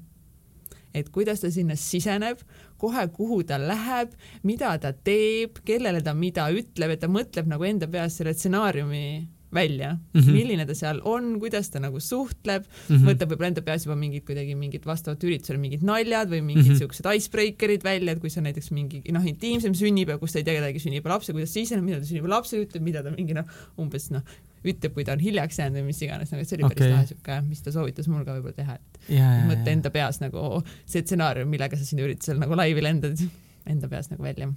et 0.94 1.08
kuidas 1.10 1.40
ta 1.42 1.50
sinna 1.50 1.74
siseneb, 1.76 2.38
kohe 2.78 3.08
kuhu 3.16 3.42
ta 3.42 3.56
läheb, 3.58 4.12
mida 4.46 4.76
ta 4.78 4.92
teeb, 4.92 5.58
kellele 5.66 6.02
ta 6.02 6.14
mida 6.14 6.46
ütleb, 6.54 6.92
et 6.94 7.00
ta 7.00 7.08
mõtleb 7.10 7.48
nagu 7.50 7.64
enda 7.66 7.88
peas 7.90 8.20
selle 8.20 8.34
stsenaariumi 8.34 9.06
välja 9.54 9.92
mm. 9.94 10.20
-hmm. 10.20 10.36
milline 10.38 10.66
ta 10.66 10.76
seal 10.78 11.00
on, 11.04 11.34
kuidas 11.42 11.70
ta 11.70 11.82
nagu 11.82 12.00
suhtleb 12.00 12.64
mm. 12.64 12.96
-hmm. 12.96 13.04
mõtleb 13.08 13.34
võib-olla 13.34 13.52
enda 13.52 13.62
peas 13.66 13.86
juba 13.86 13.96
mingid 13.98 14.26
kuidagi 14.28 14.54
mingid 14.58 14.86
vastavalt 14.86 15.24
üritusele 15.24 15.58
mingid 15.58 15.84
naljad 15.86 16.30
või 16.30 16.42
mingid 16.42 16.64
mm. 16.64 16.70
-hmm. 16.72 16.78
siuksed 16.82 17.10
icebreaker'id 17.14 17.84
välja, 17.84 18.12
et 18.12 18.20
kui 18.20 18.30
see 18.30 18.42
on 18.42 18.48
näiteks 18.50 18.70
mingi 18.70 19.02
noh, 19.12 19.24
intiimsem 19.24 19.74
sünnipäev, 19.74 20.18
kus 20.22 20.32
ta 20.32 20.42
ei 20.42 20.48
tea 20.48 20.58
kedagi 20.60 20.82
sünnipäevalapse, 20.82 21.32
kuidas 21.36 21.54
siseneb, 21.54 21.84
mida 21.84 22.00
ta 22.00 22.10
sünnipäevalapsele 22.10 22.66
ütleb, 22.66 22.82
mida 22.82 23.02
ta 23.02 23.14
mingi 23.14 23.36
noh, 23.36 23.48
umbes 23.78 24.10
noh, 24.14 24.24
ütleb, 24.64 24.94
kui 24.96 25.04
ta 25.04 25.14
on 25.14 25.22
hiljaks 25.22 25.58
jäänud 25.60 25.80
või 25.80 25.88
mis 25.90 26.00
iganes, 26.04 26.32
nagu 26.32 26.44
see 26.44 26.56
oli 26.58 26.68
päris 26.68 26.80
Okei. 26.80 26.92
lahe 26.92 27.08
siuke, 27.10 27.38
mis 27.48 27.64
ta 27.64 27.72
soovitas 27.74 28.08
mul 28.08 28.24
ka 28.24 28.36
võib-olla 28.38 28.56
teha, 28.56 28.76
et 28.80 29.10
ja, 29.12 29.32
ja, 29.38 29.42
mõtle 29.50 29.68
ja, 29.68 29.76
enda 29.76 29.92
peas 29.94 30.20
nagu 30.22 30.44
see 30.84 31.02
stsenaarium, 31.04 31.50
millega 31.52 31.78
sa 31.78 31.88
sinna 31.88 32.06
üritusel 32.06 32.40
nagu 32.40 32.56
laivi 32.56 32.84
lendad, 32.84 33.20
enda 33.74 33.90
peas 33.92 34.08
nagu 34.12 34.24
välja. 34.24 34.48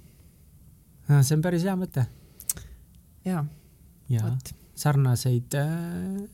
ja. 1.08 1.20
see 1.20 1.36
on 1.36 1.44
päris 1.44 1.66
hea 1.68 1.76
mõte. 1.80 2.06
jaa, 3.28 3.44
ja 4.14 4.24
vot. 4.24 4.54
Sarnaseid 4.78 5.54
äh, 5.58 6.26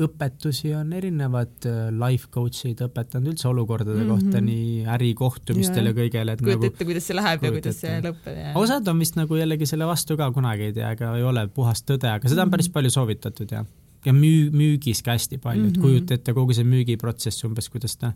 õpetusi 0.00 0.70
on 0.72 0.92
erinevad 0.96 1.66
äh, 1.68 1.90
life 1.92 2.30
coach'id 2.32 2.78
õpetanud 2.86 3.34
üldse 3.34 3.48
olukordade 3.50 3.98
mm 3.98 4.06
Mhm. 4.06 4.12
-hmm. 4.14 4.30
kohta 4.30 4.40
nii 4.40 4.84
ärikohtumistel 4.94 5.90
ja 5.90 5.92
kõigele, 5.96 6.32
et 6.32 6.40
kujuta 6.40 6.56
nagu 6.56 6.70
ette, 6.70 6.84
kuidas 6.88 7.06
see 7.10 7.16
läheb 7.18 7.44
ja 7.44 7.50
kuidas 7.56 7.80
see 7.82 7.98
lõpeb 8.06 8.38
ja. 8.38 8.52
osad 8.56 8.88
on 8.88 8.98
vist 9.04 9.16
nagu 9.20 9.36
jällegi 9.36 9.66
selle 9.68 9.84
vastu 9.86 10.16
ka 10.16 10.30
kunagi 10.32 10.70
ei 10.70 10.72
tea, 10.72 10.92
ega 10.96 11.12
ei 11.16 11.22
ole 11.22 11.46
puhast 11.48 11.84
tõde, 11.90 12.08
aga 12.14 12.28
seda 12.32 12.42
on 12.46 12.50
päris 12.50 12.68
Mhm. 12.68 12.72
palju 12.78 12.90
soovitatud 12.96 13.52
ja, 13.52 13.64
ja 14.06 14.12
müü-, 14.12 14.50
müügis 14.56 15.02
ka 15.04 15.12
hästi 15.18 15.38
palju, 15.38 15.66
et 15.68 15.76
Mhm. 15.76 15.82
kujuta 15.84 16.14
ette 16.14 16.32
kogu 16.32 16.54
see 16.54 16.64
müügiprotsess 16.64 17.44
umbes, 17.44 17.68
kuidas 17.68 17.96
ta, 17.98 18.12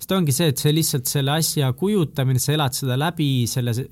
sest 0.00 0.12
ongi 0.12 0.32
see, 0.32 0.48
et 0.48 0.58
see 0.58 0.72
lihtsalt 0.72 1.06
selle 1.06 1.30
asja 1.30 1.72
kujutamine, 1.72 2.38
sa 2.40 2.52
elad 2.52 2.72
seda 2.74 2.96
läbi, 2.98 3.46
selle 3.46 3.74
se- 3.74 3.88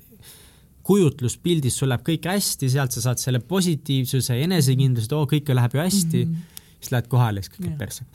kujutluspildis 0.89 1.75
sul 1.77 1.91
läheb 1.93 2.01
kõik 2.07 2.25
hästi, 2.31 2.69
sealt 2.73 2.95
sa 2.95 3.03
saad 3.09 3.21
selle 3.21 3.39
positiivsuse, 3.45 4.39
enesekindluse, 4.45 5.05
et 5.09 5.13
oo, 5.17 5.27
kõik 5.29 5.51
läheb 5.53 5.75
ju 5.77 5.83
hästi 5.83 6.23
mm. 6.25 6.31
-hmm. 6.33 6.57
siis 6.79 6.91
lähed 6.95 7.07
kohale 7.11 7.39
ja 7.43 7.45
siis 7.45 7.53
kõik 7.55 7.67
käib 7.67 7.77
perse. 7.77 8.05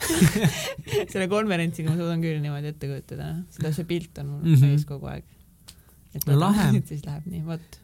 selle 1.13 1.27
konverentsiga 1.31 1.91
ma 1.93 1.97
suudan 2.01 2.21
küll 2.25 2.41
niimoodi 2.43 2.73
ette 2.73 2.89
kujutada, 2.91 3.29
seda, 3.55 3.71
see 3.77 3.87
pilt 3.87 4.17
on 4.23 4.27
mul 4.33 4.43
Mhm. 4.51 4.59
sees 4.65 4.85
kogu 4.89 5.07
aeg. 5.13 5.23
et 6.15 6.27
No 6.27 6.39
lahe. 6.39 6.69
siis 6.85 7.05
läheb 7.05 7.25
nii, 7.31 7.45
vot. 7.45 7.79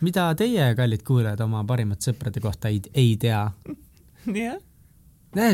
mida 0.00 0.28
teie, 0.34 0.74
kallid 0.76 1.02
kuulajad, 1.06 1.40
oma 1.40 1.64
parimate 1.64 2.10
sõprade 2.12 2.40
kohta 2.40 2.68
ei, 2.68 2.80
ei 2.94 3.16
tea? 3.16 3.50
jah, 4.42 4.56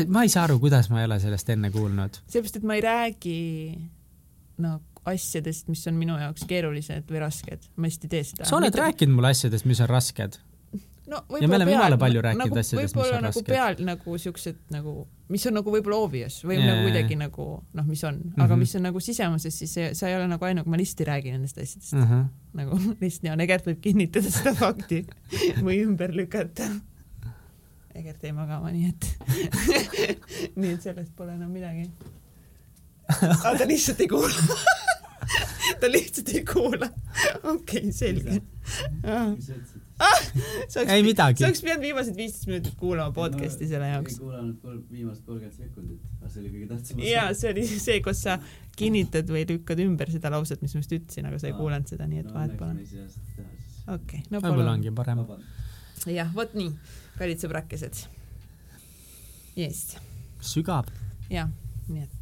ma 0.07 0.23
ei 0.23 0.29
saa 0.29 0.43
aru, 0.49 0.59
kuidas 0.59 0.89
ma 0.89 0.99
ei 1.01 1.05
ole 1.09 1.19
sellest 1.19 1.49
enne 1.49 1.71
kuulnud. 1.71 2.19
seepärast, 2.27 2.55
et 2.59 2.63
ma 2.67 2.75
ei 2.75 2.81
räägi 2.81 3.39
no 4.61 4.79
asjadest, 5.05 5.67
mis 5.67 5.87
on 5.87 5.95
minu 5.97 6.17
jaoks 6.19 6.43
keerulised 6.49 7.09
või 7.09 7.19
rasked, 7.23 7.67
ma 7.75 7.87
hästi 7.89 8.05
ei 8.07 8.09
tee 8.15 8.23
seda. 8.23 8.45
sa 8.45 8.57
oled 8.59 8.75
rääkinud 8.75 9.15
mulle 9.17 9.31
asjadest, 9.33 9.65
mis 9.65 9.79
on 9.81 9.89
rasked. 9.89 10.37
no 11.11 11.23
Ja 11.41 11.47
me 11.47 11.55
oleme 11.57 11.71
jumala 11.73 11.97
palju 11.97 12.21
rääkinud 12.21 12.45
nagu, 12.53 12.59
asjadest, 12.59 12.95
mis 12.95 13.07
on 13.09 13.23
nagu 13.25 13.25
rasked. 13.25 13.47
peal 13.49 13.75
nagu 13.85 14.17
siuksed 14.17 14.59
nagu, 14.71 14.93
mis 15.33 15.45
on 15.49 15.53
nagu 15.57 15.71
võib-olla 15.73 15.97
obvious 16.05 16.37
või 16.45 16.59
yeah. 16.59 16.69
nagu 16.69 16.85
kuidagi 16.85 17.17
nagu 17.19 17.47
noh, 17.73 17.85
mis 17.89 18.03
on, 18.07 18.21
aga 18.37 18.53
Mhm. 18.53 18.59
mis 18.59 18.75
on 18.75 18.83
nagu 18.87 18.99
sisemuses, 18.99 19.57
siis 19.57 19.73
see, 19.73 19.89
sa 19.97 20.07
ei 20.07 20.15
ole 20.15 20.27
nagu 20.27 20.45
ainuke, 20.45 20.69
ma 20.69 20.77
lihtsalt 20.77 21.01
ei 21.01 21.09
räägi 21.09 21.31
nendest 21.33 21.57
asjadest 21.57 21.93
uh. 21.93 22.05
-huh. 22.05 22.23
nagu 22.53 22.77
lihtsalt 23.01 23.23
ja 23.31 23.35
Egert 23.47 23.65
võib 23.67 23.81
kinnitada 23.81 24.31
seda 24.31 24.53
fakti 24.55 25.05
või 25.65 25.81
ümber 25.83 26.13
lükata. 26.15 26.69
Egert 27.95 28.23
jäi 28.23 28.31
magama, 28.31 28.71
nii 28.71 28.87
et 28.87 29.09
nii 30.61 30.73
et 30.77 30.81
sellest 30.81 31.11
pole 31.17 31.33
enam 31.33 31.51
midagi. 31.51 31.89
aga 33.11 33.57
ta 33.57 33.65
lihtsalt 33.67 33.99
ei 33.99 34.07
kuula. 34.07 34.55
Ta 35.79 35.91
lihtsalt 35.91 36.33
ei 36.33 36.43
kuula. 36.45 36.89
okei 37.43 37.53
okay,, 37.53 37.91
selge. 37.95 38.41
mis 38.41 39.47
sa 39.47 39.55
ütlesid? 39.55 39.87
ei 40.87 41.03
midagi 41.05 41.41
sa. 41.41 41.47
oleks 41.47 41.61
pidanud 41.63 41.83
viimased 41.85 42.17
viisteist 42.17 42.47
minutit 42.49 42.75
kuulama 42.79 43.13
podcast'i 43.15 43.67
selle 43.69 43.89
jaoks 43.91 44.15
ei. 44.15 44.19
kuulanud 44.23 44.55
kolm, 44.63 44.79
viimast 44.91 45.25
kolmkümmend 45.25 45.57
sekundit, 45.57 45.99
aga 46.19 46.31
see 46.31 46.41
oli 46.43 46.53
kõige 46.55 46.69
tähtsam 46.71 47.01
osa. 47.01 47.09
ja 47.09 47.25
see 47.37 47.51
oli 47.53 47.65
see, 47.71 47.97
kus 48.05 48.23
sa 48.27 48.37
kinnitad 48.77 49.29
või 49.35 49.43
lükkad 49.49 49.83
ümber 49.83 50.13
seda 50.13 50.31
lauset, 50.33 50.63
mis 50.63 50.73
ma 50.75 50.83
just 50.83 50.95
ütlesin, 50.97 51.29
aga 51.29 51.41
sa 51.41 51.51
ei 51.51 51.57
kuulanud 51.57 51.91
seda, 51.91 52.07
nii 52.09 52.23
et 52.23 52.31
vahet 52.33 52.55
pole. 52.59 52.87
okei, 53.97 54.23
no 54.29 54.39
võib-olla 54.39 54.63
pole. 54.63 54.73
ongi 54.77 54.95
parem. 55.01 55.23
jah, 56.17 56.33
vot 56.37 56.57
nii, 56.57 56.73
kallid 57.19 57.45
sõbrakesed. 57.45 58.03
jess, 59.59 59.95
sügab. 60.53 60.89
jah, 61.29 61.51
nii 61.89 62.07
et 62.07 62.20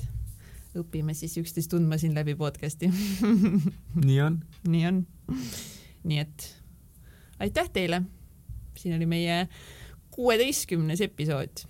õpime 0.81 1.15
siis 1.17 1.37
üksteist 1.41 1.71
tundma 1.71 1.97
siin 2.01 2.15
läbi 2.17 2.35
podcast'i. 2.39 2.91
nii 4.07 4.21
on. 4.25 4.39
nii 4.67 4.85
on. 4.89 5.03
nii 6.03 6.21
et 6.23 6.47
aitäh 7.39 7.69
teile. 7.73 8.01
siin 8.77 8.95
oli 8.95 9.05
meie 9.09 9.47
kuueteistkümnes 10.15 11.01
episood 11.01 11.65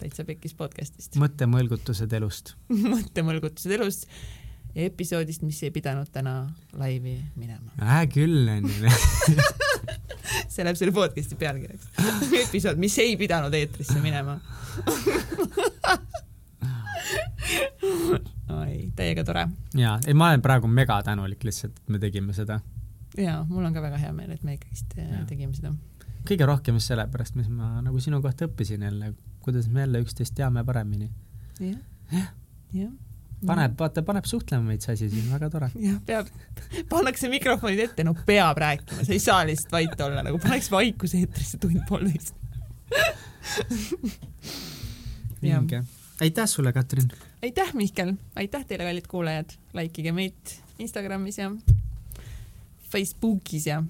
täitsa 0.00 0.24
pekkis 0.26 0.54
podcast'ist. 0.58 1.18
mõttemõlgutused 1.24 2.12
elust. 2.18 2.54
mõttemõlgutused 2.68 3.74
elust 3.78 4.08
ja 4.74 4.88
episoodist, 4.88 5.44
mis 5.46 5.60
ei 5.62 5.70
pidanud 5.74 6.10
täna 6.12 6.34
laivi 6.78 7.18
minema. 7.36 7.74
hää 7.78 8.06
küll 8.10 8.48
onju. 8.56 8.90
see 10.54 10.64
läheb 10.66 10.78
selle 10.78 10.94
podcast'i 10.94 11.38
pealkirjaks. 11.38 11.90
episood, 12.42 12.80
mis 12.82 12.98
ei 13.02 13.16
pidanud 13.20 13.54
eetrisse 13.54 14.00
minema. 14.02 14.40
oi, 18.60 18.90
täiega 18.96 19.24
tore. 19.24 19.46
ja, 19.78 19.96
ei 20.06 20.14
ma 20.14 20.30
olen 20.30 20.42
praegu 20.44 20.68
mega 20.70 21.00
tänulik 21.06 21.44
lihtsalt, 21.44 21.76
et 21.78 21.92
me 21.94 22.00
tegime 22.02 22.34
seda. 22.36 22.60
ja 23.18 23.40
mul 23.48 23.64
on 23.64 23.74
ka 23.74 23.82
väga 23.84 24.00
hea 24.02 24.12
meel, 24.16 24.34
et 24.34 24.44
me 24.46 24.56
ikkagist 24.58 24.98
äh, 24.98 25.08
Jaa. 25.10 25.24
tegime 25.30 25.56
seda. 25.56 25.74
kõige 26.28 26.48
rohkem 26.48 26.78
just 26.80 26.92
sellepärast, 26.92 27.38
mis 27.38 27.48
ma 27.52 27.78
nagu 27.84 28.00
sinu 28.02 28.22
kohta 28.24 28.48
õppisin 28.48 28.84
jälle, 28.86 29.14
kuidas 29.44 29.68
me 29.68 29.84
jälle 29.84 30.04
üksteist 30.04 30.36
teame 30.38 30.64
paremini. 30.64 31.10
jah, 31.60 32.30
jah. 32.74 32.92
paneb, 33.46 33.76
vaata, 33.80 34.02
paneb 34.06 34.28
suhtlema 34.28 34.70
meid 34.70 34.84
see 34.84 34.96
asi 34.96 35.10
siin, 35.12 35.26
väga 35.32 35.50
tore. 35.52 35.70
jah, 35.88 35.98
peab, 36.06 36.30
pannakse 36.92 37.28
mikrofonid 37.32 37.84
ette, 37.88 38.06
no 38.06 38.16
peab 38.26 38.60
rääkima, 38.62 39.04
sa 39.04 39.12
ei 39.12 39.22
saa 39.22 39.42
lihtsalt 39.48 39.72
vait 39.78 40.00
olla, 40.06 40.24
nagu 40.26 40.40
paneks 40.42 40.70
vaikuse 40.74 41.24
eetrisse 41.24 41.60
tund-poolteist. 41.62 42.34
Vinge. 45.44 45.84
Aitäh 46.20 46.48
sulle, 46.48 46.72
Katrin. 46.72 47.08
aitäh, 47.42 47.74
Mihkel, 47.74 48.14
aitäh 48.36 48.66
teile, 48.66 48.84
kallid 48.84 49.08
kuulajad, 49.10 49.56
likeige 49.74 50.12
meid 50.12 50.54
Instagramis 50.78 51.38
ja 51.38 51.50
Facebookis 52.90 53.66
ja. 53.66 53.82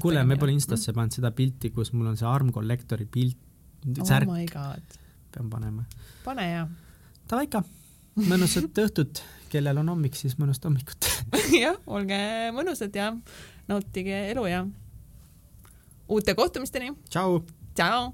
kuule, 0.00 0.24
me 0.24 0.36
pole 0.36 0.52
Instasse 0.52 0.92
pannud 0.92 1.16
seda 1.16 1.30
pilti, 1.30 1.70
kus 1.70 1.92
mul 1.92 2.12
on 2.12 2.18
see 2.20 2.28
armkollektori 2.28 3.06
pilt, 3.06 3.38
oh 3.98 4.08
särk 4.08 4.28
my 4.28 4.44
god, 4.52 4.98
pean 5.32 5.50
panema. 5.52 5.86
pane 6.24 6.48
ja 6.50 6.66
Davai 7.30 7.46
ikka, 7.48 7.62
mõnusat 8.20 8.76
õhtut, 8.84 9.22
kellel 9.52 9.80
on 9.80 9.88
hommik, 9.94 10.16
siis 10.18 10.36
mõnust 10.36 10.64
hommikut. 10.66 11.08
jah, 11.64 11.78
olge 11.86 12.18
mõnusad 12.52 12.96
ja 12.96 13.14
nautige 13.70 14.26
elu 14.34 14.44
ja 14.50 14.66
uute 16.08 16.36
kohtumisteni. 16.36 16.92
tšau. 17.08 17.40
tšau. 17.72 18.12